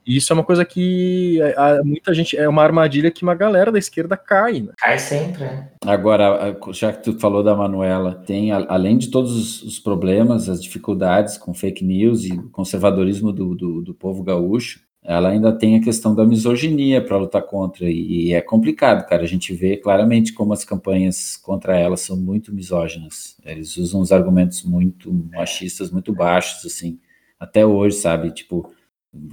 E 0.09 0.17
isso 0.17 0.33
é 0.33 0.35
uma 0.35 0.43
coisa 0.43 0.65
que 0.65 1.39
a, 1.55 1.81
a, 1.81 1.85
muita 1.85 2.15
gente. 2.15 2.35
É 2.35 2.49
uma 2.49 2.63
armadilha 2.63 3.11
que 3.11 3.23
uma 3.23 3.35
galera 3.35 3.71
da 3.71 3.79
esquerda 3.79 4.17
cai, 4.17 4.61
né? 4.61 4.73
Cai 4.79 4.99
sempre, 4.99 5.45
né? 5.45 5.69
Agora, 5.85 6.57
já 6.73 6.91
que 6.95 7.03
tu 7.03 7.21
falou 7.21 7.45
da 7.45 7.55
Manuela, 7.55 8.15
tem, 8.15 8.51
além 8.51 8.97
de 8.97 9.11
todos 9.11 9.63
os, 9.63 9.79
problemas, 9.79 10.49
as 10.49 10.63
dificuldades 10.63 11.37
com 11.37 11.53
fake 11.53 11.85
news 11.85 12.25
e 12.25 12.33
o 12.33 12.49
conservadorismo 12.49 13.31
do, 13.35 13.55
do, 13.55 13.83
do 13.83 13.93
povo 13.93 14.23
gaúcho, 14.23 14.81
ela 15.05 15.29
ainda 15.29 15.53
tem 15.53 15.77
a 15.77 15.83
questão 15.83 16.15
da 16.15 16.25
misoginia 16.25 17.05
para 17.05 17.19
lutar 17.19 17.43
contra, 17.43 17.85
e 17.89 18.33
é 18.33 18.41
complicado, 18.41 19.07
cara. 19.07 19.23
A 19.23 19.29
gente 19.29 19.53
vê 19.53 19.77
claramente 19.77 20.33
como 20.33 20.55
as 20.55 20.65
campanhas 20.65 21.37
contra 21.37 21.79
ela 21.79 21.99
são 21.99 22.17
muito 22.17 22.51
misóginas. 22.51 23.37
Eles 23.45 23.77
usam 23.77 24.01
os 24.01 24.11
argumentos 24.11 24.63
muito 24.63 25.13
machistas, 25.35 25.91
muito 25.91 26.15
baixos, 26.15 26.65
assim, 26.65 26.99
até 27.39 27.67
hoje, 27.67 27.97
sabe? 27.97 28.31
Tipo, 28.31 28.73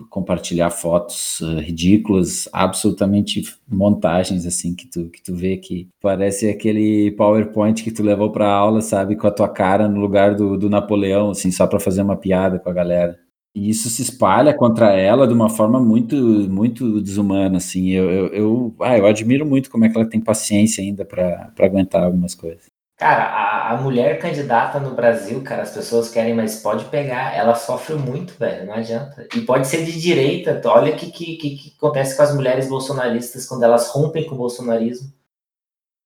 compartilhar 0.09 0.69
fotos 0.69 1.41
uh, 1.41 1.59
ridículas, 1.59 2.47
absolutamente 2.53 3.43
montagens 3.67 4.45
assim 4.45 4.73
que 4.73 4.87
tu 4.87 5.09
que 5.09 5.21
tu 5.21 5.35
vê 5.35 5.57
que 5.57 5.89
parece 6.01 6.49
aquele 6.49 7.11
PowerPoint 7.11 7.83
que 7.83 7.91
tu 7.91 8.01
levou 8.01 8.31
para 8.31 8.49
aula, 8.49 8.81
sabe, 8.81 9.15
com 9.15 9.27
a 9.27 9.31
tua 9.31 9.49
cara 9.49 9.87
no 9.87 9.99
lugar 9.99 10.35
do, 10.35 10.57
do 10.57 10.69
Napoleão, 10.69 11.31
assim, 11.31 11.51
só 11.51 11.67
para 11.67 11.79
fazer 11.79 12.01
uma 12.01 12.15
piada 12.15 12.59
com 12.59 12.69
a 12.69 12.73
galera. 12.73 13.19
E 13.53 13.69
isso 13.69 13.89
se 13.89 14.01
espalha 14.01 14.53
contra 14.53 14.93
ela 14.93 15.25
de 15.27 15.33
uma 15.33 15.49
forma 15.49 15.79
muito 15.79 16.15
muito 16.49 17.01
desumana, 17.01 17.57
assim. 17.57 17.89
Eu, 17.91 18.09
eu, 18.11 18.27
eu, 18.27 18.75
ah, 18.81 18.97
eu 18.97 19.05
admiro 19.05 19.45
muito 19.45 19.69
como 19.71 19.85
é 19.85 19.89
que 19.89 19.97
ela 19.97 20.09
tem 20.09 20.19
paciência 20.21 20.83
ainda 20.83 21.05
para 21.05 21.53
aguentar 21.59 22.03
algumas 22.03 22.35
coisas. 22.35 22.74
Cara, 22.97 23.23
a, 23.25 23.71
a, 23.73 23.77
mulher 23.81 24.19
candidata 24.19 24.79
no 24.79 24.95
Brasil, 24.95 25.43
cara, 25.43 25.63
as 25.63 25.71
pessoas 25.73 26.09
querem, 26.09 26.33
mas 26.33 26.61
pode 26.61 26.85
pegar, 26.85 27.35
ela 27.35 27.53
sofre 27.53 27.95
muito, 27.95 28.33
velho, 28.35 28.65
não 28.65 28.73
adianta. 28.73 29.27
E 29.35 29.41
pode 29.41 29.67
ser 29.67 29.83
de 29.83 29.99
direita, 29.99 30.61
olha 30.65 30.93
o 30.93 30.95
que, 30.95 31.11
que, 31.11 31.35
que, 31.35 31.73
acontece 31.77 32.15
com 32.15 32.23
as 32.23 32.33
mulheres 32.33 32.69
bolsonaristas 32.69 33.45
quando 33.45 33.63
elas 33.63 33.89
rompem 33.89 34.25
com 34.25 34.35
o 34.35 34.37
bolsonarismo. 34.37 35.11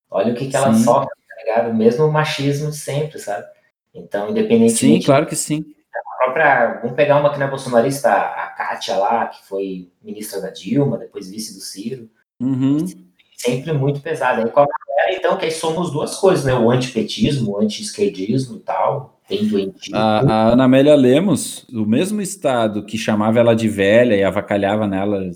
Olha 0.10 0.34
o 0.34 0.36
que, 0.36 0.48
que 0.48 0.56
elas 0.56 0.78
sofrem, 0.80 1.10
tá 1.28 1.36
ligado? 1.38 1.74
Mesmo 1.76 2.06
o 2.06 2.12
machismo 2.12 2.72
de 2.72 2.78
sempre, 2.78 3.20
sabe? 3.20 3.46
Então, 3.94 4.32
independente. 4.32 4.74
Sim, 4.74 5.00
claro 5.00 5.28
que 5.28 5.36
sim. 5.36 5.64
A 5.94 6.26
própria, 6.26 6.80
vamos 6.82 6.96
pegar 6.96 7.20
uma 7.20 7.32
que 7.32 7.38
não 7.38 7.46
é 7.46 7.50
bolsonarista, 7.50 8.12
a 8.12 8.48
Kátia 8.58 8.98
lá, 8.98 9.28
que 9.28 9.46
foi 9.46 9.92
ministra 10.02 10.42
da 10.42 10.50
Dilma, 10.50 10.98
depois 10.98 11.30
vice 11.30 11.54
do 11.54 11.60
Ciro. 11.60 12.10
Uhum. 12.40 13.09
Sempre 13.40 13.74
muito 13.74 14.02
pesada. 14.02 14.44
Aí 14.44 14.50
com 14.50 14.60
a 14.60 14.68
então, 15.12 15.38
que 15.38 15.46
aí 15.46 15.52
somos 15.52 15.92
duas 15.92 16.16
coisas, 16.16 16.46
né? 16.46 16.54
O 16.54 16.70
antipetismo, 16.70 17.52
o 17.52 17.60
anti-esquerdismo 17.60 18.58
e 18.58 18.60
tal, 18.60 19.20
bem 19.30 19.48
doentio. 19.48 19.96
A, 19.96 20.20
a 20.20 20.54
Ana 20.54 20.66
Amélia 20.66 20.96
Lemos, 20.96 21.66
o 21.72 21.86
mesmo 21.86 22.22
estado 22.22 22.86
que 22.86 22.98
chamava 22.98 23.40
ela 23.40 23.56
de 23.56 23.68
velha 23.68 24.16
e 24.16 24.24
avacalhava 24.24 24.88
nela, 24.88 25.32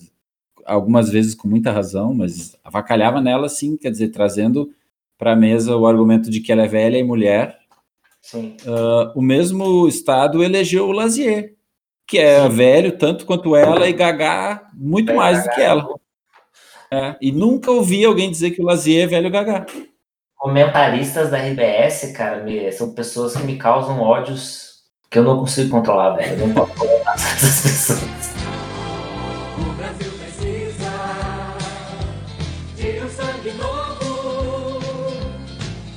algumas 0.65 1.09
vezes 1.09 1.33
com 1.33 1.47
muita 1.47 1.71
razão, 1.71 2.13
mas 2.13 2.57
avacalhava 2.63 3.21
nela 3.21 3.49
sim, 3.49 3.77
quer 3.77 3.89
dizer, 3.89 4.09
trazendo 4.09 4.69
para 5.17 5.33
a 5.33 5.35
mesa 5.35 5.75
o 5.75 5.87
argumento 5.87 6.29
de 6.29 6.39
que 6.39 6.51
ela 6.51 6.63
é 6.63 6.67
velha 6.67 6.97
e 6.97 7.03
mulher. 7.03 7.57
Sim. 8.21 8.55
Uh, 8.65 9.17
o 9.17 9.21
mesmo 9.21 9.87
estado 9.87 10.43
elegeu 10.43 10.87
o 10.87 10.91
Lazier, 10.91 11.55
que 12.07 12.17
é 12.17 12.47
velho 12.47 12.97
tanto 12.97 13.25
quanto 13.25 13.55
ela 13.55 13.87
e 13.87 13.93
Gagá 13.93 14.69
muito 14.73 15.11
é, 15.11 15.15
mais 15.15 15.37
Gagá 15.39 15.49
do 15.49 15.55
que 15.55 15.61
ela. 15.61 16.02
É, 16.93 17.15
e 17.19 17.31
nunca 17.31 17.71
ouvi 17.71 18.05
alguém 18.05 18.29
dizer 18.29 18.51
que 18.51 18.61
o 18.61 18.65
Lazier 18.65 19.05
é 19.05 19.07
velho 19.07 19.31
gaga. 19.31 19.65
Comentaristas 20.37 21.31
da 21.31 21.39
RBS, 21.39 22.13
cara, 22.15 22.43
me, 22.43 22.71
são 22.71 22.93
pessoas 22.93 23.35
que 23.35 23.41
me 23.41 23.57
causam 23.57 23.99
ódios 23.99 24.83
que 25.09 25.17
eu 25.17 25.23
não 25.23 25.39
consigo 25.39 25.71
controlar, 25.71 26.11
velho. 26.17 26.39
Eu 26.39 26.47
não 26.47 26.53
posso 26.53 26.73
controlar 26.75 27.13
essas 27.15 27.61
pessoas. 27.61 27.99
O 29.57 29.71
Brasil 29.73 30.11
precisa 30.19 30.91
de 32.75 33.03
um 33.03 33.09
sangue 33.09 33.51
novo. 33.53 34.13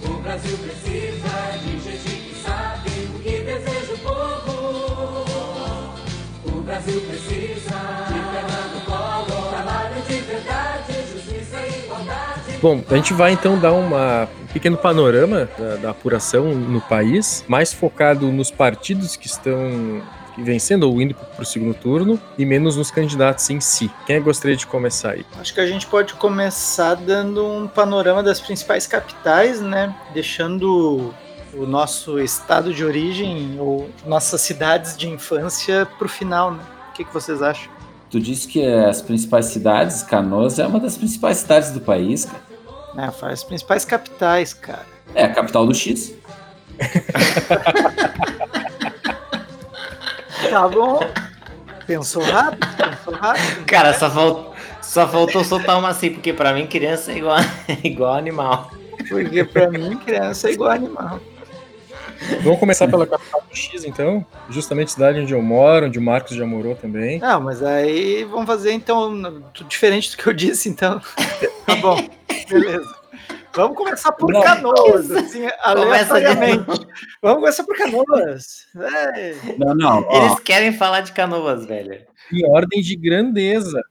O 0.03 0.23
Brasil 0.23 0.57
precisa 0.57 1.59
de 1.63 1.79
gente 1.79 2.17
que 2.23 2.35
sabe 2.43 2.89
o 3.15 3.19
que 3.21 3.41
deseja 3.41 3.93
o 3.93 3.99
povo. 3.99 5.27
O 6.47 6.61
Brasil 6.63 7.03
precisa 7.03 7.36
Bom, 12.67 12.83
a 12.91 12.97
gente 12.97 13.15
vai 13.15 13.31
então 13.31 13.57
dar 13.57 13.73
uma, 13.73 14.29
um 14.43 14.47
pequeno 14.53 14.77
panorama 14.77 15.49
da, 15.57 15.77
da 15.77 15.91
apuração 15.91 16.53
no 16.53 16.81
país, 16.81 17.45
mais 17.47 17.73
focado 17.73 18.27
nos 18.33 18.51
partidos 18.51 19.15
que 19.15 19.29
estão 19.29 20.03
vencendo 20.37 20.83
ou 20.83 21.01
indo 21.01 21.15
para 21.15 21.45
o 21.45 21.47
segundo 21.47 21.75
turno 21.75 22.19
e 22.37 22.45
menos 22.45 22.77
nos 22.77 22.91
candidatos 22.91 23.49
em 23.51 23.61
si. 23.61 23.89
Quem 24.05 24.21
gostaria 24.21 24.57
de 24.57 24.67
começar 24.67 25.11
aí? 25.11 25.25
Acho 25.39 25.55
que 25.55 25.61
a 25.61 25.67
gente 25.69 25.87
pode 25.87 26.15
começar 26.15 26.95
dando 26.97 27.47
um 27.47 27.69
panorama 27.69 28.21
das 28.21 28.41
principais 28.41 28.85
capitais, 28.85 29.61
né? 29.61 29.95
Deixando 30.13 31.15
o 31.55 31.67
nosso 31.67 32.19
estado 32.19 32.75
de 32.75 32.85
origem 32.85 33.55
ou 33.61 33.89
nossas 34.05 34.41
cidades 34.41 34.97
de 34.97 35.09
infância 35.09 35.87
para 35.97 36.07
o 36.07 36.09
final, 36.09 36.51
né? 36.51 36.65
O 36.91 36.95
que, 36.95 37.05
que 37.05 37.15
vocês 37.15 37.41
acham? 37.43 37.71
Tu 38.11 38.19
disse 38.19 38.49
que 38.49 38.65
as 38.67 39.01
principais 39.03 39.47
cidades, 39.47 40.03
Canoas 40.03 40.59
é 40.59 40.67
uma 40.67 40.81
das 40.81 40.97
principais 40.97 41.39
cidades 41.39 41.71
do 41.71 41.81
país, 41.81 42.25
cara. 42.25 42.46
É, 42.97 43.11
faz 43.11 43.35
as 43.35 43.45
principais 43.45 43.85
capitais, 43.85 44.55
cara. 44.55 44.87
É, 45.15 45.25
a 45.25 45.33
capital 45.33 45.67
do 45.67 45.75
X. 45.75 46.15
tá 50.51 50.69
bom. 50.69 51.01
Pensou 51.87 52.23
rápido? 52.23 52.67
Pensou 52.77 53.15
rápido? 53.15 53.65
Cara, 53.67 53.95
só, 53.95 54.11
falt... 54.11 54.55
só 54.83 55.07
faltou 55.07 55.45
soltar 55.45 55.79
uma 55.79 55.91
assim, 55.91 56.11
porque 56.11 56.33
pra 56.33 56.53
mim 56.53 56.67
criança 56.67 57.13
é 57.13 57.19
igual, 57.19 57.39
igual 57.85 58.15
animal. 58.15 58.73
Porque 59.09 59.45
pra 59.45 59.71
mim 59.71 59.97
criança 59.99 60.49
é 60.49 60.53
igual 60.53 60.71
animal. 60.71 61.21
Vamos 62.43 62.59
começar 62.59 62.89
pela 62.89 63.07
capital 63.07 63.43
do 63.49 63.57
X, 63.57 63.85
então. 63.85 64.25
Justamente 64.49 64.93
cidade 64.93 65.21
onde 65.21 65.33
eu 65.33 65.43
moro, 65.43 65.87
onde 65.87 65.99
o 65.99 66.03
Marcos 66.03 66.37
já 66.37 66.47
morou 66.47 66.75
também. 66.75 67.19
Não, 67.19 67.41
mas 67.41 67.63
aí 67.63 68.25
vamos 68.25 68.47
fazer 68.47 68.73
então 68.73 69.43
diferente 69.69 70.11
do 70.11 70.23
que 70.23 70.29
eu 70.29 70.33
disse, 70.33 70.69
então. 70.69 71.01
tá 71.67 71.77
bom, 71.77 72.09
beleza. 72.49 72.97
Vamos 73.55 73.77
começar 73.77 74.13
por 74.13 74.31
não, 74.31 74.43
canoas, 74.43 75.11
assim, 75.11 75.49
aleatoriamente. 75.61 76.87
Vamos 77.23 77.39
começar 77.41 77.65
por 77.65 77.77
canoas. 77.77 78.67
É. 78.77 79.35
Não, 79.57 79.75
não. 79.75 80.05
Ó. 80.07 80.27
Eles 80.27 80.41
querem 80.41 80.75
falar 80.75 81.01
de 81.01 81.13
canoas, 81.13 81.65
velho. 81.65 82.05
Em 82.31 82.47
ordem 82.47 82.83
de 82.83 82.95
grandeza. 82.97 83.83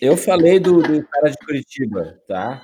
Eu 0.00 0.18
falei 0.18 0.60
do, 0.60 0.82
do 0.82 1.02
cara 1.06 1.30
de 1.30 1.38
Curitiba, 1.38 2.20
tá? 2.28 2.62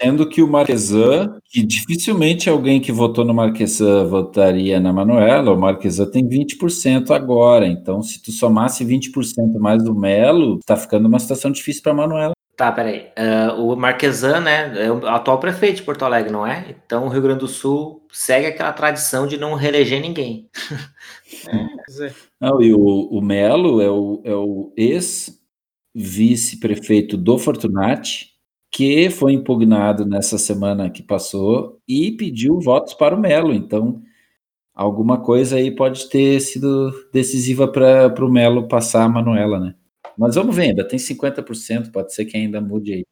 Sendo 0.00 0.28
que 0.28 0.40
o 0.40 0.46
Marquesan, 0.46 1.40
que 1.44 1.60
dificilmente 1.60 2.48
alguém 2.48 2.80
que 2.80 2.92
votou 2.92 3.24
no 3.24 3.34
Marquesan 3.34 4.06
votaria 4.06 4.78
na 4.78 4.92
Manuela, 4.92 5.52
o 5.52 5.58
Marquesan 5.58 6.08
tem 6.08 6.24
20% 6.28 7.10
agora. 7.10 7.66
Então, 7.66 8.00
se 8.00 8.22
tu 8.22 8.30
somasse 8.30 8.84
20% 8.84 9.58
mais 9.58 9.82
do 9.82 9.92
Melo, 9.92 10.60
tá 10.64 10.76
ficando 10.76 11.08
uma 11.08 11.18
situação 11.18 11.50
difícil 11.50 11.82
para 11.82 11.94
Manuela. 11.94 12.30
Tá, 12.56 12.70
peraí. 12.70 13.08
Uh, 13.18 13.72
o 13.72 13.74
Marquesan, 13.74 14.38
né, 14.38 14.86
é 14.86 14.92
o 14.92 15.04
atual 15.08 15.40
prefeito 15.40 15.78
de 15.78 15.82
Porto 15.82 16.04
Alegre, 16.04 16.30
não 16.30 16.46
é? 16.46 16.66
Então 16.70 17.06
o 17.06 17.08
Rio 17.08 17.22
Grande 17.22 17.40
do 17.40 17.48
Sul 17.48 18.06
segue 18.12 18.46
aquela 18.46 18.72
tradição 18.72 19.26
de 19.26 19.36
não 19.36 19.54
reeleger 19.54 20.00
ninguém. 20.00 20.48
é, 21.48 21.66
não, 22.40 22.62
e 22.62 22.72
o, 22.72 23.08
o 23.10 23.20
Melo 23.20 23.80
é 23.80 23.90
o, 23.90 24.22
é 24.24 24.34
o 24.34 24.72
ex-vice-prefeito 24.76 27.16
do 27.16 27.36
Fortunati, 27.36 28.37
que 28.70 29.10
foi 29.10 29.32
impugnado 29.32 30.04
nessa 30.04 30.38
semana 30.38 30.90
que 30.90 31.02
passou 31.02 31.80
e 31.88 32.12
pediu 32.12 32.60
votos 32.60 32.94
para 32.94 33.14
o 33.14 33.20
Melo. 33.20 33.52
Então, 33.52 34.02
alguma 34.74 35.20
coisa 35.20 35.56
aí 35.56 35.70
pode 35.70 36.08
ter 36.08 36.40
sido 36.40 36.92
decisiva 37.12 37.66
para 37.66 38.24
o 38.24 38.30
Melo 38.30 38.68
passar 38.68 39.04
a 39.04 39.08
Manuela, 39.08 39.58
né? 39.58 39.74
Mas 40.16 40.34
vamos 40.34 40.54
ver, 40.54 40.70
ainda 40.70 40.86
tem 40.86 40.98
50%, 40.98 41.92
pode 41.92 42.12
ser 42.12 42.24
que 42.24 42.36
ainda 42.36 42.60
mude 42.60 42.92
aí. 42.92 43.04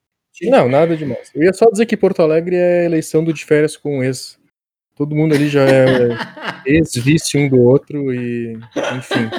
Não, 0.42 0.68
nada 0.68 0.96
demais. 0.96 1.30
Eu 1.34 1.44
ia 1.44 1.52
só 1.52 1.66
dizer 1.70 1.86
que 1.86 1.96
Porto 1.96 2.20
Alegre 2.20 2.56
é 2.56 2.84
eleição 2.84 3.24
do 3.24 3.32
de 3.32 3.44
férias 3.44 3.76
com 3.76 4.02
ex. 4.02 4.38
Todo 4.94 5.14
mundo 5.14 5.34
ali 5.34 5.48
já 5.48 5.62
é 5.62 6.08
ex-vice 6.66 7.38
um 7.38 7.48
do 7.48 7.60
outro 7.60 8.12
e, 8.12 8.58
enfim. 8.98 9.30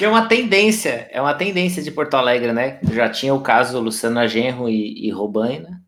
Que 0.00 0.06
é 0.06 0.08
uma 0.08 0.26
tendência, 0.26 1.10
é 1.12 1.20
uma 1.20 1.34
tendência 1.34 1.82
de 1.82 1.90
Porto 1.90 2.14
Alegre, 2.14 2.54
né? 2.54 2.80
Já 2.90 3.10
tinha 3.10 3.34
o 3.34 3.42
caso 3.42 3.78
Luciana 3.78 4.26
Genro 4.26 4.66
e, 4.66 5.06
e 5.06 5.10
Robaina. 5.10 5.84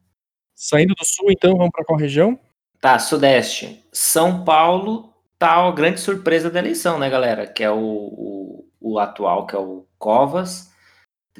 Saindo 0.54 0.94
do 0.94 1.02
sul, 1.02 1.30
então, 1.30 1.56
vamos 1.56 1.72
para 1.72 1.82
qual 1.82 1.98
região? 1.98 2.38
Tá, 2.78 2.98
Sudeste. 2.98 3.82
São 3.90 4.44
Paulo 4.44 5.14
tá 5.38 5.66
a 5.66 5.72
grande 5.72 5.98
surpresa 5.98 6.50
da 6.50 6.58
eleição, 6.58 6.98
né, 6.98 7.08
galera? 7.08 7.46
Que 7.46 7.64
é 7.64 7.70
o, 7.70 7.78
o, 7.78 8.68
o 8.78 8.98
atual, 8.98 9.46
que 9.46 9.56
é 9.56 9.58
o 9.58 9.86
Covas, 9.96 10.70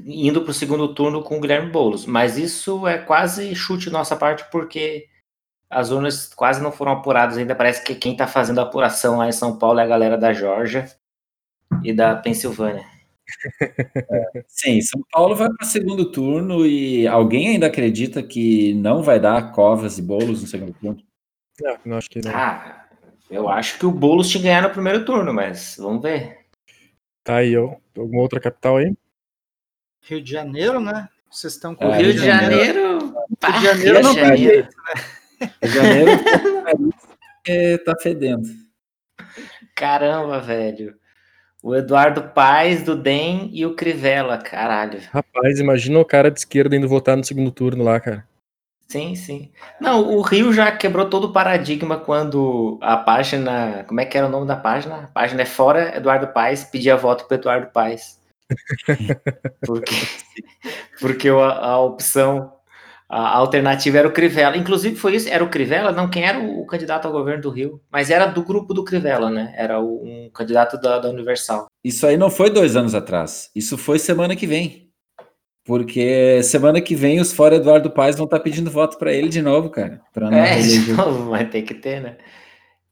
indo 0.07 0.41
para 0.41 0.53
o 0.53 0.55
segundo 0.55 0.95
turno 0.95 1.23
com 1.23 1.37
o 1.37 1.41
Guilherme 1.43 1.71
Boulos. 1.71 2.07
Mas 2.07 2.39
isso 2.39 2.89
é 2.89 2.97
quase 2.97 3.55
chute 3.55 3.91
nossa 3.91 4.17
parte, 4.17 4.47
porque 4.51 5.09
as 5.69 5.91
urnas 5.91 6.33
quase 6.33 6.63
não 6.63 6.73
foram 6.73 6.93
apuradas 6.93 7.37
ainda. 7.37 7.55
Parece 7.55 7.85
que 7.85 7.95
quem 7.95 8.13
está 8.13 8.27
fazendo 8.27 8.61
a 8.61 8.63
apuração 8.63 9.19
lá 9.19 9.29
em 9.29 9.33
São 9.33 9.59
Paulo 9.59 9.79
é 9.79 9.83
a 9.83 9.87
galera 9.87 10.17
da 10.17 10.33
Georgia 10.33 10.89
e 11.85 11.93
da 11.93 12.15
Pensilvânia. 12.17 12.85
É, 13.61 14.45
sim, 14.47 14.81
São 14.81 15.03
Paulo 15.11 15.35
vai 15.35 15.49
para 15.49 15.65
o 15.65 15.69
segundo 15.69 16.11
turno 16.11 16.67
e 16.67 17.07
alguém 17.07 17.49
ainda 17.49 17.67
acredita 17.67 18.23
que 18.23 18.75
não 18.75 19.03
vai 19.03 19.19
dar 19.19 19.53
Covas 19.53 19.99
e 19.99 20.03
Bolos 20.03 20.43
no 20.43 20.49
segundo 20.49 20.75
turno? 20.75 21.03
Não, 21.61 21.79
não 21.85 21.97
acho 21.97 22.11
que 22.11 22.21
não. 22.21 22.31
Ah, 22.35 22.87
eu 23.31 23.49
acho 23.49 23.79
que 23.79 23.87
o 23.87 23.91
Boulos 23.91 24.29
tinha 24.29 24.43
ganhar 24.43 24.63
no 24.63 24.71
primeiro 24.71 25.05
turno, 25.05 25.33
mas 25.33 25.77
vamos 25.79 26.03
ver. 26.03 26.41
Tá 27.25 27.37
aí, 27.37 27.57
ó. 27.57 27.77
Alguma 27.97 28.23
outra 28.23 28.41
capital 28.41 28.79
aí? 28.79 28.93
Rio 30.03 30.23
de 30.23 30.31
Janeiro, 30.31 30.81
né? 30.81 31.09
Vocês 31.31 31.55
estão 31.55 31.75
com 31.75 31.85
é, 31.85 31.97
Rio, 31.97 32.07
Rio 32.07 32.15
de 32.15 32.27
Janeiro. 32.27 32.99
Rio 32.99 33.53
de 33.53 33.65
Janeiro 33.65 34.03
não 34.03 34.15
vai 34.15 34.37
jeito, 34.37 34.77
né? 34.77 35.49
Rio 35.63 35.71
de 35.71 35.75
Janeiro 35.75 36.11
é, 37.47 37.79
tá 37.79 37.95
fedendo. 38.01 38.49
Caramba, 39.75 40.41
velho. 40.41 40.95
O 41.63 41.77
Eduardo 41.77 42.23
Paes 42.35 42.83
do 42.83 42.97
DEM 42.97 43.49
e 43.53 43.65
o 43.65 43.77
Crivella, 43.77 44.37
caralho. 44.37 45.01
Rapaz, 45.13 45.61
imagina 45.61 46.01
o 46.01 46.05
cara 46.05 46.29
de 46.29 46.41
esquerda 46.41 46.75
indo 46.75 46.89
votar 46.89 47.17
no 47.17 47.25
segundo 47.25 47.53
turno 47.53 47.85
lá, 47.85 48.01
cara. 48.01 48.27
Sim, 48.89 49.15
sim. 49.15 49.51
Não, 49.81 50.07
o 50.13 50.21
Rio 50.21 50.53
já 50.53 50.71
quebrou 50.71 51.09
todo 51.09 51.29
o 51.29 51.33
paradigma 51.33 51.99
quando 51.99 52.79
a 52.83 52.97
página. 52.97 53.85
Como 53.87 54.01
é 54.01 54.05
que 54.05 54.19
era 54.19 54.27
o 54.27 54.31
nome 54.31 54.47
da 54.47 54.57
página? 54.57 55.05
A 55.05 55.07
página 55.07 55.43
é 55.43 55.47
Fora 55.47 55.97
Eduardo 55.97 56.27
Paes, 56.27 56.65
pedia 56.65 56.97
voto 56.97 57.27
para 57.27 57.37
Eduardo 57.37 57.69
Paes. 57.69 58.21
porque 59.65 59.95
porque 61.01 61.29
a, 61.29 61.33
a 61.33 61.81
opção 61.81 62.53
a 63.13 63.37
alternativa 63.37 63.99
era 63.99 64.09
o 64.09 64.13
Crivella. 64.13 64.57
Inclusive 64.57 64.97
foi 64.97 65.17
isso, 65.17 65.29
era 65.29 65.45
o 65.45 65.51
Crivella, 65.51 65.93
não 65.93 66.09
quem 66.09 66.25
era 66.25 66.39
o, 66.39 66.65
candidato 66.65 67.05
ao 67.05 67.13
governo 67.13 67.43
do 67.43 67.51
Rio, 67.51 67.79
mas 67.91 68.09
era 68.09 68.25
do 68.25 68.43
grupo 68.43 68.73
do 68.73 68.85
Crivella, 68.85 69.29
né? 69.29 69.53
Era 69.55 69.79
o, 69.79 70.03
um 70.03 70.31
candidato 70.31 70.81
da, 70.81 70.99
da, 70.99 71.11
Universal. 71.11 71.67
Isso 71.85 72.07
aí 72.07 72.17
não 72.17 72.31
foi 72.31 72.49
dois 72.49 72.75
anos 72.75 72.95
atrás, 72.95 73.51
isso 73.55 73.77
foi 73.77 73.99
semana 73.99 74.35
que 74.35 74.47
vem. 74.47 74.89
Porque 75.63 76.43
semana 76.43 76.81
que 76.81 76.95
vem 76.95 77.21
os 77.21 77.35
fora 77.35 77.57
Eduardo 77.57 77.91
Paes 77.91 78.17
vão 78.17 78.25
estar 78.25 78.39
tá 78.39 78.43
pedindo 78.43 78.71
voto 78.71 78.97
para 78.97 79.13
ele 79.13 79.29
de 79.29 79.43
novo, 79.43 79.69
cara. 79.69 80.01
Pra 80.13 80.35
é, 80.35 80.59
de 80.59 80.93
novo, 80.93 81.31
vai 81.31 81.45
ter 81.45 81.63
que 81.63 81.75
ter, 81.75 82.01
né? 82.01 82.17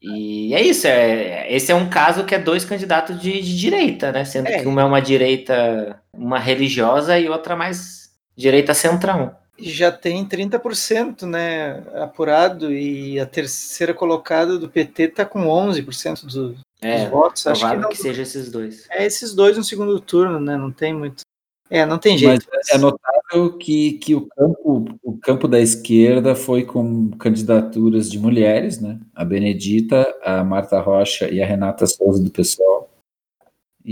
E 0.03 0.55
é 0.55 0.61
isso, 0.61 0.87
é, 0.87 1.51
esse 1.53 1.73
é 1.73 1.75
um 1.75 1.89
caso 1.89 2.25
que 2.25 2.35
é 2.35 2.39
dois 2.39 2.65
candidatos 2.65 3.19
de, 3.21 3.41
de 3.41 3.59
direita, 3.59 4.13
né? 4.13 4.25
Sendo 4.27 4.49
é. 4.49 4.61
que 4.61 4.69
uma 4.69 4.83
é 4.83 4.85
uma 4.85 5.01
direita, 5.01 5.99
uma 6.13 6.39
religiosa 6.39 7.19
e 7.19 7.29
outra 7.29 7.57
mais 7.57 8.11
direita 8.37 8.75
centrão 8.75 9.40
já 9.63 9.93
tem 9.93 10.27
30% 10.27 11.23
né, 11.23 11.83
apurado 11.95 12.73
e 12.73 13.19
a 13.19 13.27
terceira 13.27 13.93
colocada 13.93 14.59
do 14.59 14.69
PT 14.69 15.05
está 15.05 15.25
com 15.25 15.47
11% 15.47 16.27
do, 16.27 16.57
é, 16.81 17.03
dos 17.03 17.11
votos. 17.11 17.47
Acho 17.47 17.69
que, 17.69 17.77
não, 17.77 17.89
que 17.89 17.97
seja 17.97 18.23
esses 18.23 18.51
dois. 18.51 18.87
É 18.91 19.05
esses 19.05 19.35
dois 19.35 19.57
no 19.57 19.65
segundo 19.65 19.99
turno, 20.01 20.41
né? 20.41 20.57
Não 20.57 20.71
tem 20.71 20.95
muito. 20.95 21.23
É, 21.69 21.87
não 21.87 21.99
tem 21.99 22.19
jeito. 22.19 22.47
Mas 22.53 22.69
é 22.71 22.79
notável 22.79 23.57
que, 23.57 23.93
que 23.93 24.15
o, 24.15 24.27
campo, 24.27 24.85
o 25.05 25.19
campo 25.19 25.47
da 25.47 25.61
esquerda 25.61 26.35
foi 26.35 26.65
com 26.65 27.11
candidaturas 27.13 28.11
de 28.11 28.19
mulheres, 28.19 28.81
né? 28.81 28.99
A 29.15 29.25
Benedita, 29.25 30.13
a 30.23 30.43
Marta 30.43 30.81
Rocha 30.81 31.29
e 31.29 31.41
a 31.41 31.47
Renata 31.47 31.87
Souza 31.87 32.23
do 32.23 32.31
pessoal 32.31 32.80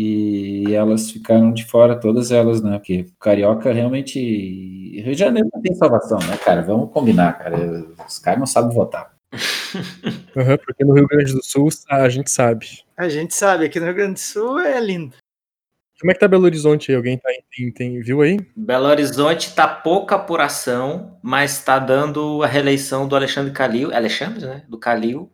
e 0.00 0.72
elas 0.76 1.10
ficaram 1.10 1.52
de 1.52 1.64
fora, 1.64 1.98
todas 1.98 2.30
elas, 2.30 2.62
né? 2.62 2.78
Porque 2.78 3.06
Carioca 3.18 3.72
realmente. 3.72 4.20
Rio 4.20 5.12
de 5.12 5.18
Janeiro 5.18 5.48
não 5.52 5.60
tem 5.60 5.74
salvação, 5.74 6.18
né, 6.20 6.36
cara? 6.36 6.62
Vamos 6.62 6.92
combinar, 6.92 7.36
cara. 7.36 7.56
Os 8.06 8.20
caras 8.20 8.38
não 8.38 8.46
sabem 8.46 8.74
votar. 8.74 9.12
Uhum, 10.34 10.56
porque 10.64 10.84
no 10.84 10.94
Rio 10.94 11.06
Grande 11.06 11.32
do 11.32 11.44
Sul 11.44 11.68
a 11.90 12.08
gente 12.08 12.30
sabe. 12.30 12.84
A 12.96 13.08
gente 13.08 13.34
sabe, 13.34 13.64
aqui 13.64 13.78
no 13.80 13.86
Rio 13.86 13.94
Grande 13.94 14.14
do 14.14 14.20
Sul 14.20 14.60
é 14.60 14.80
lindo. 14.80 15.16
Como 16.00 16.10
é 16.10 16.14
que 16.14 16.20
tá 16.20 16.28
Belo 16.28 16.44
Horizonte 16.44 16.90
aí? 16.90 16.96
Alguém 16.96 17.18
tá, 17.18 17.28
tem, 17.54 17.72
tem, 17.72 18.00
viu 18.00 18.22
aí? 18.22 18.38
Belo 18.56 18.86
Horizonte 18.86 19.52
tá 19.52 19.66
pouca 19.66 20.14
apuração, 20.14 21.18
mas 21.22 21.62
tá 21.62 21.78
dando 21.78 22.42
a 22.42 22.46
reeleição 22.46 23.06
do 23.06 23.16
Alexandre 23.16 23.52
Calil. 23.52 23.92
Alexandre, 23.92 24.46
né? 24.46 24.62
Do 24.68 24.78
Calil 24.78 25.30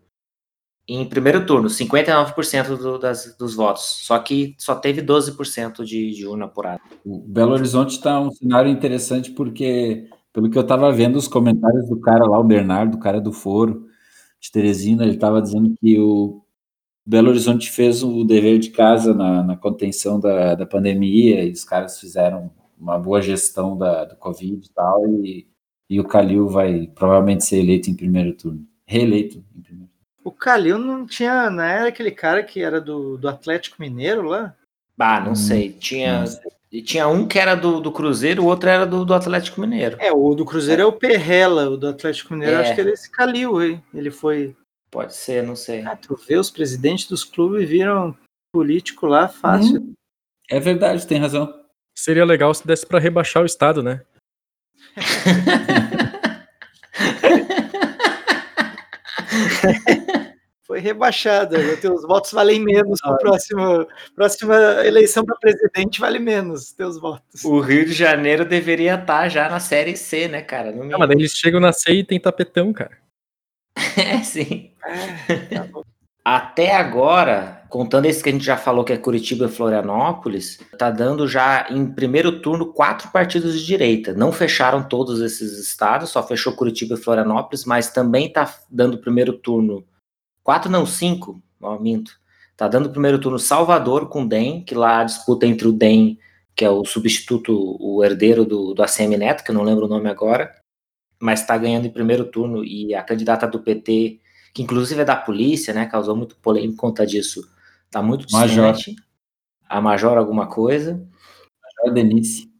em 0.87 1.05
primeiro 1.09 1.47
turno, 1.47 1.69
59% 1.69 2.77
do, 2.77 2.99
das, 2.99 3.35
dos 3.39 3.55
votos, 3.55 4.01
só 4.03 4.19
que 4.19 4.55
só 4.59 4.75
teve 4.75 5.03
12% 5.03 5.83
de, 5.85 6.11
de 6.11 6.27
urna 6.27 6.45
apurada. 6.45 6.81
O 7.05 7.21
Belo 7.21 7.53
Horizonte 7.53 7.93
está 7.93 8.21
um 8.21 8.31
cenário 8.31 8.71
interessante 8.71 9.31
porque, 9.31 10.09
pelo 10.33 10.51
que 10.51 10.59
eu 10.59 10.63
estava 10.63 10.93
vendo 10.93 11.17
os 11.17 11.27
comentários 11.27 11.89
do 11.89 11.99
cara 12.01 12.27
lá, 12.27 12.39
o 12.39 12.45
Bernardo, 12.45 12.97
o 12.97 13.01
cara 13.01 13.21
do 13.21 13.33
Foro 13.33 13.87
de 14.39 14.53
Teresina, 14.53 15.05
ele 15.05 15.15
estava 15.15 15.41
dizendo 15.41 15.75
que 15.81 15.99
o 15.99 16.43
Belo 17.07 17.31
Horizonte 17.31 17.71
fez 17.71 18.03
o 18.03 18.23
dever 18.25 18.59
de 18.59 18.71
casa 18.71 19.15
na, 19.15 19.43
na 19.43 19.57
contenção 19.57 20.21
da, 20.21 20.55
da 20.55 20.67
pandemia 20.67 21.45
e 21.45 21.51
os 21.51 21.65
caras 21.65 21.99
fizeram 21.99 22.51
uma 22.79 22.99
boa 22.99 23.23
gestão 23.23 23.77
da, 23.77 24.05
do 24.05 24.17
Covid 24.17 24.67
e 24.67 24.73
tal, 24.73 25.07
e, 25.25 25.47
e 25.89 25.99
o 25.99 26.05
Calil 26.05 26.49
vai 26.49 26.87
provavelmente 26.95 27.45
ser 27.45 27.59
eleito 27.59 27.91
em 27.91 27.95
primeiro 27.95 28.35
turno, 28.35 28.67
reeleito 28.87 29.43
em 29.57 29.63
primeiro 29.63 29.74
o 30.25 30.33
Calil 30.33 30.79
não 30.79 31.07
tinha, 31.07 31.51
não 31.51 31.63
era 31.63 31.89
aquele 31.89 32.11
cara 32.11 32.43
que 32.43 32.63
era 32.63 32.81
do, 32.81 33.19
do 33.19 33.29
Atlético 33.29 33.77
Mineiro 33.79 34.23
lá? 34.23 34.57
Ah, 34.99 35.21
não 35.21 35.33
hum, 35.33 35.37
sei. 35.37 35.71
Tinha, 35.73 36.21
não 36.21 36.27
sei. 36.27 36.83
tinha 36.83 37.07
um 37.07 37.29
que 37.29 37.39
era 37.39 37.55
do, 37.55 37.79
do 37.79 37.93
Cruzeiro, 37.93 38.43
o 38.43 38.47
outro 38.47 38.71
era 38.71 38.87
do, 38.87 39.05
do 39.05 39.13
Atlético 39.13 39.61
Mineiro. 39.61 39.99
É, 40.01 40.11
o 40.11 40.35
do 40.35 40.47
Cruzeiro 40.47 40.81
é, 40.81 40.85
é 40.85 40.89
o 40.89 40.93
Perrela, 40.93 41.69
o 41.69 41.77
do 41.77 41.89
Atlético 41.89 42.33
Mineiro, 42.33 42.57
é. 42.57 42.61
acho 42.61 42.75
que 42.75 42.81
era 42.81 42.91
esse 42.91 43.11
Calil 43.11 43.59
aí. 43.59 43.79
Ele 43.93 44.11
foi. 44.11 44.57
Pode 44.91 45.15
ser, 45.15 45.43
não 45.43 45.57
sei. 45.57 45.83
Ah, 45.83 45.95
tu 45.95 46.19
vê, 46.27 46.39
os 46.39 46.51
presidentes 46.51 47.07
dos 47.07 47.23
clubes 47.23 47.69
viram 47.69 48.17
político 48.51 49.07
lá 49.07 49.29
fácil. 49.29 49.81
Hum, 49.81 49.93
é 50.51 50.59
verdade, 50.59 51.07
tem 51.07 51.19
razão. 51.19 51.53
Seria 51.95 52.25
legal 52.25 52.55
se 52.55 52.67
desse 52.67 52.87
para 52.87 52.99
rebaixar 52.99 53.43
o 53.43 53.47
Estado, 53.47 53.83
né? 53.83 54.01
foi 60.67 60.81
rebaixada. 60.81 61.77
Teus 61.77 62.03
votos 62.03 62.33
valem 62.33 62.61
menos 62.61 63.01
para 63.01 63.13
a 63.13 63.19
próxima, 63.19 63.87
próxima 64.15 64.55
eleição 64.85 65.25
para 65.25 65.37
presidente, 65.37 66.01
vale 66.01 66.19
menos 66.19 66.73
teus 66.73 66.99
votos. 66.99 67.45
O 67.45 67.61
Rio 67.61 67.85
de 67.85 67.93
Janeiro 67.93 68.45
deveria 68.45 68.95
estar 68.95 69.23
tá 69.23 69.29
já 69.29 69.49
na 69.49 69.61
Série 69.61 69.97
C, 69.97 70.27
né, 70.27 70.41
cara? 70.41 70.73
Não, 70.73 70.85
Não 70.85 70.99
mas 70.99 71.11
eles 71.11 71.33
chegam 71.33 71.61
na 71.61 71.73
C 71.73 71.93
e 71.93 72.05
tem 72.05 72.19
tapetão, 72.19 72.73
cara. 72.73 72.99
é, 73.97 74.23
sim. 74.23 74.71
É, 75.29 75.37
tá 75.37 75.69
Até 76.25 76.75
agora, 76.75 77.63
contando 77.69 78.07
esse 78.07 78.23
que 78.23 78.31
a 78.31 78.33
gente 78.33 78.45
já 78.45 78.57
falou, 78.57 78.85
que 78.85 78.93
é 78.93 78.97
Curitiba 78.97 79.45
e 79.47 79.49
Florianópolis, 79.49 80.61
tá 80.79 80.91
dando 80.91 81.29
já 81.29 81.67
em 81.71 81.85
primeiro 81.85 82.41
turno 82.41 82.73
quatro 82.73 83.11
partidos 83.11 83.59
de 83.59 83.67
direita. 83.67 84.15
Não 84.15 84.33
fecharam 84.33 84.83
todos 84.83 85.21
esses 85.21 85.59
estados, 85.59 86.09
só 86.09 86.27
fechou 86.27 86.55
Curitiba 86.55 86.95
e 86.95 87.03
Florianópolis, 87.03 87.67
mas 87.67 87.91
também 87.91 88.33
tá 88.33 88.51
dando 88.71 88.97
primeiro 88.97 89.35
turno 89.35 89.85
quatro, 90.45 90.71
não, 90.71 90.87
cinco, 90.87 91.43
ó, 91.61 91.79
minto. 91.79 92.13
Tá 92.57 92.69
dando 92.69 92.91
primeiro 92.91 93.19
turno 93.19 93.39
Salvador 93.39 94.09
com 94.09 94.27
DEM, 94.27 94.63
que 94.63 94.75
lá 94.75 95.01
a 95.01 95.05
disputa 95.05 95.47
entre 95.47 95.67
o 95.67 95.73
DEM, 95.73 96.19
que 96.55 96.65
é 96.65 96.71
o 96.71 96.85
substituto, 96.85 97.77
o 97.81 98.05
herdeiro 98.05 98.45
do, 98.45 98.75
do 98.75 98.83
ACM 98.83 99.17
Neto, 99.17 99.43
que 99.43 99.51
eu 99.51 99.55
não 99.55 99.65
lembro 99.65 99.87
o 99.87 99.89
nome 99.89 100.09
agora, 100.09 100.55
mas 101.21 101.41
está 101.41 101.59
ganhando 101.59 101.87
em 101.87 101.91
primeiro 101.91 102.27
turno, 102.27 102.65
e 102.65 102.95
a 102.95 103.03
candidata 103.03 103.49
do 103.49 103.61
PT, 103.61 104.21
que 104.53 104.63
inclusive 104.63 105.01
é 105.01 105.05
da 105.05 105.17
polícia, 105.17 105.75
né, 105.75 105.87
causou 105.87 106.15
muito 106.15 106.37
polêmica 106.37 106.75
por 106.75 106.81
conta 106.81 107.05
disso, 107.05 107.43
está 107.87 108.01
muito 108.01 108.27
distante. 108.27 108.57
Major. 108.61 108.95
A 109.69 109.81
Major 109.81 110.17
alguma 110.17 110.47
coisa. 110.47 111.05
Major 111.63 111.93
Denise. 111.93 112.53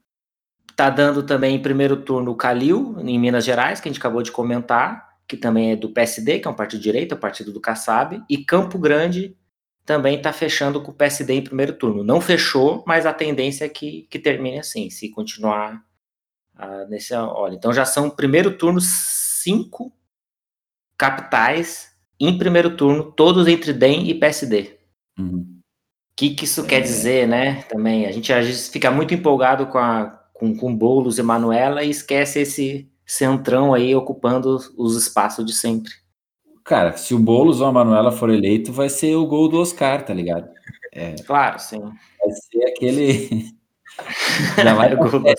Tá 0.75 0.91
dando 0.91 1.23
também 1.23 1.55
em 1.55 1.63
primeiro 1.63 1.99
turno 1.99 2.33
o 2.33 2.37
Calil, 2.37 2.97
em 2.99 3.17
Minas 3.17 3.45
Gerais, 3.45 3.81
que 3.81 3.89
a 3.89 3.93
gente 3.93 4.01
acabou 4.01 4.23
de 4.23 4.33
comentar, 4.33 5.14
que 5.27 5.37
também 5.37 5.73
é 5.73 5.77
do 5.77 5.91
PSD, 5.91 6.39
que 6.39 6.49
é 6.49 6.51
um 6.51 6.55
partido 6.55 6.81
de 6.81 6.85
direita, 6.85 7.15
o 7.15 7.19
partido 7.19 7.53
do 7.53 7.61
Kassab, 7.61 8.23
e 8.29 8.39
Campo 8.39 8.79
Grande 8.79 9.37
também 9.85 10.17
está 10.17 10.33
fechando 10.33 10.83
com 10.83 10.91
o 10.91 10.95
PSD 10.95 11.35
em 11.35 11.45
primeiro 11.45 11.75
turno. 11.75 12.03
Não 12.03 12.21
fechou, 12.21 12.83
mas 12.87 13.07
a 13.07 13.13
tendência 13.13 13.65
é 13.65 13.69
que, 13.69 14.07
que 14.11 14.19
termine 14.19 14.59
assim, 14.59 14.89
se 14.91 15.11
continuar 15.11 15.83
uh, 16.57 16.89
nesse. 16.89 17.15
Olha, 17.15 17.55
então 17.55 17.73
já 17.73 17.85
são 17.85 18.09
primeiro 18.09 18.57
turno 18.57 18.81
cinco 18.81 19.93
capitais 20.97 21.95
em 22.19 22.39
primeiro 22.39 22.77
turno, 22.77 23.13
todos 23.13 23.47
entre 23.49 23.73
DEM 23.73 24.09
e 24.09 24.15
PSD. 24.15 24.79
O 25.19 25.23
uhum. 25.23 25.61
que, 26.17 26.31
que 26.31 26.45
isso 26.45 26.63
é. 26.63 26.67
quer 26.67 26.81
dizer, 26.81 27.29
né? 27.29 27.63
Também 27.63 28.07
a 28.07 28.13
gente 28.13 28.33
às 28.33 28.47
vezes 28.47 28.69
fica 28.69 28.91
muito 28.91 29.13
empolgado 29.13 29.67
com, 29.67 29.79
a, 29.79 30.07
com, 30.33 30.57
com 30.57 30.75
Boulos 30.75 31.19
e 31.19 31.23
Manuela 31.23 31.83
e 31.83 31.91
esquece 31.91 32.41
esse 32.41 32.91
centrão 33.07 33.75
aí 33.75 33.95
ocupando 33.95 34.59
os 34.77 34.97
espaços 34.97 35.45
de 35.45 35.53
sempre. 35.53 35.93
Cara, 36.65 36.97
se 36.97 37.15
o 37.15 37.19
Boulos 37.19 37.61
ou 37.61 37.67
a 37.67 37.73
Manuela 37.73 38.11
for 38.11 38.31
eleito, 38.31 38.73
vai 38.73 38.89
ser 38.89 39.15
o 39.17 39.27
gol 39.27 39.49
do 39.49 39.61
Oscar, 39.61 40.05
tá 40.05 40.15
ligado? 40.15 40.49
É, 40.93 41.15
claro, 41.27 41.59
sim. 41.59 41.81
Vai 41.81 42.31
ser 42.31 42.65
aquele. 42.65 43.55
já 44.57 44.75
vai 44.75 44.95
o 44.95 44.99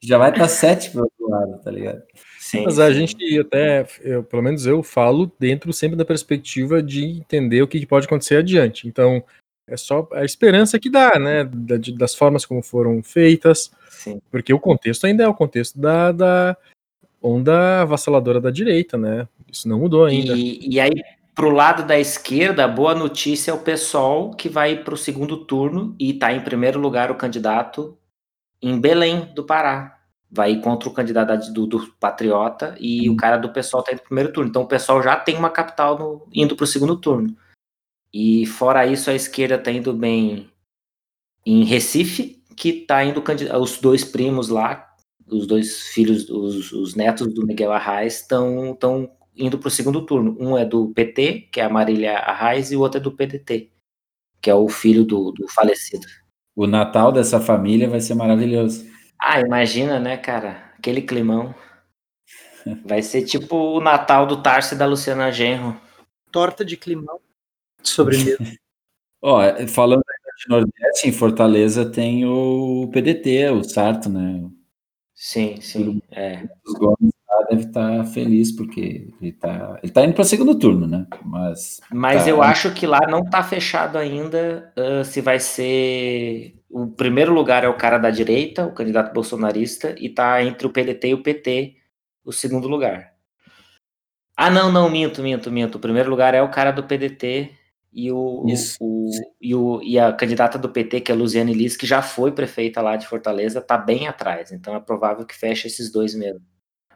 Já 0.00 0.16
vai 0.16 0.30
estar 0.30 0.42
tá 0.42 0.48
sete 0.48 0.90
pro 0.90 1.02
outro 1.02 1.28
lado, 1.28 1.60
tá 1.60 1.70
ligado? 1.70 2.02
Sim, 2.38 2.64
Mas 2.64 2.78
a 2.78 2.92
gente 2.92 3.16
até, 3.38 3.84
eu, 4.00 4.22
pelo 4.22 4.42
menos 4.42 4.64
eu 4.64 4.82
falo 4.82 5.30
dentro 5.38 5.72
sempre 5.72 5.96
da 5.96 6.04
perspectiva 6.04 6.80
de 6.82 7.04
entender 7.04 7.60
o 7.62 7.68
que 7.68 7.84
pode 7.84 8.06
acontecer 8.06 8.36
adiante. 8.36 8.86
Então, 8.86 9.22
é 9.68 9.76
só 9.76 10.08
a 10.12 10.24
esperança 10.24 10.78
que 10.78 10.90
dá, 10.90 11.18
né? 11.18 11.44
Das 11.96 12.14
formas 12.14 12.46
como 12.46 12.62
foram 12.62 13.02
feitas. 13.02 13.70
Sim. 13.90 14.20
Porque 14.30 14.52
o 14.52 14.60
contexto 14.60 15.06
ainda 15.06 15.24
é 15.24 15.28
o 15.28 15.34
contexto 15.34 15.78
da, 15.78 16.12
da 16.12 16.56
onda 17.22 17.82
avassaladora 17.82 18.40
da 18.40 18.50
direita, 18.50 18.96
né? 18.96 19.28
Isso 19.50 19.68
não 19.68 19.78
mudou 19.78 20.04
ainda. 20.04 20.34
E, 20.34 20.58
e 20.62 20.80
aí, 20.80 21.02
pro 21.34 21.50
lado 21.50 21.86
da 21.86 21.98
esquerda, 21.98 22.64
a 22.64 22.68
boa 22.68 22.94
notícia 22.94 23.50
é 23.50 23.54
o 23.54 23.58
pessoal 23.58 24.30
que 24.30 24.48
vai 24.48 24.76
para 24.76 24.94
o 24.94 24.98
segundo 24.98 25.44
turno 25.44 25.94
e 25.98 26.10
está 26.12 26.32
em 26.32 26.40
primeiro 26.40 26.80
lugar 26.80 27.10
o 27.10 27.16
candidato 27.16 27.96
em 28.62 28.80
Belém 28.80 29.32
do 29.34 29.44
Pará. 29.44 29.96
Vai 30.30 30.60
contra 30.60 30.88
o 30.88 30.92
candidato 30.92 31.52
do, 31.52 31.66
do 31.66 31.92
Patriota 31.98 32.76
e 32.78 33.08
hum. 33.08 33.14
o 33.14 33.16
cara 33.16 33.36
do 33.36 33.50
pessoal 33.50 33.80
está 33.80 33.92
indo 33.92 34.00
pro 34.00 34.08
primeiro 34.08 34.32
turno. 34.32 34.50
Então 34.50 34.62
o 34.62 34.68
pessoal 34.68 35.02
já 35.02 35.16
tem 35.16 35.36
uma 35.36 35.50
capital 35.50 35.98
no, 35.98 36.26
indo 36.32 36.54
para 36.54 36.64
o 36.64 36.66
segundo 36.66 36.96
turno. 36.96 37.34
E 38.12 38.46
fora 38.46 38.86
isso, 38.86 39.10
a 39.10 39.14
esquerda 39.14 39.56
está 39.56 39.70
indo 39.70 39.92
bem 39.92 40.50
em 41.44 41.64
Recife, 41.64 42.42
que 42.56 42.70
está 42.70 43.04
indo 43.04 43.22
os 43.60 43.78
dois 43.78 44.04
primos 44.04 44.48
lá, 44.48 44.86
os 45.26 45.46
dois 45.46 45.82
filhos, 45.88 46.28
os, 46.28 46.72
os 46.72 46.94
netos 46.94 47.32
do 47.32 47.46
Miguel 47.46 47.72
Arraes, 47.72 48.20
estão 48.20 48.76
indo 49.36 49.58
para 49.58 49.68
o 49.68 49.70
segundo 49.70 50.04
turno. 50.04 50.36
Um 50.40 50.56
é 50.56 50.64
do 50.64 50.88
PT, 50.88 51.48
que 51.52 51.60
é 51.60 51.64
a 51.64 51.70
Marília 51.70 52.18
Arraes, 52.18 52.72
e 52.72 52.76
o 52.76 52.80
outro 52.80 52.98
é 52.98 53.02
do 53.02 53.12
PDT, 53.12 53.70
que 54.40 54.50
é 54.50 54.54
o 54.54 54.68
filho 54.68 55.04
do, 55.04 55.30
do 55.32 55.46
falecido. 55.48 56.06
O 56.56 56.66
Natal 56.66 57.12
dessa 57.12 57.40
família 57.40 57.88
vai 57.88 58.00
ser 58.00 58.14
maravilhoso. 58.14 58.84
Ah, 59.20 59.40
imagina, 59.40 60.00
né, 60.00 60.16
cara? 60.16 60.72
Aquele 60.76 61.02
climão. 61.02 61.54
Vai 62.84 63.02
ser 63.02 63.22
tipo 63.22 63.56
o 63.56 63.80
Natal 63.80 64.26
do 64.26 64.42
Tarso 64.42 64.74
e 64.74 64.78
da 64.78 64.86
Luciana 64.86 65.30
Genro. 65.30 65.80
Torta 66.30 66.64
de 66.64 66.76
climão. 66.76 67.20
Sobremesa. 67.82 68.38
Ó, 69.22 69.40
falando 69.66 70.02
de 70.38 70.48
Nordeste, 70.48 71.08
em 71.08 71.12
Fortaleza 71.12 71.90
tem 71.90 72.24
o 72.24 72.88
PDT, 72.92 73.50
o 73.50 73.64
Sarto, 73.64 74.08
né? 74.08 74.48
Sim, 75.12 75.60
sim. 75.60 76.00
É. 76.12 76.48
Os 76.64 76.74
Gomes 76.74 77.12
deve 77.50 77.62
estar 77.62 78.04
feliz 78.06 78.52
porque 78.52 79.08
ele 79.20 79.30
está 79.30 79.78
ele 79.82 79.92
tá 79.92 80.04
indo 80.04 80.14
para 80.14 80.22
o 80.22 80.24
segundo 80.24 80.56
turno, 80.56 80.86
né? 80.86 81.06
Mas 81.24 81.80
mas 81.90 82.24
tá... 82.24 82.30
eu 82.30 82.40
acho 82.40 82.72
que 82.72 82.86
lá 82.86 83.00
não 83.08 83.20
está 83.20 83.42
fechado 83.42 83.98
ainda 83.98 84.72
uh, 84.76 85.04
se 85.04 85.20
vai 85.20 85.40
ser 85.40 86.54
o 86.70 86.86
primeiro 86.86 87.32
lugar 87.32 87.64
é 87.64 87.68
o 87.68 87.76
cara 87.76 87.98
da 87.98 88.10
direita, 88.10 88.66
o 88.66 88.72
candidato 88.72 89.12
bolsonarista, 89.12 89.94
e 89.98 90.08
tá 90.08 90.42
entre 90.44 90.66
o 90.66 90.70
PDT 90.70 91.08
e 91.08 91.14
o 91.14 91.22
PT 91.22 91.76
o 92.24 92.32
segundo 92.32 92.68
lugar. 92.68 93.14
Ah, 94.36 94.50
não, 94.50 94.70
não, 94.70 94.88
minto, 94.88 95.22
minto, 95.22 95.50
minto. 95.50 95.76
O 95.76 95.80
primeiro 95.80 96.10
lugar 96.10 96.34
é 96.34 96.42
o 96.42 96.50
cara 96.50 96.70
do 96.70 96.84
PDT 96.84 97.57
e, 97.98 98.12
o, 98.12 98.44
o, 98.80 99.10
e, 99.40 99.54
o, 99.56 99.82
e 99.82 99.98
a 99.98 100.12
candidata 100.12 100.56
do 100.56 100.68
PT, 100.68 101.00
que 101.00 101.10
é 101.10 101.14
a 101.14 101.18
Luziane 101.18 101.52
Liz, 101.52 101.76
que 101.76 101.84
já 101.84 102.00
foi 102.00 102.30
prefeita 102.30 102.80
lá 102.80 102.94
de 102.94 103.08
Fortaleza, 103.08 103.60
tá 103.60 103.76
bem 103.76 104.06
atrás. 104.06 104.52
Então 104.52 104.76
é 104.76 104.78
provável 104.78 105.26
que 105.26 105.34
feche 105.34 105.66
esses 105.66 105.90
dois 105.90 106.14
mesmo. 106.14 106.40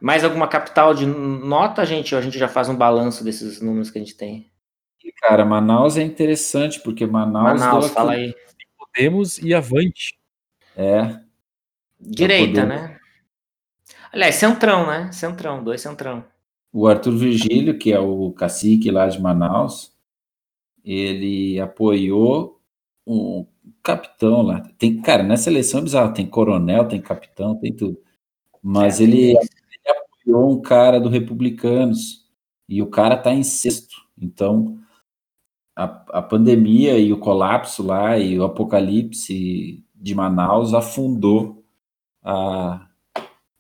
Mais 0.01 0.23
alguma 0.23 0.47
capital 0.47 0.95
de 0.95 1.05
nota, 1.05 1.85
gente? 1.85 2.15
Ou 2.15 2.21
a 2.21 2.23
gente 2.23 2.39
já 2.39 2.47
faz 2.47 2.69
um 2.69 2.77
balanço 2.77 3.25
desses 3.25 3.61
números 3.61 3.91
que 3.91 3.99
a 3.99 4.01
gente 4.01 4.17
tem? 4.17 4.53
Cara, 5.21 5.45
Manaus 5.45 5.97
é 5.97 6.03
interessante, 6.03 6.79
porque 6.79 7.05
Manaus. 7.05 7.61
Manaus, 7.61 7.91
fala 7.91 8.13
aí. 8.13 8.33
Podemos 8.79 9.39
e 9.39 9.53
avante. 9.53 10.17
É. 10.77 11.19
Direita, 11.99 12.65
né? 12.65 12.97
Aliás, 14.13 14.37
centrão, 14.37 14.87
né? 14.87 15.11
Centrão, 15.11 15.65
dois 15.65 15.81
centrão. 15.81 16.25
O 16.73 16.87
Arthur 16.87 17.17
Virgílio, 17.17 17.77
que 17.77 17.93
é 17.93 17.99
o 17.99 18.31
cacique 18.33 18.89
lá 18.91 19.09
de 19.09 19.21
Manaus, 19.21 19.92
ele 20.85 21.61
apoiou 21.61 22.61
um 23.07 23.47
capitão 23.83 24.43
lá. 24.43 24.61
Tem, 24.79 25.01
cara, 25.01 25.23
nessa 25.23 25.51
eleição 25.51 25.81
é 25.81 25.85
bizarro, 25.85 26.15
tem 26.15 26.27
coronel, 26.27 26.87
tem 26.87 27.01
capitão, 27.01 27.57
tem 27.57 27.73
tudo. 27.73 27.99
Mas 28.63 29.01
é, 29.01 29.05
ele, 29.05 29.31
ele, 29.31 29.39
apoiou 29.89 30.53
um 30.53 30.61
cara 30.63 31.01
do 31.01 31.09
Republicanos 31.09 32.25
e 32.69 32.81
o 32.83 32.87
cara 32.87 33.17
tá 33.17 33.33
em 33.33 33.43
sexto. 33.43 33.97
Então, 34.17 34.79
a, 35.77 35.85
a 36.19 36.23
pandemia 36.23 36.99
e 36.99 37.13
o 37.13 37.19
colapso 37.19 37.83
lá 37.83 38.19
e 38.19 38.39
o 38.39 38.45
apocalipse 38.45 39.85
de 39.95 40.15
Manaus 40.15 40.75
afundou 40.75 41.65
a, 42.23 42.87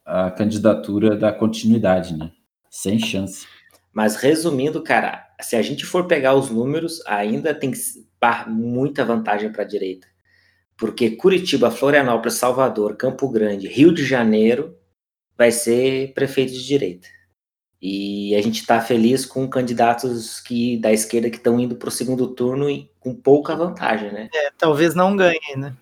a 0.05 0.31
candidatura 0.31 1.17
da 1.17 1.33
continuidade, 1.33 2.17
né? 2.17 2.33
Sem 2.71 2.99
chance. 2.99 3.47
Mas 3.93 4.17
resumindo, 4.17 4.83
cara, 4.83 5.27
se 5.43 5.57
a 5.57 5.63
gente 5.63 5.85
for 5.85 6.07
pegar 6.07 6.35
os 6.35 6.51
números, 6.51 7.03
ainda 7.07 7.55
tem 7.55 7.73
muita 8.49 9.05
vantagem 9.05 9.51
para 9.53 9.63
a 9.63 9.67
direita. 9.67 10.07
Porque 10.77 11.11
Curitiba, 11.11 11.71
Florianópolis, 11.71 12.35
Salvador, 12.35 12.97
Campo 12.97 13.29
Grande, 13.29 13.69
Rio 13.69 13.93
de 13.93 14.05
Janeiro 14.05 14.77
vai 15.37 15.51
ser 15.51 16.13
prefeito 16.15 16.53
de 16.53 16.67
direita. 16.67 17.09
E 17.81 18.35
a 18.37 18.41
gente 18.41 18.61
está 18.61 18.81
feliz 18.81 19.27
com 19.27 19.49
candidatos 19.49 20.41
que 20.41 20.77
da 20.79 20.93
esquerda 20.93 21.29
que 21.29 21.37
estão 21.37 21.59
indo 21.59 21.75
para 21.75 21.89
o 21.89 21.93
segundo 21.93 22.29
turno 22.29 22.71
e 22.71 22.89
com 23.01 23.13
pouca 23.13 23.57
vantagem, 23.57 24.13
né? 24.13 24.29
É, 24.33 24.51
talvez 24.57 24.95
não 24.95 25.17
ganhe, 25.17 25.57
né? 25.57 25.75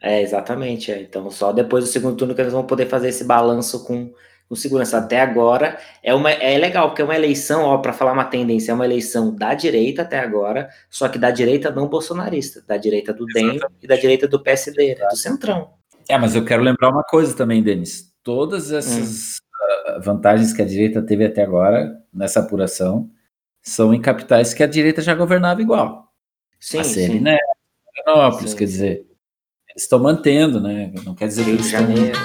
É, 0.00 0.20
exatamente. 0.20 0.90
É. 0.90 1.00
Então, 1.00 1.30
só 1.30 1.52
depois 1.52 1.84
do 1.84 1.90
segundo 1.90 2.16
turno 2.16 2.34
que 2.34 2.40
eles 2.40 2.52
vão 2.52 2.66
poder 2.66 2.86
fazer 2.86 3.08
esse 3.08 3.24
balanço 3.24 3.84
com, 3.84 4.12
com 4.48 4.54
segurança. 4.54 4.98
Até 4.98 5.20
agora 5.20 5.78
é, 6.02 6.14
uma, 6.14 6.30
é 6.30 6.58
legal, 6.58 6.88
porque 6.88 7.02
é 7.02 7.04
uma 7.04 7.16
eleição, 7.16 7.64
ó, 7.64 7.78
para 7.78 7.92
falar 7.92 8.12
uma 8.12 8.24
tendência, 8.24 8.72
é 8.72 8.74
uma 8.74 8.84
eleição 8.84 9.34
da 9.34 9.54
direita 9.54 10.02
até 10.02 10.18
agora, 10.18 10.68
só 10.90 11.08
que 11.08 11.18
da 11.18 11.30
direita 11.30 11.70
não 11.70 11.88
bolsonarista, 11.88 12.62
da 12.66 12.76
direita 12.76 13.12
do 13.12 13.26
DEM 13.26 13.60
e 13.82 13.86
da 13.86 13.96
direita 13.96 14.26
do 14.28 14.42
PSD, 14.42 14.96
né, 14.98 15.06
do 15.08 15.16
Centrão. 15.16 15.70
É, 16.08 16.16
mas 16.16 16.34
eu 16.36 16.44
quero 16.44 16.62
lembrar 16.62 16.90
uma 16.90 17.02
coisa 17.02 17.36
também, 17.36 17.62
Denis. 17.62 18.12
Todas 18.22 18.72
essas. 18.72 19.38
Hum 19.38 19.46
vantagens 20.00 20.52
que 20.52 20.62
a 20.62 20.64
direita 20.66 21.02
teve 21.02 21.24
até 21.24 21.42
agora 21.42 21.96
nessa 22.12 22.40
apuração 22.40 23.10
são 23.62 23.92
em 23.92 24.00
capitais 24.00 24.54
que 24.54 24.62
a 24.62 24.66
direita 24.66 25.02
já 25.02 25.14
governava 25.14 25.60
igual. 25.60 26.12
Sim, 26.60 26.78
a 26.78 26.84
CN, 26.84 27.20
né? 27.20 27.38
Florianópolis, 28.04 28.54
quer 28.54 28.64
dizer, 28.64 29.06
eles 29.68 29.82
estão 29.82 29.98
mantendo, 29.98 30.60
né? 30.60 30.92
Não 31.04 31.14
quer 31.14 31.26
dizer 31.26 31.44
que 31.44 31.56
de 31.56 31.68
Janeiro 31.68 32.16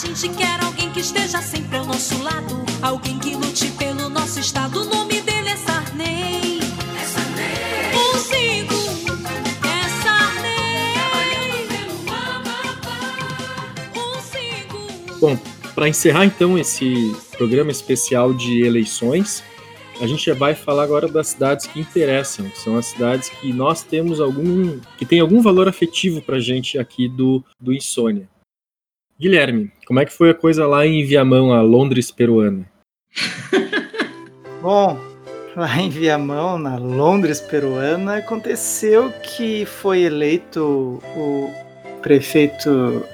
gente 0.00 0.30
quer 0.30 0.58
alguém 0.64 0.90
que 0.90 1.00
esteja 1.00 1.42
sempre 1.42 1.76
ao 1.76 1.84
nosso 1.84 2.22
lado. 2.22 2.64
Alguém 2.80 3.18
que 3.18 3.34
lute 3.34 3.66
pelo 3.72 4.08
nosso 4.08 4.40
estado. 4.40 4.80
O 4.80 4.84
nome 4.86 5.20
dele 5.20 5.50
é 5.50 5.56
Sarney. 5.56 6.58
É 6.98 7.04
Sarney. 7.04 7.92
Consigo. 7.92 8.74
É 9.62 9.88
Sarney. 10.02 10.96
Consigo. 13.92 15.18
Bom, 15.20 15.38
para 15.74 15.86
encerrar 15.86 16.24
então 16.24 16.58
esse 16.58 17.14
programa 17.36 17.70
especial 17.70 18.32
de 18.32 18.62
eleições, 18.62 19.44
a 20.00 20.06
gente 20.06 20.32
vai 20.32 20.54
falar 20.54 20.84
agora 20.84 21.08
das 21.08 21.28
cidades 21.28 21.66
que 21.66 21.78
interessam, 21.78 22.48
que 22.48 22.58
são 22.58 22.78
as 22.78 22.86
cidades 22.86 23.28
que 23.28 23.52
nós 23.52 23.82
temos 23.82 24.18
algum, 24.18 24.80
que 24.96 25.04
tem 25.04 25.20
algum 25.20 25.42
valor 25.42 25.68
afetivo 25.68 26.22
para 26.22 26.36
a 26.36 26.40
gente 26.40 26.78
aqui 26.78 27.06
do, 27.06 27.44
do 27.60 27.70
Insônia. 27.70 28.26
Guilherme, 29.20 29.70
como 29.86 30.00
é 30.00 30.06
que 30.06 30.12
foi 30.14 30.30
a 30.30 30.34
coisa 30.34 30.66
lá 30.66 30.86
em 30.86 31.04
Viamão, 31.04 31.52
a 31.52 31.60
Londres 31.60 32.10
peruana? 32.10 32.64
Bom, 34.62 34.98
lá 35.54 35.78
em 35.78 35.90
Viamão, 35.90 36.56
na 36.56 36.78
Londres 36.78 37.38
peruana, 37.38 38.16
aconteceu 38.16 39.12
que 39.22 39.66
foi 39.66 40.04
eleito 40.04 41.02
o 41.14 41.50
prefeito, 42.00 43.04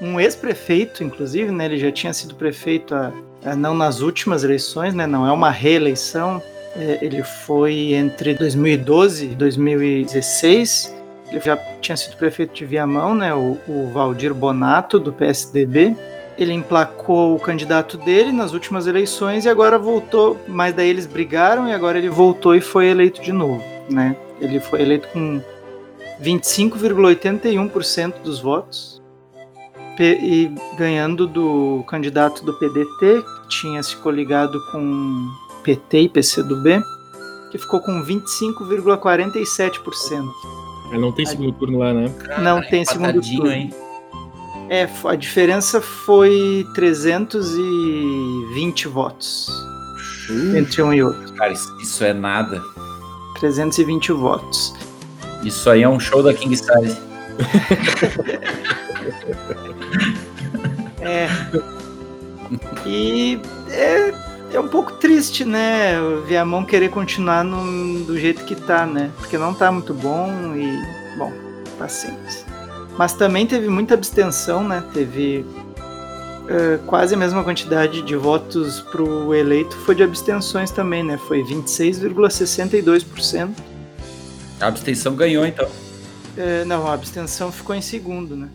um 0.00 0.18
ex-prefeito, 0.18 1.04
inclusive, 1.04 1.52
né? 1.52 1.66
Ele 1.66 1.78
já 1.78 1.92
tinha 1.92 2.14
sido 2.14 2.34
prefeito 2.34 2.94
a, 2.94 3.12
a, 3.44 3.54
não 3.54 3.74
nas 3.74 4.00
últimas 4.00 4.42
eleições, 4.42 4.94
né? 4.94 5.06
Não 5.06 5.28
é 5.28 5.32
uma 5.32 5.50
reeleição. 5.50 6.42
É, 6.74 6.98
ele 7.02 7.22
foi 7.22 7.92
entre 7.92 8.32
2012 8.32 9.26
e 9.26 9.34
2016 9.34 10.93
ele 10.93 10.93
já 11.40 11.56
tinha 11.80 11.96
sido 11.96 12.16
prefeito 12.16 12.54
de 12.54 12.64
Viamão, 12.64 13.14
né, 13.14 13.34
o, 13.34 13.58
Valdir 13.92 14.34
Bonato, 14.34 14.98
do 14.98 15.12
PSDB. 15.12 15.96
Ele 16.36 16.52
emplacou 16.52 17.34
o 17.34 17.40
candidato 17.40 17.96
dele 17.96 18.32
nas 18.32 18.52
últimas 18.52 18.86
eleições 18.86 19.44
e 19.44 19.48
agora 19.48 19.78
voltou, 19.78 20.36
mas 20.48 20.74
daí 20.74 20.88
eles 20.88 21.06
brigaram 21.06 21.68
e 21.68 21.72
agora 21.72 21.96
ele 21.96 22.08
voltou 22.08 22.56
e 22.56 22.60
foi 22.60 22.86
eleito 22.86 23.22
de 23.22 23.32
novo, 23.32 23.62
né? 23.88 24.16
Ele 24.40 24.58
foi 24.58 24.82
eleito 24.82 25.06
com 25.08 25.40
25,81% 26.20 28.22
dos 28.22 28.40
votos 28.40 28.94
e 30.00 30.50
ganhando 30.76 31.26
do 31.26 31.82
candidato 31.86 32.44
do 32.44 32.52
PDT, 32.54 33.22
que 33.22 33.48
tinha 33.48 33.82
se 33.82 33.96
coligado 33.96 34.60
com 34.72 35.28
PT 35.62 36.00
e 36.00 36.08
PCdoB, 36.08 36.82
que 37.50 37.58
ficou 37.58 37.80
com 37.80 38.02
25,47%. 38.02 40.53
Não 40.98 41.12
tem 41.12 41.26
segundo 41.26 41.52
turno 41.52 41.78
lá, 41.78 41.92
né? 41.92 42.10
Não 42.40 42.62
tem 42.62 42.84
segundo 42.84 43.20
turno. 43.20 43.50
Hein? 43.50 43.70
É, 44.68 44.88
a 45.04 45.14
diferença 45.14 45.80
foi 45.80 46.66
320 46.74 48.88
votos 48.88 49.48
uh, 50.30 50.56
entre 50.56 50.82
um 50.82 50.92
e 50.92 51.00
outro. 51.02 51.32
Cara, 51.34 51.52
isso 51.52 52.04
é 52.04 52.12
nada. 52.12 52.60
320 53.40 54.12
votos. 54.12 54.74
Isso 55.42 55.68
aí 55.68 55.82
é 55.82 55.88
um 55.88 55.98
show 56.00 56.22
da 56.22 56.32
King 56.32 56.56
Size. 56.56 56.96
é. 61.02 61.28
E 62.86 63.40
é, 63.70 64.12
é 64.54 64.60
um 64.60 64.68
pouco 64.68 64.92
triste, 64.92 65.44
né? 65.44 66.00
O 66.00 66.22
Viamão 66.22 66.64
querer 66.64 66.90
continuar 66.90 67.42
no, 67.42 68.04
do 68.04 68.16
jeito 68.18 68.44
que 68.44 68.54
tá, 68.54 68.86
né? 68.86 69.10
Porque 69.18 69.36
não 69.36 69.52
tá 69.52 69.72
muito 69.72 69.92
bom 69.92 70.30
e, 70.54 70.78
bom, 71.18 71.32
paciência. 71.78 72.46
Mas 72.96 73.12
também 73.14 73.44
teve 73.46 73.68
muita 73.68 73.94
abstenção, 73.94 74.62
né? 74.66 74.84
Teve 74.94 75.40
uh, 75.40 76.78
quase 76.86 77.14
a 77.14 77.16
mesma 77.16 77.42
quantidade 77.42 78.02
de 78.02 78.14
votos 78.14 78.80
pro 78.80 79.34
eleito 79.34 79.76
foi 79.78 79.96
de 79.96 80.04
abstenções 80.04 80.70
também, 80.70 81.02
né? 81.02 81.18
Foi 81.18 81.42
26,62%. 81.42 83.50
A 84.60 84.68
abstenção 84.68 85.16
ganhou, 85.16 85.44
então. 85.44 85.66
Uh, 85.66 86.64
não, 86.64 86.86
a 86.86 86.94
abstenção 86.94 87.50
ficou 87.50 87.74
em 87.74 87.82
segundo, 87.82 88.36
né? 88.36 88.48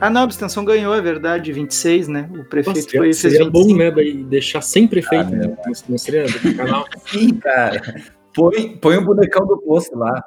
Ah, 0.00 0.08
não, 0.08 0.22
a 0.22 0.24
abstenção 0.24 0.64
ganhou, 0.64 0.94
é 0.94 1.00
verdade, 1.02 1.52
26, 1.52 2.08
né? 2.08 2.30
O 2.32 2.44
prefeito 2.44 2.78
Nossa, 2.78 2.96
foi 2.96 3.12
seria 3.12 3.50
bom, 3.50 3.76
né? 3.76 3.90
Deixar 4.24 4.62
sem 4.62 4.88
prefeito 4.88 5.26
ah, 5.26 5.30
né? 5.30 5.56
não 5.86 5.98
seria 5.98 6.24
do 6.24 6.56
canal. 6.56 6.86
Sim, 7.06 7.36
cara. 7.36 8.02
Põe, 8.34 8.78
põe 8.78 8.96
o 8.96 9.04
bonecão 9.04 9.46
do 9.46 9.58
posto 9.58 9.94
lá. 9.98 10.24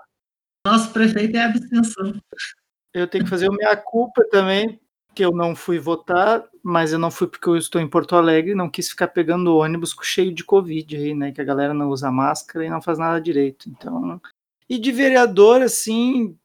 Nosso 0.68 0.92
prefeito 0.94 1.36
é 1.36 1.42
a 1.42 1.46
abstenção. 1.48 2.14
Eu 2.94 3.08
tenho 3.08 3.24
que 3.24 3.30
fazer 3.30 3.50
o 3.50 3.54
minha 3.54 3.76
culpa 3.76 4.24
também, 4.30 4.80
que 5.16 5.26
eu 5.26 5.32
não 5.32 5.56
fui 5.56 5.80
votar, 5.80 6.46
mas 6.62 6.94
eu 6.94 7.00
não 7.00 7.10
fui 7.10 7.28
porque 7.28 7.50
eu 7.50 7.58
estou 7.58 7.82
em 7.82 7.90
Porto 7.90 8.16
Alegre 8.16 8.52
e 8.52 8.56
não 8.56 8.70
quis 8.70 8.90
ficar 8.90 9.08
pegando 9.08 9.58
ônibus 9.58 9.96
cheio 10.04 10.32
de 10.32 10.44
Covid 10.44 10.96
aí, 10.96 11.16
né? 11.16 11.32
Que 11.32 11.42
a 11.42 11.46
galera 11.46 11.74
não 11.74 11.90
usa 11.90 12.12
máscara 12.12 12.64
e 12.64 12.70
não 12.70 12.82
faz 12.82 13.00
nada 13.00 13.20
direito. 13.20 13.68
Então. 13.68 14.22
E 14.70 14.78
de 14.78 14.92
vereador, 14.92 15.64
assim, 15.64 16.38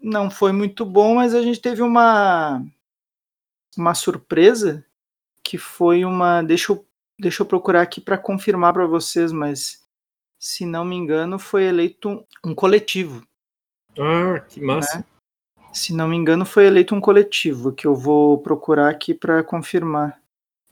não 0.00 0.30
foi 0.30 0.52
muito 0.52 0.84
bom, 0.84 1.16
mas 1.16 1.34
a 1.34 1.42
gente 1.42 1.60
teve 1.60 1.82
uma 1.82 2.64
uma 3.76 3.94
surpresa 3.94 4.84
que 5.42 5.58
foi 5.58 6.04
uma, 6.04 6.42
deixa 6.42 6.72
eu, 6.72 6.86
deixa 7.18 7.42
eu 7.42 7.46
procurar 7.46 7.82
aqui 7.82 8.00
para 8.00 8.18
confirmar 8.18 8.72
para 8.72 8.86
vocês, 8.86 9.32
mas 9.32 9.84
se 10.38 10.64
não 10.64 10.84
me 10.84 10.96
engano 10.96 11.38
foi 11.38 11.64
eleito 11.64 12.24
um, 12.44 12.54
coletivo. 12.54 13.26
Ah, 13.98 14.40
que 14.40 14.60
massa. 14.60 14.98
Né? 14.98 15.04
Se 15.72 15.92
não 15.92 16.08
me 16.08 16.16
engano 16.16 16.44
foi 16.44 16.66
eleito 16.66 16.94
um 16.94 17.00
coletivo 17.00 17.72
que 17.72 17.86
eu 17.86 17.94
vou 17.94 18.38
procurar 18.38 18.88
aqui 18.88 19.14
para 19.14 19.42
confirmar. 19.42 20.20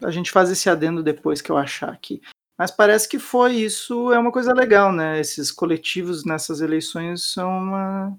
A 0.02 0.10
gente 0.10 0.30
faz 0.30 0.50
esse 0.50 0.70
adendo 0.70 1.02
depois 1.02 1.40
que 1.40 1.50
eu 1.50 1.56
achar 1.56 1.90
aqui. 1.90 2.20
Mas 2.56 2.70
parece 2.70 3.08
que 3.08 3.20
foi 3.20 3.54
isso, 3.54 4.12
é 4.12 4.18
uma 4.18 4.32
coisa 4.32 4.52
legal, 4.52 4.92
né? 4.92 5.20
Esses 5.20 5.52
coletivos 5.52 6.24
nessas 6.24 6.60
eleições 6.60 7.24
são 7.24 7.50
uma 7.56 8.18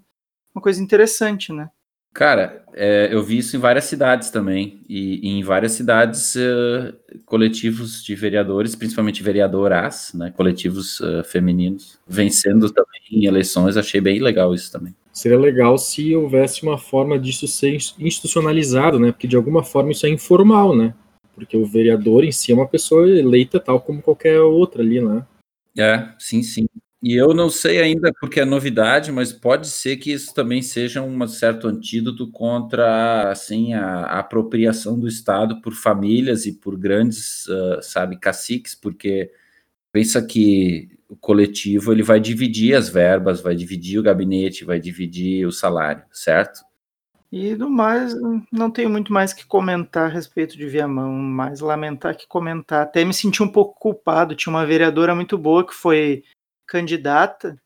uma 0.60 0.62
coisa 0.62 0.84
interessante, 0.84 1.53
né? 1.53 1.70
Cara, 2.14 2.64
é, 2.74 3.07
eu 3.12 3.24
vi 3.24 3.38
isso 3.38 3.55
em 3.55 3.60
várias 3.60 3.86
cidades 3.86 4.30
também, 4.30 4.82
e, 4.89 5.28
e 5.28 5.30
em 5.30 5.43
várias 5.43 5.74
cidades 5.74 6.36
uh, 6.36 6.93
coletivos 7.24 8.03
de 8.03 8.16
vereadores, 8.16 8.76
principalmente 8.76 9.22
vereadoras, 9.22 10.12
né, 10.16 10.34
coletivos 10.36 10.99
uh, 10.99 11.24
femininos, 11.24 11.99
vencendo 12.07 12.70
também 12.72 12.99
em 13.12 13.26
eleições, 13.26 13.78
achei 13.78 14.01
bem 14.01 14.20
legal 14.20 14.55
isso 14.55 14.72
também. 14.72 14.95
Seria 15.14 15.38
legal 15.38 15.78
se 15.78 16.16
houvesse 16.16 16.64
uma 16.64 16.80
forma 16.80 17.18
disso 17.18 17.47
ser 17.47 17.78
institucionalizado, 17.99 18.99
né, 18.99 19.12
porque 19.12 19.28
de 19.28 19.36
alguma 19.36 19.64
forma 19.64 19.91
isso 19.91 20.07
é 20.07 20.10
informal, 20.10 20.76
né, 20.76 20.95
porque 21.36 21.55
o 21.55 21.66
vereador 21.66 22.24
em 22.24 22.32
si 22.32 22.51
é 22.51 22.55
uma 22.55 22.68
pessoa 22.68 23.07
eleita 23.07 23.60
tal 23.60 23.80
como 23.80 24.01
qualquer 24.01 24.41
outra 24.41 24.82
ali, 24.82 24.99
né. 24.99 25.24
É, 25.78 26.10
sim, 26.18 26.41
sim. 26.41 26.68
E 27.01 27.15
eu 27.15 27.33
não 27.33 27.49
sei 27.49 27.81
ainda 27.81 28.11
porque 28.19 28.41
é 28.41 28.45
novidade, 28.45 29.09
mas 29.09 29.31
pode 29.31 29.69
ser 29.69 29.95
que 29.97 30.11
isso 30.11 30.33
também 30.33 30.61
seja 30.61 31.01
um 31.01 31.27
certo 31.27 31.67
antídoto 31.67 32.29
contra 32.29 33.31
assim 33.31 33.73
a, 33.73 34.01
a 34.01 34.19
apropriação 34.19 34.99
do 34.99 35.07
Estado 35.07 35.61
por 35.61 35.73
famílias 35.73 36.45
e 36.45 36.51
por 36.51 36.77
grandes, 36.77 37.45
uh, 37.47 37.81
sabe, 37.81 38.19
caciques, 38.19 38.75
porque 38.75 39.31
pensa 39.93 40.21
que 40.21 40.89
o 41.07 41.15
coletivo 41.15 41.93
ele 41.93 42.03
vai 42.03 42.19
dividir 42.19 42.75
as 42.75 42.89
verbas, 42.89 43.39
vai 43.39 43.55
dividir 43.55 43.97
o 43.97 44.03
gabinete, 44.03 44.65
vai 44.65 44.79
dividir 44.79 45.47
o 45.47 45.53
salário, 45.53 46.03
certo? 46.11 46.59
E 47.31 47.55
do 47.55 47.69
mais, 47.69 48.13
não 48.51 48.71
tenho 48.71 48.89
muito 48.89 49.13
mais 49.13 49.31
que 49.31 49.45
comentar 49.45 50.09
a 50.09 50.13
respeito 50.13 50.57
de 50.57 50.67
Viamão, 50.67 51.13
mais 51.13 51.59
lamentar 51.59 52.17
que 52.17 52.27
comentar. 52.27 52.81
Até 52.81 53.05
me 53.05 53.13
senti 53.13 53.43
um 53.43 53.47
pouco 53.47 53.79
culpado. 53.79 54.35
Tinha 54.35 54.51
uma 54.51 54.65
vereadora 54.65 55.13
muito 55.13 55.37
boa 55.37 55.65
que 55.65 55.73
foi 55.73 56.23
candidata 56.70 57.59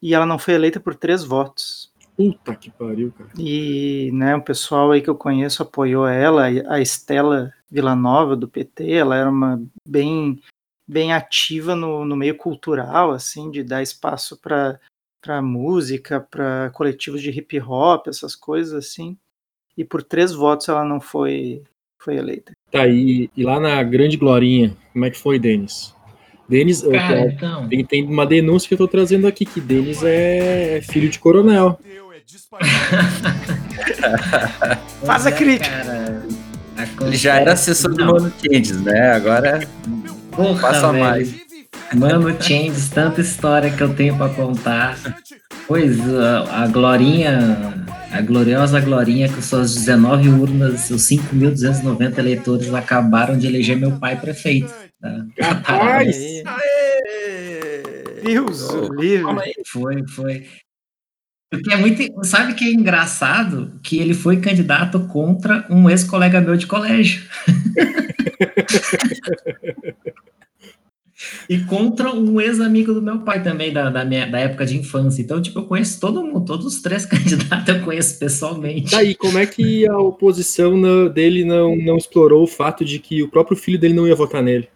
e 0.00 0.14
ela 0.14 0.26
não 0.26 0.38
foi 0.38 0.54
eleita 0.54 0.80
por 0.80 0.94
três 0.94 1.22
votos. 1.22 1.92
Puta 2.16 2.54
que 2.54 2.70
pariu, 2.70 3.12
cara. 3.12 3.30
E 3.38 4.10
né, 4.12 4.34
o 4.34 4.42
pessoal 4.42 4.90
aí 4.90 5.00
que 5.00 5.08
eu 5.08 5.14
conheço 5.14 5.62
apoiou 5.62 6.06
ela, 6.06 6.46
a 6.68 6.80
Estela 6.80 7.52
Villanova 7.70 8.34
do 8.34 8.48
PT, 8.48 8.90
ela 8.92 9.16
era 9.16 9.30
uma 9.30 9.62
bem 9.86 10.40
bem 10.86 11.12
ativa 11.12 11.76
no, 11.76 12.04
no 12.04 12.16
meio 12.16 12.36
cultural, 12.36 13.12
assim, 13.12 13.48
de 13.48 13.62
dar 13.62 13.82
espaço 13.82 14.36
para 14.36 14.80
para 15.22 15.42
música, 15.42 16.18
para 16.18 16.70
coletivos 16.70 17.20
de 17.20 17.28
hip 17.30 17.60
hop, 17.60 18.08
essas 18.08 18.34
coisas 18.34 18.72
assim. 18.72 19.18
E 19.76 19.84
por 19.84 20.02
três 20.02 20.32
votos 20.32 20.68
ela 20.68 20.84
não 20.84 21.00
foi 21.00 21.62
foi 21.98 22.16
eleita. 22.16 22.52
Tá, 22.70 22.86
e, 22.88 23.30
e 23.36 23.44
lá 23.44 23.60
na 23.60 23.82
Grande 23.82 24.16
Glorinha, 24.16 24.76
como 24.92 25.04
é 25.04 25.10
que 25.10 25.18
foi, 25.18 25.38
Denis? 25.38 25.94
Denis, 26.50 26.82
Cara, 26.82 27.26
então... 27.26 27.68
tem, 27.68 27.84
tem, 27.84 28.04
uma 28.04 28.26
denúncia 28.26 28.66
que 28.66 28.74
eu 28.74 28.78
tô 28.78 28.88
trazendo 28.88 29.28
aqui, 29.28 29.44
que 29.44 29.60
Denis 29.60 30.02
é 30.02 30.80
filho 30.82 31.08
de 31.08 31.20
coronel. 31.20 31.78
Faz 35.06 35.28
a 35.28 35.32
crítica. 35.32 35.70
Cara, 35.70 36.22
Ele 37.02 37.16
já 37.16 37.36
era 37.36 37.52
assessor 37.52 37.94
do 37.94 38.04
Mano 38.04 38.32
Changes, 38.42 38.82
né? 38.82 39.12
Agora 39.12 39.60
Porra, 40.32 40.60
passa 40.60 40.90
velho. 40.90 41.04
mais. 41.04 41.32
Mano 41.94 42.36
Changes, 42.42 42.88
tanta 42.88 43.20
história 43.20 43.70
que 43.70 43.80
eu 43.80 43.94
tenho 43.94 44.16
para 44.16 44.34
contar. 44.34 44.98
Pois, 45.68 46.00
a, 46.16 46.64
a 46.64 46.66
Glorinha, 46.66 47.86
a 48.10 48.20
gloriosa 48.20 48.80
Glorinha, 48.80 49.28
com 49.28 49.40
suas 49.40 49.72
19 49.72 50.28
urnas, 50.30 50.80
seus 50.80 51.02
5.290 51.02 52.18
eleitores, 52.18 52.74
acabaram 52.74 53.38
de 53.38 53.46
eleger 53.46 53.76
meu 53.76 53.92
pai 53.92 54.16
prefeito. 54.16 54.89
Rapaz! 55.40 56.16
Deus 58.22 58.70
oh, 58.70 58.92
livre. 58.92 59.52
Foi, 59.66 60.06
foi. 60.06 60.46
Porque 61.50 61.72
é 61.72 61.76
muito. 61.76 62.24
Sabe 62.24 62.54
que 62.54 62.64
é 62.64 62.72
engraçado? 62.72 63.78
Que 63.82 63.98
ele 63.98 64.14
foi 64.14 64.40
candidato 64.40 65.00
contra 65.08 65.66
um 65.70 65.90
ex-colega 65.90 66.40
meu 66.40 66.56
de 66.56 66.66
colégio. 66.66 67.28
E 71.48 71.58
contra 71.64 72.14
um 72.14 72.40
ex-amigo 72.40 72.94
do 72.94 73.02
meu 73.02 73.20
pai 73.20 73.42
também, 73.42 73.72
da, 73.72 73.90
da, 73.90 74.04
minha, 74.04 74.26
da 74.26 74.38
época 74.38 74.64
de 74.64 74.78
infância. 74.78 75.20
Então, 75.20 75.40
tipo, 75.40 75.58
eu 75.58 75.64
conheço 75.64 76.00
todo 76.00 76.24
mundo, 76.24 76.44
todos 76.44 76.64
os 76.64 76.80
três 76.80 77.04
candidatos 77.10 77.68
eu 77.68 77.82
conheço 77.82 78.18
pessoalmente. 78.18 78.92
Daí, 78.92 79.14
como 79.14 79.38
é 79.38 79.46
que 79.46 79.86
a 79.86 79.98
oposição 79.98 80.76
na- 80.76 81.08
dele 81.08 81.44
não, 81.44 81.76
não 81.76 81.96
explorou 81.96 82.42
o 82.42 82.46
fato 82.46 82.84
de 82.84 82.98
que 82.98 83.22
o 83.22 83.28
próprio 83.28 83.56
filho 83.56 83.78
dele 83.78 83.94
não 83.94 84.08
ia 84.08 84.14
votar 84.14 84.42
nele? 84.42 84.68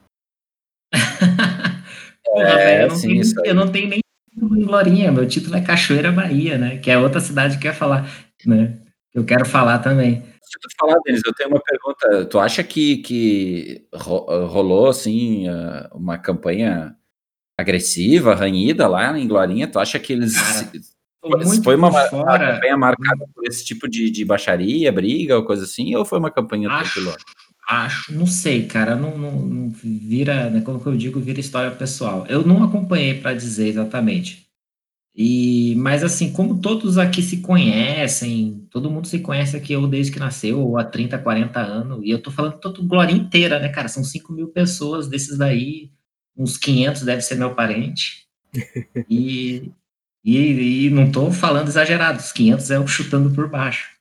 Porra, 2.25 2.49
É, 2.49 2.57
velho, 2.57 2.83
eu, 2.83 2.89
não 2.89 3.01
tenho, 3.01 3.23
eu 3.45 3.55
não 3.55 3.73
tenho 3.73 3.89
nem 3.89 4.01
título 4.33 4.57
em 4.61 4.65
Glorinha, 4.65 5.13
meu 5.13 5.27
título 5.27 5.57
é 5.57 5.61
Cachoeira 5.61 6.11
Bahia, 6.11 6.59
né? 6.59 6.79
Que 6.79 6.91
é 6.91 6.99
outra 6.99 7.21
cidade 7.21 7.59
que 7.59 7.67
eu 7.67 7.73
ia 7.73 7.77
falar, 7.77 8.11
né? 8.47 8.79
Eu 9.15 9.25
quero 9.25 9.45
falar 9.45 9.79
também. 9.79 10.15
Deixa 10.21 10.59
eu 10.63 10.69
te 10.69 10.75
falar, 10.79 10.97
Denis, 11.05 11.23
eu 11.25 11.33
tenho 11.35 11.51
uma 11.51 11.61
pergunta. 11.61 12.25
Tu 12.27 12.39
acha 12.39 12.63
que, 12.65 12.99
que 12.99 13.87
ro- 13.95 14.47
rolou, 14.47 14.89
assim, 14.89 15.47
uma 15.93 16.19
campanha 16.19 16.97
agressiva, 17.59 18.35
ranhida 18.35 18.87
lá 18.89 19.17
em 19.19 19.29
Glorinha? 19.29 19.69
Tu 19.69 19.79
acha 19.79 19.99
que 19.99 20.13
eles... 20.13 20.35
Cara, 20.35 20.71
Foi- 21.63 21.75
uma, 21.75 21.89
uma 21.89 22.39
campanha 22.39 22.77
marcada 22.77 23.25
por 23.35 23.47
esse 23.47 23.65
tipo 23.65 23.89
de, 23.89 24.11
de 24.11 24.25
baixaria, 24.27 24.93
briga 24.93 25.37
ou 25.37 25.45
coisa 25.45 25.65
assim? 25.65 25.95
Ou 25.95 26.05
foi 26.05 26.19
uma 26.19 26.31
campanha 26.31 26.69
Acho, 26.69 26.93
tranquila? 26.95 27.17
Acho, 27.69 28.13
não 28.15 28.27
sei, 28.27 28.67
cara, 28.67 28.97
não, 28.97 29.17
não, 29.17 29.33
não 29.33 29.71
vira, 29.71 30.51
né, 30.51 30.61
como 30.61 30.81
que 30.81 30.87
eu 30.87 30.97
digo, 30.97 31.21
vira 31.21 31.41
história 31.41 31.71
pessoal. 31.71 32.27
Eu 32.29 32.47
não 32.47 32.63
acompanhei 32.65 33.21
para 33.21 33.35
dizer 33.35 33.69
exatamente. 33.69 34.45
E, 35.17 35.77
mas 35.77 36.03
assim, 36.03 36.33
como 36.33 36.61
todos 36.61 36.99
aqui 36.99 37.23
se 37.23 37.37
conhecem, 37.39 38.67
todo 38.71 38.91
mundo 38.91 39.07
se 39.07 39.21
conhece 39.21 39.57
aqui 39.57 39.77
ou 39.77 39.87
desde 39.87 40.11
que 40.13 40.19
nasceu, 40.19 40.61
ou 40.61 40.77
há 40.77 40.85
30, 40.85 41.19
40 41.19 41.61
anos, 41.61 42.01
e 42.05 42.11
eu 42.11 42.21
tô 42.21 42.33
falando 42.33 42.59
todo 42.59 42.83
Glória 42.83 43.13
inteira, 43.13 43.61
né, 43.61 43.69
cara? 43.69 43.87
São 43.89 44.03
5 44.03 44.33
mil 44.33 44.49
pessoas, 44.49 45.07
desses 45.09 45.39
daí, 45.39 45.93
uns 46.37 46.57
500 46.57 47.03
deve 47.03 47.23
ser 47.23 47.37
meu 47.37 47.55
parente. 47.55 48.25
E, 49.11 49.73
e, 50.25 50.87
e 50.87 50.91
não 50.91 51.13
tô 51.13 51.31
falando 51.31 51.69
exagerado, 51.69 52.19
os 52.19 52.33
500 52.33 52.71
é 52.71 52.77
eu 52.77 52.87
chutando 52.87 53.31
por 53.35 53.49
baixo. 53.49 53.94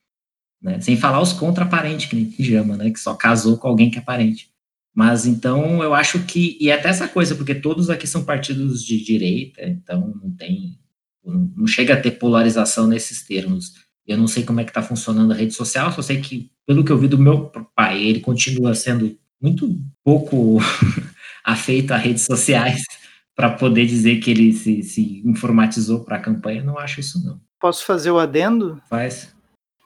Né? 0.64 0.80
Sem 0.80 0.96
falar 0.96 1.22
os 1.22 1.34
contra-parentes, 1.34 2.06
que 2.06 2.16
nem 2.16 2.26
pijama, 2.26 2.78
né? 2.78 2.90
Que 2.90 3.00
só 3.00 3.14
casou 3.14 3.58
com 3.58 3.68
alguém 3.68 3.92
que 3.92 4.00
é 4.00 4.02
parente. 4.02 4.50
Mas 4.96 5.26
então 5.26 5.84
eu 5.84 5.94
acho 5.94 6.20
que. 6.20 6.58
E 6.62 6.72
até 6.72 6.88
essa 6.88 7.08
coisa, 7.08 7.36
porque 7.36 7.54
todos 7.54 7.90
aqui 7.90 8.08
são 8.08 8.24
partidos 8.24 8.84
de 8.84 9.04
direita, 9.04 9.64
então 9.64 10.14
não 10.22 10.32
tem. 10.32 10.80
Não 11.26 11.68
chega 11.68 11.96
a 11.96 12.00
ter 12.00 12.12
polarização 12.12 12.88
nesses 12.88 13.24
termos. 13.24 13.74
Eu 14.06 14.18
não 14.18 14.28
sei 14.28 14.44
como 14.44 14.60
é 14.60 14.64
que 14.64 14.70
está 14.70 14.82
funcionando 14.82 15.32
a 15.32 15.36
rede 15.36 15.54
social, 15.54 15.92
só 15.92 16.02
sei 16.02 16.20
que, 16.20 16.52
pelo 16.66 16.84
que 16.84 16.92
eu 16.92 16.98
vi 16.98 17.08
do 17.08 17.18
meu 17.18 17.50
pai, 17.76 18.04
ele 18.04 18.20
continua 18.20 18.76
sendo 18.76 19.18
muito 19.42 19.80
pouco 20.04 20.60
afeito 21.44 21.92
a 21.92 21.98
redes 21.98 22.24
sociais 22.24 22.84
para 23.36 23.50
poder 23.50 23.86
dizer 23.86 24.18
que 24.18 24.30
ele 24.30 24.54
se, 24.54 24.84
se 24.84 25.22
informatizou 25.26 26.04
para 26.04 26.18
a 26.18 26.22
campanha. 26.22 26.64
Não 26.64 26.78
acho 26.78 27.00
isso, 27.00 27.24
não. 27.26 27.40
Posso 27.60 27.86
fazer 27.86 28.12
o 28.12 28.20
adendo? 28.20 28.82
Faz. 28.90 29.33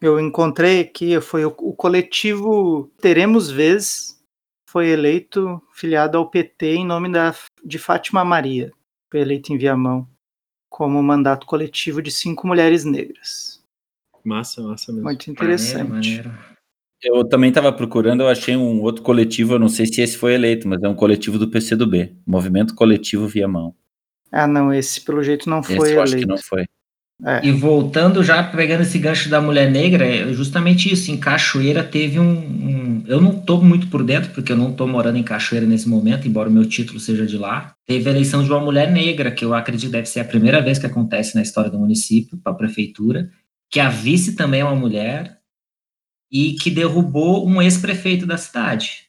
Eu 0.02 0.20
encontrei 0.20 0.82
aqui, 0.82 1.20
foi 1.20 1.46
o, 1.46 1.50
o 1.58 1.74
coletivo 1.74 2.90
Teremos 3.02 3.50
Vez, 3.50 4.22
foi 4.70 4.90
eleito 4.90 5.62
filiado 5.74 6.18
ao 6.18 6.30
PT 6.30 6.76
em 6.76 6.86
nome 6.86 7.12
da, 7.12 7.34
de 7.66 7.80
Fátima 7.80 8.24
Maria, 8.24 8.72
foi 9.10 9.22
eleito 9.22 9.52
em 9.52 9.58
Viamão, 9.58 10.08
como 10.70 11.02
mandato 11.02 11.48
coletivo 11.48 12.02
de 12.02 12.12
cinco 12.12 12.46
mulheres 12.46 12.84
negras. 12.84 13.64
Massa, 14.24 14.62
massa 14.62 14.92
mesmo. 14.92 15.06
Muito 15.06 15.32
interessante. 15.32 15.90
Maneiro, 15.90 16.30
maneiro. 16.30 16.58
Eu 17.02 17.24
também 17.24 17.50
estava 17.50 17.72
procurando, 17.72 18.24
eu 18.24 18.28
achei 18.28 18.56
um 18.56 18.82
outro 18.82 19.04
coletivo, 19.04 19.54
eu 19.54 19.60
não 19.60 19.70
sei 19.70 19.86
se 19.86 20.02
esse 20.02 20.18
foi 20.18 20.34
eleito, 20.34 20.68
mas 20.68 20.82
é 20.82 20.88
um 20.88 20.96
coletivo 20.96 21.38
do 21.38 21.50
PCdoB, 21.50 22.16
Movimento 22.26 22.74
Coletivo 22.74 23.28
Viamão. 23.28 23.74
Ah, 24.32 24.48
não, 24.48 24.74
esse 24.74 25.02
pelo 25.02 25.24
jeito 25.24 25.50
não 25.50 25.60
Esse 25.60 25.76
foi 25.76 25.96
eu 25.96 26.02
acho 26.02 26.12
que 26.14 26.18
eleito. 26.18 26.28
não 26.28 26.38
foi. 26.38 26.66
É. 27.26 27.48
E 27.48 27.52
voltando 27.52 28.24
já, 28.24 28.44
pegando 28.44 28.82
esse 28.84 29.00
gancho 29.00 29.28
da 29.28 29.42
mulher 29.42 29.72
negra, 29.72 30.06
é 30.06 30.32
justamente 30.34 30.92
isso, 30.94 31.10
em 31.12 31.18
Cachoeira 31.18 31.84
teve 31.84 32.20
um, 32.20 32.30
um- 32.38 33.04
Eu 33.08 33.20
não 33.22 33.40
tô 33.40 33.60
muito 33.62 33.88
por 33.88 34.04
dentro, 34.04 34.32
porque 34.32 34.52
eu 34.52 34.58
não 34.58 34.74
tô 34.74 34.86
morando 34.86 35.18
em 35.18 35.24
Cachoeira 35.24 35.66
nesse 35.66 35.88
momento, 35.90 36.28
embora 36.28 36.50
o 36.50 36.52
meu 36.52 36.66
título 36.66 37.00
seja 37.00 37.26
de 37.26 37.38
lá. 37.38 37.74
Teve 37.88 38.08
a 38.10 38.12
eleição 38.12 38.44
de 38.44 38.52
uma 38.52 38.60
mulher 38.60 38.92
negra, 38.92 39.32
que 39.32 39.44
eu 39.46 39.54
acredito 39.54 39.92
deve 39.92 40.08
ser 40.08 40.20
a 40.20 40.26
primeira 40.26 40.62
vez 40.62 40.78
que 40.78 40.86
acontece 40.86 41.34
na 41.36 41.42
história 41.42 41.72
do 41.72 41.80
município, 41.80 42.38
para 42.38 42.52
a 42.52 42.56
prefeitura, 42.56 43.30
que 43.72 43.80
a 43.80 43.90
vice 43.90 44.36
também 44.36 44.60
é 44.60 44.66
uma 44.66 44.76
mulher, 44.76 45.38
e 46.32 46.54
que 46.54 46.70
derrubou 46.70 47.48
um 47.48 47.62
ex-prefeito 47.62 48.26
da 48.26 48.38
cidade, 48.38 49.08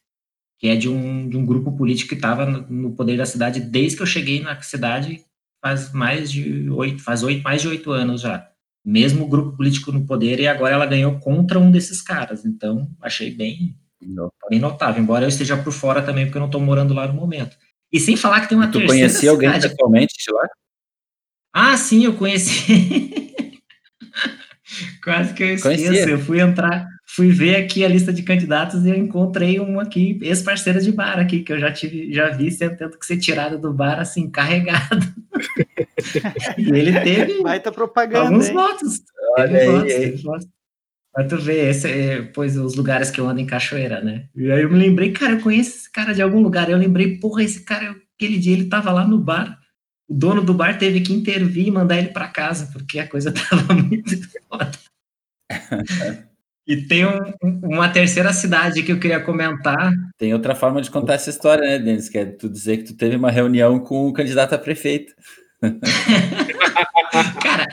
que 0.58 0.68
é 0.68 0.76
de 0.76 0.88
um, 0.88 1.28
de 1.28 1.36
um 1.36 1.44
grupo 1.44 1.72
político 1.72 2.10
que 2.10 2.14
estava 2.14 2.46
no, 2.46 2.66
no 2.70 2.92
poder 2.94 3.16
da 3.16 3.26
cidade 3.26 3.60
desde 3.60 3.96
que 3.96 4.02
eu 4.02 4.06
cheguei 4.06 4.40
na 4.40 4.60
cidade 4.62 5.20
faz 5.60 5.92
mais 5.92 6.30
de 6.30 6.70
oito, 6.70 7.02
faz 7.02 7.22
oito, 7.22 7.42
mais 7.42 7.62
de 7.62 7.68
oito 7.68 7.90
anos 7.90 8.20
já. 8.20 8.48
Mesmo 8.84 9.28
grupo 9.28 9.56
político 9.56 9.92
no 9.92 10.06
poder, 10.06 10.40
e 10.40 10.46
agora 10.46 10.74
ela 10.74 10.86
ganhou 10.86 11.18
contra 11.18 11.58
um 11.58 11.70
desses 11.70 12.00
caras. 12.00 12.44
Então, 12.44 12.90
achei 13.02 13.30
bem, 13.34 13.76
bem 14.48 14.58
notável, 14.58 15.02
embora 15.02 15.24
eu 15.24 15.28
esteja 15.28 15.56
por 15.56 15.72
fora 15.72 16.00
também, 16.00 16.24
porque 16.24 16.38
eu 16.38 16.40
não 16.40 16.48
estou 16.48 16.60
morando 16.60 16.94
lá 16.94 17.06
no 17.06 17.14
momento. 17.14 17.56
E 17.92 17.98
sem 17.98 18.16
falar 18.16 18.40
que 18.42 18.48
tem 18.48 18.56
uma 18.56 18.68
Tu 18.68 18.78
terceira 18.78 19.08
conhecia 19.08 19.30
alguém 19.30 19.52
pessoalmente 19.52 20.14
de 20.18 20.32
lá? 20.32 20.48
Ah, 21.52 21.76
sim, 21.76 22.04
eu 22.04 22.14
conheci. 22.14 23.34
Quase 25.02 25.34
que 25.34 25.42
eu 25.42 25.54
esqueço. 25.54 25.84
Conhecia? 25.84 26.08
Eu 26.10 26.18
fui 26.18 26.40
entrar, 26.40 26.86
fui 27.10 27.30
ver 27.30 27.56
aqui 27.56 27.84
a 27.84 27.88
lista 27.88 28.12
de 28.12 28.22
candidatos 28.22 28.84
e 28.84 28.90
eu 28.90 28.94
encontrei 28.94 29.58
um 29.58 29.80
aqui, 29.80 30.18
ex-parceira 30.22 30.78
de 30.78 30.92
bar 30.92 31.18
aqui, 31.18 31.42
que 31.42 31.52
eu 31.52 31.58
já 31.58 31.72
tive, 31.72 32.12
já 32.12 32.28
vi 32.28 32.54
tendo 32.56 32.98
que 32.98 33.06
ser 33.06 33.16
tirado 33.16 33.58
do 33.58 33.72
bar 33.72 33.98
assim, 33.98 34.30
carregado. 34.30 34.98
e 36.58 36.68
ele 36.70 37.00
teve 37.00 37.42
Baita 37.42 37.72
propaganda, 37.72 38.26
alguns 38.28 38.48
hein? 38.48 38.54
votos. 38.54 39.02
Olha 39.38 39.48
Teve 39.48 39.58
aí, 39.58 39.66
votos, 39.66 39.92
hein? 39.92 40.00
teve 40.00 40.22
votos. 40.22 40.46
Pra 41.14 41.24
tu 41.26 41.38
ver, 41.38 41.70
esse 41.70 41.88
é, 41.90 42.22
pois, 42.22 42.56
os 42.56 42.76
lugares 42.76 43.10
que 43.10 43.18
eu 43.18 43.26
ando 43.26 43.40
em 43.40 43.46
Cachoeira, 43.46 44.02
né? 44.02 44.28
E 44.36 44.52
aí 44.52 44.62
eu 44.62 44.70
me 44.70 44.78
lembrei, 44.78 45.10
cara, 45.10 45.32
eu 45.32 45.40
conheço 45.40 45.76
esse 45.78 45.90
cara 45.90 46.12
de 46.12 46.20
algum 46.20 46.40
lugar. 46.40 46.70
Eu 46.70 46.76
lembrei, 46.76 47.18
porra, 47.18 47.42
esse 47.42 47.64
cara, 47.64 47.96
aquele 48.14 48.38
dia 48.38 48.52
ele 48.52 48.66
tava 48.66 48.92
lá 48.92 49.06
no 49.06 49.18
bar. 49.18 49.58
O 50.06 50.14
dono 50.14 50.42
do 50.42 50.54
bar 50.54 50.78
teve 50.78 51.00
que 51.00 51.12
intervir 51.12 51.66
e 51.66 51.70
mandar 51.70 51.98
ele 51.98 52.08
para 52.08 52.28
casa, 52.28 52.70
porque 52.72 52.98
a 52.98 53.08
coisa 53.08 53.32
tava 53.50 53.74
muito 53.74 54.10
foda. 54.48 54.70
E 56.68 56.76
tem 56.76 57.06
um- 57.06 57.32
um- 57.42 57.60
uma 57.76 57.88
terceira 57.88 58.30
cidade 58.32 58.82
que 58.82 58.92
eu 58.92 59.00
queria 59.00 59.18
comentar. 59.20 59.90
Tem 60.18 60.34
outra 60.34 60.54
forma 60.54 60.82
de 60.82 60.90
contar 60.90 61.14
essa 61.14 61.30
história, 61.30 61.64
né, 61.66 61.78
Denis? 61.78 62.10
Que 62.10 62.18
é 62.18 62.26
tu 62.26 62.46
dizer 62.48 62.76
que 62.76 62.84
tu 62.84 62.94
teve 62.94 63.16
uma 63.16 63.30
reunião 63.30 63.80
com 63.80 64.06
o 64.06 64.12
candidato 64.12 64.52
a 64.54 64.58
prefeito. 64.58 65.14
Cara, 67.42 67.66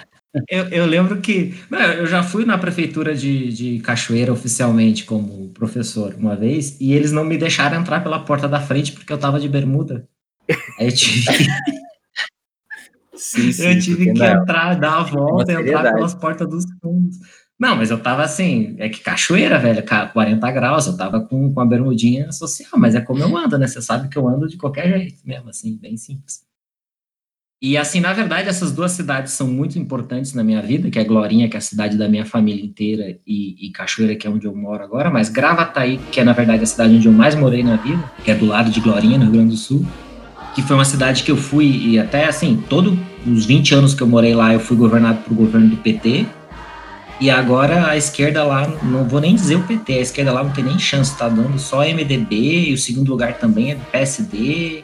eu, 0.50 0.68
eu 0.70 0.86
lembro 0.86 1.20
que. 1.20 1.54
não, 1.70 1.80
eu 1.80 2.08
já 2.08 2.24
fui 2.24 2.46
na 2.46 2.58
prefeitura 2.58 3.14
de, 3.14 3.52
de 3.52 3.80
Cachoeira 3.80 4.32
oficialmente 4.32 5.04
como 5.04 5.50
professor 5.50 6.16
uma 6.18 6.36
vez, 6.36 6.80
e 6.80 6.94
eles 6.94 7.12
não 7.12 7.26
me 7.26 7.38
deixaram 7.38 7.80
entrar 7.80 8.02
pela 8.02 8.20
porta 8.24 8.48
da 8.48 8.60
frente 8.62 8.94
porque 8.94 9.12
eu 9.12 9.18
tava 9.18 9.40
de 9.40 9.50
bermuda. 9.50 10.08
Aí 10.80 10.88
eu 10.88 10.92
tive, 10.96 11.26
Sim, 13.14 13.64
eu 13.64 13.80
tive 13.80 14.04
que 14.06 14.10
entrar, 14.10 14.76
dar 14.76 15.00
a 15.00 15.04
volta, 15.04 15.52
uma 15.54 15.62
entrar 15.62 15.94
pelas 15.94 16.14
portas 16.14 16.48
dos 16.50 16.66
fundos. 16.82 17.18
Não, 17.58 17.76
mas 17.76 17.90
eu 17.90 18.02
tava 18.02 18.22
assim, 18.22 18.76
é 18.80 18.90
que 18.90 19.00
cachoeira, 19.00 19.58
velho, 19.58 19.82
ca- 19.84 20.08
40 20.08 20.52
graus, 20.52 20.88
eu 20.88 20.98
tava 20.98 21.22
com, 21.22 21.54
com 21.54 21.62
a 21.62 21.66
bermudinha 21.66 22.30
social, 22.32 22.72
mas 22.78 22.96
é 22.96 23.02
como 23.02 23.22
eu 23.22 23.38
ando, 23.38 23.58
né? 23.58 23.66
Você 23.66 23.82
sabe 23.82 24.10
que 24.10 24.18
eu 24.18 24.28
ando 24.28 24.48
de 24.48 24.58
qualquer 24.58 24.90
jeito 25.00 25.20
mesmo, 25.26 25.50
assim, 25.50 25.78
bem 25.78 25.96
simples. 25.96 26.44
E 27.62 27.78
assim, 27.78 28.02
na 28.02 28.12
verdade, 28.12 28.50
essas 28.50 28.74
duas 28.74 28.92
cidades 28.92 29.32
são 29.32 29.48
muito 29.48 29.80
importantes 29.80 30.34
na 30.34 30.44
minha 30.44 30.62
vida, 30.62 30.92
que 30.92 31.00
é 31.00 31.04
Glorinha, 31.06 31.48
que 31.50 31.56
é 31.56 31.60
a 31.60 31.62
cidade 31.62 31.98
da 31.98 32.08
minha 32.10 32.26
família 32.26 32.64
inteira, 32.64 33.18
e, 33.26 33.68
e 33.68 33.72
Cachoeira, 33.72 34.16
que 34.16 34.28
é 34.28 34.30
onde 34.30 34.46
eu 34.46 34.54
moro 34.56 34.84
agora, 34.84 35.10
mas 35.10 35.30
Gravataí, 35.30 35.98
que 36.12 36.20
é 36.20 36.24
na 36.26 36.34
verdade 36.34 36.62
a 36.62 36.66
cidade 36.68 36.94
onde 36.96 37.08
eu 37.08 37.14
mais 37.14 37.34
morei 37.34 37.64
na 37.64 37.78
vida, 37.78 38.04
que 38.24 38.30
é 38.30 38.36
do 38.36 38.46
lado 38.46 38.70
de 38.70 38.82
Glorinha, 38.82 39.18
no 39.18 39.24
Rio 39.24 39.34
Grande 39.34 39.52
do 39.52 39.58
Sul, 39.58 39.86
que 40.54 40.62
foi 40.62 40.76
uma 40.76 40.86
cidade 40.86 41.24
que 41.24 41.32
eu 41.32 41.38
fui, 41.38 41.66
e 41.66 41.98
até 41.98 42.26
assim, 42.26 42.62
todos 42.70 42.94
os 43.26 43.46
20 43.46 43.74
anos 43.74 43.94
que 43.96 44.04
eu 44.04 44.08
morei 44.08 44.36
lá, 44.36 44.54
eu 44.54 44.60
fui 44.60 44.76
governado 44.76 45.22
por 45.24 45.34
governo 45.34 45.70
do 45.70 45.78
PT, 45.78 46.28
e 47.20 47.30
agora 47.30 47.88
a 47.88 47.96
esquerda 47.96 48.44
lá, 48.44 48.68
não 48.84 49.06
vou 49.06 49.22
nem 49.22 49.36
dizer 49.36 49.56
o 49.56 49.64
PT, 49.64 49.94
a 49.94 50.02
esquerda 50.02 50.34
lá 50.34 50.44
não 50.44 50.52
tem 50.52 50.64
nem 50.64 50.78
chance, 50.78 51.18
tá 51.18 51.30
dando 51.30 51.58
só 51.58 51.82
MDB, 51.82 52.70
e 52.70 52.74
o 52.74 52.78
segundo 52.78 53.10
lugar 53.10 53.36
também 53.36 53.72
é 53.72 53.76
PSD, 53.92 54.84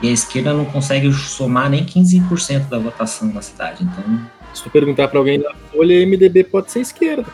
e 0.00 0.08
a 0.08 0.12
esquerda 0.12 0.52
não 0.52 0.64
consegue 0.64 1.12
somar 1.12 1.68
nem 1.68 1.84
15% 1.84 2.68
da 2.68 2.78
votação 2.78 3.28
na 3.32 3.42
cidade. 3.42 3.84
Então, 3.84 4.20
Se 4.54 4.62
tu 4.62 4.70
perguntar 4.70 5.08
pra 5.08 5.18
alguém 5.18 5.40
da 5.40 5.52
Folha, 5.70 6.06
MDB 6.06 6.44
pode 6.44 6.70
ser 6.70 6.80
esquerda. 6.80 7.26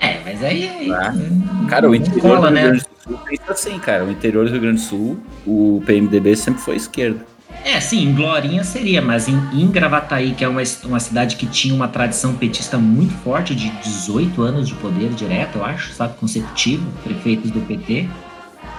é, 0.00 0.18
mas 0.24 0.42
aí. 0.42 0.68
aí 0.68 0.90
Ah, 0.90 1.12
hum, 1.14 1.66
Cara, 1.68 1.88
o 1.88 1.94
interior 1.94 2.20
cola, 2.22 2.40
do 2.40 2.46
Rio 2.46 2.54
né? 2.54 2.62
Grande 2.62 2.80
do 2.80 3.02
Sul 3.02 3.20
pensa 3.24 3.52
assim, 3.52 3.78
cara. 3.78 4.04
O 4.04 4.10
interior 4.10 4.46
do 4.46 4.50
Rio 4.50 4.60
Grande 4.60 4.80
do 4.80 4.84
Sul, 4.86 5.20
o 5.46 5.82
PMDB 5.86 6.34
sempre 6.36 6.60
foi 6.60 6.76
esquerda. 6.76 7.24
É, 7.64 7.78
sim, 7.78 8.08
em 8.08 8.14
Glorinha 8.14 8.64
seria, 8.64 9.02
mas 9.02 9.28
em, 9.28 9.36
em 9.52 9.70
Gravataí, 9.70 10.32
que 10.32 10.42
é 10.42 10.48
uma, 10.48 10.62
uma 10.84 11.00
cidade 11.00 11.36
que 11.36 11.46
tinha 11.46 11.74
uma 11.74 11.88
tradição 11.88 12.34
petista 12.34 12.78
muito 12.78 13.12
forte, 13.22 13.54
de 13.54 13.68
18 13.68 14.42
anos 14.42 14.68
de 14.68 14.74
poder 14.74 15.10
direto, 15.10 15.58
eu 15.58 15.64
acho, 15.64 15.92
sabe, 15.92 16.14
consecutivo, 16.18 16.86
prefeitos 17.04 17.50
do 17.50 17.60
PT. 17.60 18.08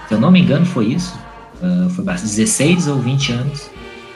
Se 0.08 0.14
eu 0.14 0.20
não 0.20 0.30
me 0.30 0.40
engano, 0.40 0.66
foi 0.66 0.86
isso. 0.86 1.16
Uh, 1.62 1.88
foi 1.90 2.04
16 2.04 2.88
ou 2.88 2.98
20 2.98 3.32
anos 3.32 3.70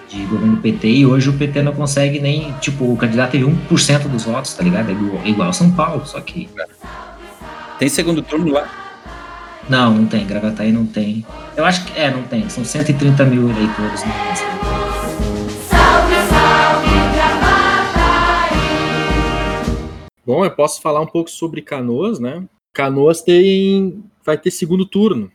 de 0.08 0.24
governo 0.24 0.56
PT 0.56 0.88
e 0.88 1.06
hoje 1.06 1.28
o 1.28 1.32
PT 1.32 1.62
não 1.62 1.72
consegue 1.72 2.18
nem. 2.18 2.52
Tipo, 2.60 2.92
o 2.92 2.96
candidato 2.96 3.32
teve 3.32 3.44
1% 3.44 4.08
dos 4.08 4.24
votos, 4.24 4.54
tá 4.54 4.64
ligado? 4.64 4.90
É 4.90 4.92
igual, 4.92 5.26
igual 5.26 5.52
São 5.52 5.70
Paulo, 5.70 6.04
só 6.04 6.20
que. 6.20 6.48
Tem 7.78 7.88
segundo 7.88 8.20
turno 8.22 8.52
lá? 8.52 8.68
Não, 9.68 9.92
não 9.92 10.06
tem. 10.06 10.26
Gravataí 10.26 10.72
não 10.72 10.86
tem. 10.86 11.24
Eu 11.56 11.64
acho 11.64 11.84
que. 11.84 11.98
É, 11.98 12.10
não 12.10 12.22
tem. 12.22 12.48
São 12.48 12.64
130 12.64 13.24
mil 13.24 13.48
eleitores 13.48 14.04
no 14.04 14.55
Bom, 20.26 20.44
eu 20.44 20.50
posso 20.50 20.82
falar 20.82 21.00
um 21.00 21.06
pouco 21.06 21.30
sobre 21.30 21.62
Canoas, 21.62 22.18
né? 22.18 22.44
Canoas 22.74 23.22
tem, 23.22 24.02
vai 24.24 24.36
ter 24.36 24.50
segundo 24.50 24.84
turno. 24.84 25.30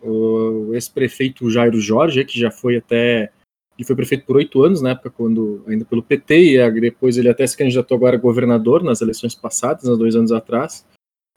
O 0.00 0.70
ex-prefeito 0.74 1.50
Jairo 1.50 1.80
Jorge, 1.80 2.24
que 2.24 2.38
já 2.38 2.48
foi 2.48 2.76
até. 2.76 3.32
Ele 3.76 3.84
foi 3.84 3.96
prefeito 3.96 4.24
por 4.24 4.36
oito 4.36 4.62
anos, 4.62 4.80
na 4.80 4.90
época, 4.90 5.10
quando 5.10 5.64
ainda 5.66 5.84
pelo 5.84 6.04
PT, 6.04 6.54
e 6.56 6.80
depois 6.80 7.18
ele 7.18 7.28
até 7.28 7.44
se 7.48 7.56
candidatou 7.56 7.96
agora 7.96 8.16
a 8.16 8.20
governador 8.20 8.84
nas 8.84 9.00
eleições 9.00 9.34
passadas, 9.34 9.88
há 9.88 9.96
dois 9.96 10.14
anos 10.14 10.30
atrás. 10.30 10.86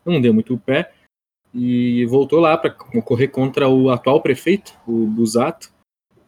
Não 0.05 0.21
deu 0.21 0.31
muito 0.31 0.53
o 0.53 0.59
pé. 0.59 0.91
E 1.55 2.05
voltou 2.05 2.39
lá 2.39 2.55
para 2.55 2.69
concorrer 2.69 3.31
contra 3.31 3.67
o 3.67 3.89
atual 3.89 4.21
prefeito, 4.21 4.73
o 4.87 5.07
Busato, 5.07 5.71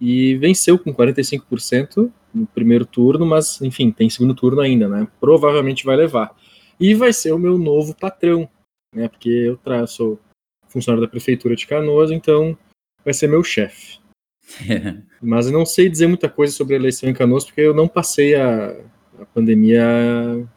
e 0.01 0.35
venceu 0.37 0.79
com 0.79 0.91
45% 0.91 2.11
no 2.33 2.47
primeiro 2.47 2.85
turno, 2.85 3.27
mas 3.27 3.61
enfim, 3.61 3.91
tem 3.91 4.09
segundo 4.09 4.33
turno 4.33 4.59
ainda, 4.59 4.89
né? 4.89 5.07
Provavelmente 5.19 5.85
vai 5.85 5.95
levar 5.95 6.35
e 6.83 6.93
vai 6.93 7.13
ser 7.13 7.31
o 7.31 7.39
meu 7.39 7.57
novo 7.57 7.95
patrão, 7.95 8.49
né? 8.93 9.07
Porque 9.07 9.29
eu 9.29 9.55
tra 9.55 9.87
sou 9.87 10.19
funcionário 10.67 11.01
da 11.01 11.09
prefeitura 11.09 11.55
de 11.55 11.65
Canoas, 11.65 12.11
então 12.11 12.57
vai 13.05 13.13
ser 13.13 13.29
meu 13.29 13.41
chefe. 13.41 14.01
Mas 15.21 15.45
eu 15.45 15.53
não 15.53 15.65
sei 15.65 15.87
dizer 15.87 16.07
muita 16.07 16.29
coisa 16.29 16.53
sobre 16.53 16.73
a 16.73 16.77
eleição 16.77 17.07
em 17.07 17.13
Canoas, 17.13 17.45
porque 17.45 17.61
eu 17.61 17.73
não 17.73 17.87
passei 17.87 18.35
a, 18.35 18.71
a 19.17 19.25
pandemia 19.33 19.81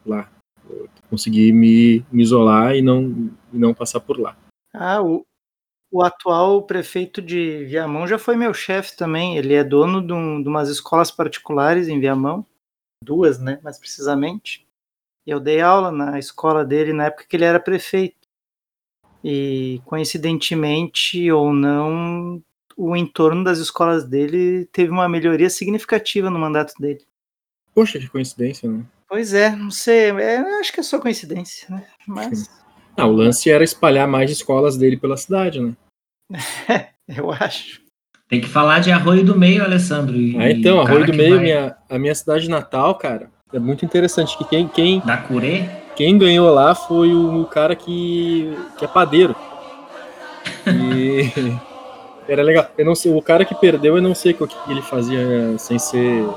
lá. 0.05 0.29
Eu 0.69 0.89
consegui 1.09 1.53
me, 1.53 2.05
me 2.11 2.23
isolar 2.23 2.75
e 2.75 2.81
não, 2.81 3.31
e 3.53 3.57
não 3.57 3.73
passar 3.73 4.01
por 4.01 4.19
lá. 4.19 4.37
Ah, 4.73 5.01
o, 5.01 5.25
o 5.89 6.03
atual 6.03 6.61
prefeito 6.63 7.21
de 7.21 7.63
Viamão 7.63 8.05
já 8.05 8.19
foi 8.19 8.35
meu 8.35 8.53
chefe 8.53 8.97
também. 8.97 9.37
Ele 9.37 9.53
é 9.53 9.63
dono 9.63 10.05
de, 10.05 10.11
um, 10.11 10.43
de 10.43 10.49
umas 10.49 10.67
escolas 10.67 11.09
particulares 11.09 11.87
em 11.87 12.01
Viamão. 12.01 12.45
Duas, 13.01 13.39
né? 13.39 13.61
Mais 13.63 13.79
precisamente. 13.79 14.66
Eu 15.27 15.41
dei 15.41 15.59
aula 15.59 15.91
na 15.91 16.17
escola 16.17 16.63
dele 16.63 16.93
na 16.93 17.07
época 17.07 17.25
que 17.27 17.35
ele 17.35 17.43
era 17.43 17.59
prefeito. 17.59 18.15
E 19.21 19.81
coincidentemente 19.83 21.29
ou 21.29 21.51
não, 21.51 22.41
o 22.77 22.95
entorno 22.95 23.43
das 23.43 23.57
escolas 23.57 24.05
dele 24.05 24.69
teve 24.71 24.89
uma 24.89 25.09
melhoria 25.09 25.49
significativa 25.49 26.29
no 26.29 26.39
mandato 26.39 26.73
dele. 26.79 27.03
Poxa, 27.75 27.99
que 27.99 28.07
coincidência, 28.07 28.71
né? 28.71 28.85
Pois 29.09 29.33
é, 29.33 29.53
não 29.53 29.69
sei, 29.69 30.11
é, 30.11 30.37
acho 30.59 30.71
que 30.71 30.79
é 30.79 30.83
só 30.83 30.97
coincidência, 30.97 31.67
né? 31.69 31.85
Mas. 32.07 32.49
Ah, 32.95 33.05
o 33.05 33.11
lance 33.11 33.49
era 33.49 33.63
espalhar 33.63 34.07
mais 34.07 34.31
escolas 34.31 34.77
dele 34.77 34.97
pela 34.97 35.17
cidade, 35.17 35.61
né? 35.61 35.75
eu 37.07 37.31
acho. 37.31 37.81
Tem 38.29 38.41
que 38.41 38.47
falar 38.47 38.79
de 38.79 38.91
Arroio 38.91 39.25
do 39.25 39.37
Meio, 39.37 39.63
Alessandro. 39.63 40.15
ah, 40.39 40.49
então, 40.49 40.81
Arroio 40.81 41.05
do 41.05 41.13
Meio, 41.13 41.35
vai... 41.35 41.43
minha, 41.43 41.77
a 41.89 41.99
minha 41.99 42.15
cidade 42.15 42.49
natal, 42.49 42.97
cara, 42.97 43.29
é 43.53 43.59
muito 43.59 43.85
interessante 43.85 44.37
que 44.37 44.43
quem 44.45 44.67
quem 44.67 44.99
da 45.05 45.17
Curê, 45.17 45.65
quem 45.95 46.17
ganhou 46.17 46.53
lá 46.53 46.75
foi 46.75 47.13
o, 47.13 47.45
cara 47.45 47.75
que 47.75 48.53
que 48.77 48.85
é 48.85 48.87
padeiro. 48.87 49.35
E 50.67 51.31
era 52.27 52.43
legal. 52.43 52.67
Eu 52.77 52.85
não 52.85 52.95
sei, 52.95 53.13
o 53.13 53.21
cara 53.21 53.45
que 53.45 53.55
perdeu, 53.55 53.95
eu 53.95 54.01
não 54.01 54.13
sei 54.13 54.33
o 54.33 54.47
que 54.47 54.71
ele 54.71 54.81
fazia 54.81 55.57
sem 55.57 55.79
ser 55.79 56.27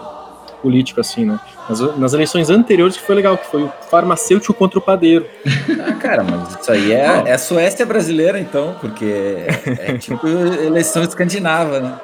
político 0.62 1.00
assim, 1.00 1.24
né? 1.24 1.40
Nas, 1.68 1.80
nas 1.96 2.12
eleições 2.12 2.50
anteriores 2.50 2.96
que 2.96 3.02
foi 3.02 3.14
legal, 3.14 3.36
que 3.36 3.46
foi 3.46 3.62
o 3.62 3.72
farmacêutico 3.90 4.54
contra 4.54 4.78
o 4.78 4.82
padeiro. 4.82 5.26
Ah, 5.80 5.94
cara, 5.94 6.22
mas 6.22 6.60
isso 6.60 6.70
aí 6.70 6.92
é, 6.92 7.22
é 7.26 7.32
a 7.32 7.38
Suécia 7.38 7.86
brasileira, 7.86 8.38
então, 8.38 8.76
porque 8.80 9.04
é, 9.04 9.92
é 9.92 9.98
tipo 9.98 10.26
eleição 10.62 11.02
escandinava, 11.02 11.80
né? 11.80 11.94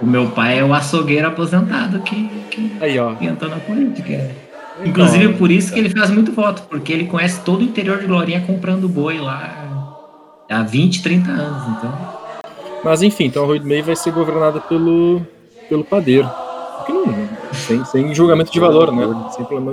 O 0.00 0.06
meu 0.06 0.30
pai 0.30 0.58
é 0.58 0.64
o 0.64 0.74
açougueiro 0.74 1.26
aposentado 1.26 2.00
que, 2.00 2.28
que 2.50 2.72
Aí, 2.80 2.98
ó. 2.98 3.14
entrou 3.20 3.50
na 3.50 3.56
política. 3.56 4.12
Então, 4.12 4.86
Inclusive 4.86 5.34
por 5.34 5.50
isso 5.50 5.72
que 5.72 5.78
ele 5.78 5.88
faz 5.88 6.10
muito 6.10 6.32
voto, 6.32 6.62
porque 6.68 6.92
ele 6.92 7.06
conhece 7.06 7.40
todo 7.40 7.60
o 7.60 7.64
interior 7.64 7.98
de 7.98 8.06
Glorinha 8.06 8.42
comprando 8.42 8.88
boi 8.88 9.18
lá 9.18 9.66
há 10.50 10.62
20, 10.62 11.02
30 11.02 11.30
anos. 11.30 11.78
Então. 11.78 11.92
Mas 12.84 13.02
enfim, 13.02 13.24
então 13.24 13.44
o 13.44 13.46
Rui 13.46 13.58
do 13.58 13.66
Meio 13.66 13.84
vai 13.84 13.96
ser 13.96 14.12
governado 14.12 14.60
pelo, 14.62 15.22
pelo 15.68 15.82
padeiro. 15.82 16.30
Não, 16.88 17.28
sem, 17.52 17.84
sem 17.84 18.14
julgamento 18.14 18.52
de 18.52 18.60
valor, 18.60 18.92
né? 18.92 19.02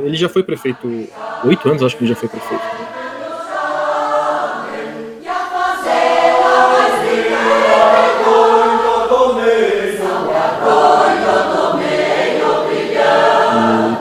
Ele 0.03 0.15
já 0.15 0.27
foi 0.29 0.41
prefeito 0.41 0.87
oito 1.43 1.69
anos, 1.69 1.83
acho 1.83 1.95
que 1.95 2.03
ele 2.03 2.09
já 2.09 2.15
foi 2.15 2.29
prefeito. 2.29 2.63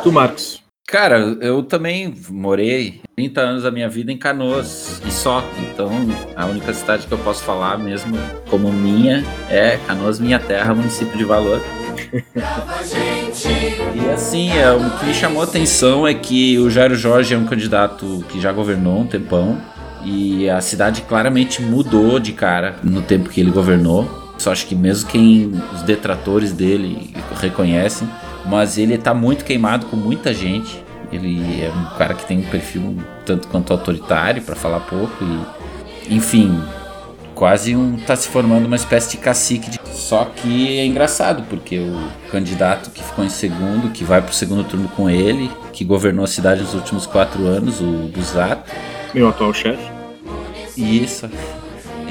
Tu, 0.02 0.10
Marcos? 0.10 0.60
Cara, 0.86 1.18
eu 1.40 1.62
também 1.62 2.12
morei 2.28 3.00
30 3.16 3.40
anos 3.40 3.62
da 3.62 3.70
minha 3.70 3.88
vida 3.88 4.10
em 4.12 4.18
Canoas 4.18 5.00
e 5.06 5.10
só. 5.10 5.42
Então, 5.60 5.90
a 6.36 6.44
única 6.44 6.74
cidade 6.74 7.06
que 7.06 7.12
eu 7.12 7.18
posso 7.18 7.42
falar 7.44 7.78
mesmo 7.78 8.18
como 8.50 8.70
minha 8.72 9.24
é 9.48 9.78
Canoas, 9.86 10.18
minha 10.18 10.38
terra, 10.38 10.74
município 10.74 11.16
de 11.16 11.24
Valor. 11.24 11.62
e 13.94 14.10
assim, 14.10 14.50
é, 14.50 14.70
o 14.72 14.98
que 14.98 15.06
me 15.06 15.14
chamou 15.14 15.40
a 15.40 15.44
atenção 15.44 16.06
é 16.06 16.12
que 16.12 16.58
o 16.58 16.68
Jairo 16.68 16.96
Jorge 16.96 17.32
é 17.32 17.38
um 17.38 17.46
candidato 17.46 18.24
que 18.28 18.40
já 18.40 18.52
governou 18.52 19.00
um 19.00 19.06
tempão 19.06 19.58
e 20.04 20.50
a 20.50 20.60
cidade 20.60 21.02
claramente 21.02 21.62
mudou 21.62 22.18
de 22.18 22.32
cara 22.32 22.76
no 22.82 23.00
tempo 23.02 23.30
que 23.30 23.40
ele 23.40 23.52
governou. 23.52 24.34
Só 24.36 24.50
acho 24.50 24.66
que 24.66 24.74
mesmo 24.74 25.08
quem 25.08 25.52
os 25.72 25.82
detratores 25.82 26.52
dele 26.52 27.14
reconhecem 27.40 28.08
mas 28.46 28.78
ele 28.78 28.98
tá 28.98 29.14
muito 29.14 29.44
queimado 29.44 29.86
com 29.86 29.96
muita 29.96 30.32
gente. 30.32 30.82
Ele 31.10 31.62
é 31.62 31.70
um 31.70 31.96
cara 31.96 32.14
que 32.14 32.24
tem 32.24 32.38
um 32.38 32.44
perfil 32.44 32.96
tanto 33.26 33.48
quanto 33.48 33.72
autoritário, 33.72 34.42
para 34.42 34.56
falar 34.56 34.80
pouco, 34.80 35.12
e 35.22 36.14
enfim, 36.14 36.62
quase 37.34 37.76
um 37.76 37.96
tá 37.98 38.16
se 38.16 38.28
formando 38.28 38.66
uma 38.66 38.76
espécie 38.76 39.10
de 39.10 39.16
cacique. 39.18 39.70
De... 39.70 39.78
Só 39.92 40.24
que 40.24 40.78
é 40.78 40.86
engraçado, 40.86 41.44
porque 41.50 41.78
o 41.78 42.30
candidato 42.30 42.90
que 42.90 43.02
ficou 43.02 43.24
em 43.24 43.28
segundo, 43.28 43.90
que 43.90 44.04
vai 44.04 44.22
pro 44.22 44.32
segundo 44.32 44.64
turno 44.64 44.88
com 44.88 45.08
ele, 45.08 45.50
que 45.72 45.84
governou 45.84 46.24
a 46.24 46.28
cidade 46.28 46.62
nos 46.62 46.74
últimos 46.74 47.06
quatro 47.06 47.46
anos, 47.46 47.80
o 47.80 48.10
Busato. 48.14 48.70
Meu 49.14 49.28
atual 49.28 49.52
chefe. 49.52 49.90
Isso 50.76 51.28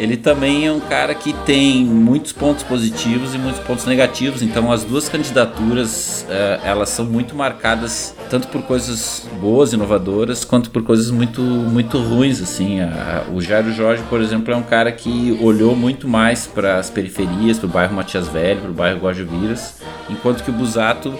ele 0.01 0.17
também 0.17 0.65
é 0.65 0.71
um 0.71 0.79
cara 0.79 1.13
que 1.13 1.31
tem 1.31 1.85
muitos 1.85 2.31
pontos 2.31 2.63
positivos 2.63 3.35
e 3.35 3.37
muitos 3.37 3.61
pontos 3.61 3.85
negativos. 3.85 4.41
Então, 4.41 4.71
as 4.71 4.83
duas 4.83 5.07
candidaturas 5.07 6.25
uh, 6.27 6.65
elas 6.65 6.89
são 6.89 7.05
muito 7.05 7.35
marcadas 7.35 8.15
tanto 8.27 8.47
por 8.47 8.63
coisas 8.63 9.29
boas, 9.39 9.73
inovadoras, 9.73 10.43
quanto 10.43 10.71
por 10.71 10.81
coisas 10.81 11.11
muito, 11.11 11.39
muito 11.39 11.99
ruins. 11.99 12.41
Assim, 12.41 12.81
a, 12.81 13.25
o 13.31 13.39
Jairo 13.39 13.71
Jorge, 13.71 14.01
por 14.09 14.19
exemplo, 14.21 14.51
é 14.51 14.57
um 14.57 14.63
cara 14.63 14.91
que 14.91 15.37
olhou 15.39 15.75
muito 15.75 16.07
mais 16.07 16.47
para 16.47 16.79
as 16.79 16.89
periferias, 16.89 17.59
para 17.59 17.67
o 17.67 17.69
bairro 17.69 17.93
Matias 17.93 18.27
Velho, 18.27 18.61
para 18.61 18.71
o 18.71 18.73
bairro 18.73 18.99
Guajuviras, 19.01 19.83
enquanto 20.09 20.43
que 20.43 20.49
o 20.49 20.53
Busato 20.53 21.13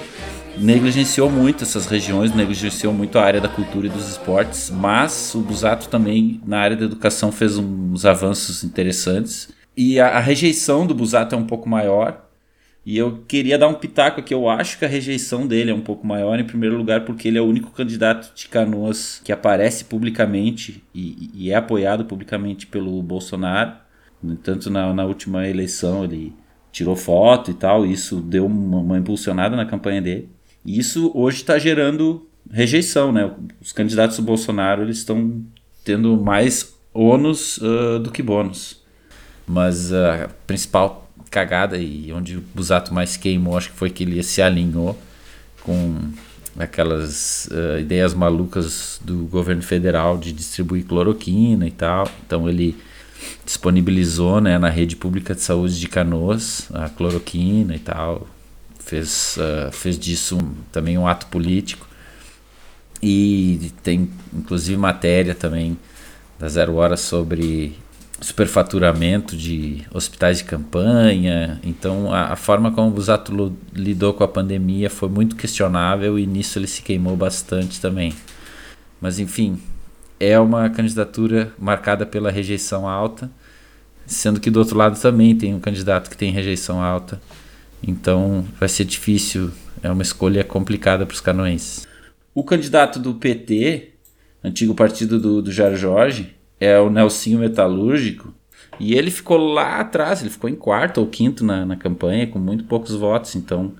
negligenciou 0.58 1.30
muito 1.30 1.64
essas 1.64 1.86
regiões, 1.86 2.34
negligenciou 2.34 2.94
muito 2.94 3.18
a 3.18 3.24
área 3.24 3.42
da 3.42 3.50
cultura 3.50 3.88
e 3.88 3.90
dos 3.90 4.10
esportes, 4.10 4.70
mas 4.70 5.34
o 5.36 5.40
Busato 5.40 5.88
também 5.90 6.42
na 6.46 6.60
área 6.60 6.76
da 6.76 6.86
educação 6.86 7.32
fez 7.32 7.58
uns 7.58 8.06
avanços 8.06 8.64
interessantes. 8.64 9.50
E 9.76 10.00
a, 10.00 10.18
a 10.18 10.20
rejeição 10.20 10.86
do 10.86 10.94
Busato 10.94 11.36
é 11.36 11.38
um 11.38 11.46
pouco 11.46 11.68
maior. 11.70 12.30
E 12.84 12.98
eu 12.98 13.24
queria 13.28 13.58
dar 13.58 13.68
um 13.68 13.76
pitaco 13.76 14.20
aqui. 14.20 14.34
Eu 14.34 14.50
acho 14.50 14.80
que 14.80 14.86
a 14.86 14.88
rejeição 14.88 15.46
dele 15.46 15.72
é 15.72 15.74
um 15.74 15.82
pouco 15.82 16.06
maior, 16.06 16.40
em 16.40 16.44
primeiro 16.44 16.76
lugar, 16.76 17.06
porque 17.06 17.28
ele 17.28 17.38
é 17.38 17.42
o 17.42 17.46
único 17.46 17.72
candidato 17.72 18.34
de 18.36 18.48
Canoas 18.48 19.22
que 19.24 19.32
aparece 19.32 19.86
publicamente 19.86 20.84
e, 20.94 21.30
e 21.34 21.52
é 21.52 21.56
apoiado 21.56 22.06
publicamente 22.06 22.66
pelo 22.68 23.02
Bolsonaro. 23.04 23.74
No 24.22 24.34
entanto, 24.34 24.70
na, 24.70 24.94
na 24.94 25.06
última 25.06 25.48
eleição 25.48 26.04
ele 26.04 26.34
tirou 26.72 26.96
foto 26.96 27.52
e 27.52 27.54
tal, 27.54 27.86
e 27.86 27.92
isso 27.92 28.20
deu 28.20 28.46
uma, 28.46 28.78
uma 28.80 28.98
impulsionada 28.98 29.56
na 29.56 29.66
campanha 29.66 30.02
dele. 30.02 30.30
E 30.66 30.80
isso 30.80 31.12
hoje 31.14 31.38
está 31.38 31.58
gerando 31.58 32.28
rejeição, 32.52 33.12
né? 33.12 33.32
Os 33.62 33.72
candidatos 33.72 34.18
do 34.18 34.24
Bolsonaro 34.24 34.84
eles 34.84 34.98
estão 34.98 35.42
tendo 35.84 36.18
mais 36.22 36.74
ônus 36.94 37.58
uh, 37.58 38.00
do 38.00 38.12
que 38.12 38.22
bônus. 38.22 38.82
Mas 39.48 39.92
a 39.92 40.30
principal 40.46 41.10
cagada 41.30 41.78
e 41.78 42.12
onde 42.12 42.38
o 42.38 42.44
Busato 42.54 42.94
mais 42.94 43.16
queimou, 43.18 43.58
acho 43.58 43.72
que 43.72 43.78
foi 43.78 43.90
que 43.90 44.04
ele 44.04 44.22
se 44.22 44.42
alinhou 44.42 44.98
com 45.64 46.12
aquelas 46.58 47.48
uh, 47.48 47.80
ideias 47.80 48.14
malucas 48.14 49.00
do 49.04 49.26
governo 49.26 49.62
federal 49.62 50.18
de 50.18 50.32
distribuir 50.34 50.86
cloroquina 50.86 51.66
e 51.66 51.72
tal. 51.72 52.08
Então 52.26 52.50
ele 52.50 52.76
disponibilizou 53.46 54.42
né, 54.42 54.58
na 54.58 54.70
rede 54.70 54.96
pública 54.96 55.34
de 55.34 55.42
saúde 55.42 55.80
de 55.80 55.88
Canoas 55.88 56.70
a 56.74 56.90
cloroquina 56.90 57.76
e 57.76 57.80
tal, 57.80 58.28
fez, 58.92 59.38
uh, 59.38 59.72
fez 59.72 59.98
disso 59.98 60.38
um, 60.38 60.54
também 60.70 60.98
um 60.98 61.08
ato 61.08 61.28
político. 61.28 61.88
E 63.02 63.72
tem 63.82 64.12
inclusive 64.34 64.78
matéria 64.78 65.34
também 65.34 65.78
da 66.38 66.50
Zero 66.50 66.76
Hora 66.76 66.98
sobre 66.98 67.80
superfaturamento 68.20 69.36
de 69.36 69.84
hospitais 69.94 70.40
de 70.40 70.44
campanha. 70.44 71.60
Então, 71.64 72.14
a, 72.14 72.34
a, 72.34 72.36
forma 72.36 72.72
como 72.72 72.90
o 72.90 72.92
Busato 72.92 73.56
lidou 73.74 74.14
com 74.14 74.24
a 74.24 74.28
pandemia 74.28 74.90
foi 74.90 75.10
muito 75.10 75.36
questionável 75.36 76.20
e 76.20 76.28
nisso 76.28 76.60
ele 76.60 76.68
se 76.68 76.82
queimou 76.82 77.16
bastante 77.16 77.80
também. 77.82 78.14
Mas, 79.00 79.18
enfim, 79.18 79.60
é 80.20 80.38
uma 80.40 80.70
candidatura 80.70 81.52
marcada 81.58 82.06
pela 82.06 82.30
rejeição 82.30 82.88
alta, 82.88 83.32
sendo 84.06 84.40
que 84.40 84.52
do 84.52 84.60
outro 84.60 84.78
lado 84.78 85.00
também 85.00 85.36
tem 85.36 85.56
um 85.56 85.60
candidato 85.60 86.10
que 86.10 86.18
tem 86.18 86.32
rejeição 86.32 86.84
alta. 86.84 87.20
Então, 87.86 88.46
vai 88.60 88.70
ser 88.70 88.86
difícil, 88.86 89.52
é 89.82 89.90
uma 89.90 90.04
escolha 90.04 90.44
complicada 90.44 91.06
para 91.06 91.14
os 91.14 91.22
canoenses. 91.22 91.88
O 92.34 92.44
candidato 92.44 93.00
do 93.00 93.16
PT, 93.16 93.94
antigo 94.44 94.74
partido 94.76 95.20
do, 95.20 95.42
do 95.42 95.52
Jair 95.52 95.76
Jorge, 95.76 96.36
é 96.60 96.80
o 96.80 96.90
Nelsinho 96.90 97.40
Metalúrgico. 97.40 98.34
E 98.80 98.94
ele 98.94 99.12
ficou 99.12 99.38
lá 99.38 99.80
atrás, 99.80 100.22
ele 100.22 100.30
ficou 100.30 100.50
em 100.50 100.56
quarto 100.56 101.00
ou 101.00 101.08
quinto 101.08 101.44
na, 101.44 101.66
na 101.66 101.76
campanha, 101.76 102.28
com 102.28 102.40
muito 102.40 102.64
poucos 102.64 102.96
votos. 102.96 103.36
Então, 103.36 103.74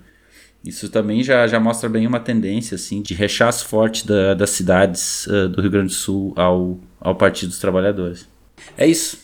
isso 0.64 0.88
também 0.88 1.22
já, 1.22 1.46
já 1.46 1.58
mostra 1.58 1.88
bem 1.88 2.06
uma 2.06 2.20
tendência 2.20 2.76
assim 2.76 3.02
de 3.02 3.14
rechaço 3.14 3.66
forte 3.66 4.06
da, 4.06 4.34
das 4.34 4.50
cidades 4.50 5.26
uh, 5.26 5.48
do 5.48 5.60
Rio 5.60 5.70
Grande 5.70 5.88
do 5.88 5.92
Sul 5.92 6.32
ao, 6.36 6.78
ao 7.00 7.14
Partido 7.14 7.48
dos 7.48 7.58
Trabalhadores. 7.58 8.28
É 8.76 8.86
isso. 8.86 9.18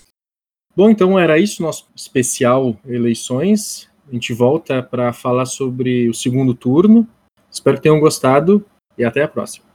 Bom, 0.76 0.91
então 0.91 1.18
era 1.18 1.39
isso 1.39 1.62
nosso 1.62 1.87
especial 1.95 2.76
eleições. 2.87 3.89
A 4.09 4.15
gente 4.15 4.33
volta 4.33 4.83
para 4.83 5.13
falar 5.13 5.45
sobre 5.45 6.09
o 6.09 6.15
segundo 6.15 6.55
turno. 6.55 7.07
Espero 7.51 7.77
que 7.77 7.83
tenham 7.83 8.01
gostado 8.01 8.65
e 8.97 9.05
até 9.05 9.23
a 9.23 9.29
próxima. 9.29 9.67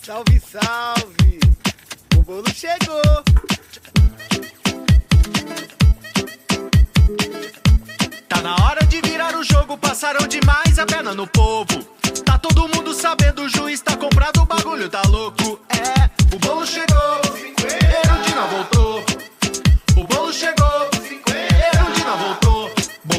Salve, 0.00 0.40
salve! 0.40 1.24
bolo 2.24 2.48
chegou. 2.54 3.02
Tá 8.28 8.40
na 8.42 8.56
hora 8.64 8.84
de 8.86 9.00
virar 9.02 9.36
o 9.36 9.44
jogo, 9.44 9.76
passaram 9.76 10.26
demais 10.26 10.78
a 10.78 10.86
perna 10.86 11.12
no 11.12 11.26
povo. 11.26 11.84
Tá 12.24 12.38
todo 12.38 12.68
mundo 12.74 12.94
sabendo, 12.94 13.42
o 13.42 13.48
juiz 13.48 13.82
tá 13.82 13.96
comprado, 13.96 14.40
o 14.40 14.46
bagulho 14.46 14.88
tá 14.88 15.02
louco. 15.08 15.60
É, 15.68 16.10
o 16.34 16.38
bolo 16.38 16.66
chegou, 16.66 17.20
Erundina 18.02 18.46
voltou. 18.46 19.04
O 19.96 20.04
bolo 20.06 20.32
chegou. 20.32 20.73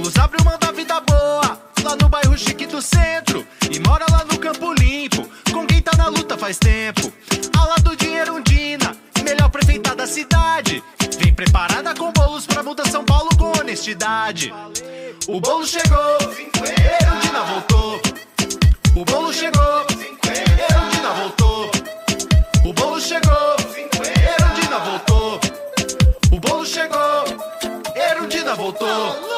Os 0.05 0.15
abre 0.17 0.39
uma 0.39 0.55
da 0.59 0.71
vida 0.71 0.99
boa, 0.99 1.59
lá 1.83 1.95
no 1.99 2.07
bairro 2.07 2.37
chique 2.37 2.67
do 2.67 2.79
centro. 2.79 3.43
E 3.71 3.79
mora 3.79 4.05
lá 4.11 4.23
no 4.23 4.37
campo 4.37 4.71
limpo, 4.73 5.27
com 5.51 5.65
quem 5.65 5.81
tá 5.81 5.97
na 5.97 6.09
luta 6.09 6.37
faz 6.37 6.59
tempo. 6.59 7.11
Ao 7.57 7.67
lado 7.67 7.95
de 7.95 8.05
Erundina, 8.05 8.95
melhor 9.23 9.49
prefeita 9.49 9.95
da 9.95 10.05
cidade. 10.05 10.83
Vem 11.17 11.33
preparada 11.33 11.95
com 11.95 12.11
bolos 12.11 12.45
pra 12.45 12.61
mudar 12.61 12.87
São 12.87 13.03
Paulo 13.03 13.35
com 13.35 13.51
honestidade. 13.59 14.53
O 15.27 15.41
bolo 15.41 15.65
chegou, 15.65 16.17
Erundina 17.01 17.41
voltou. 17.43 18.01
O 18.95 19.05
bolo 19.05 19.33
chegou, 19.33 19.87
Erundina 20.69 21.13
voltou. 21.13 21.71
O 22.63 22.73
bolo 22.73 23.01
chegou, 23.01 23.55
Erundina 24.37 24.79
voltou. 24.79 25.39
O 26.31 26.39
bolo 26.39 26.63
chegou, 26.63 27.25
Erundina 27.95 28.53
voltou. 28.53 29.34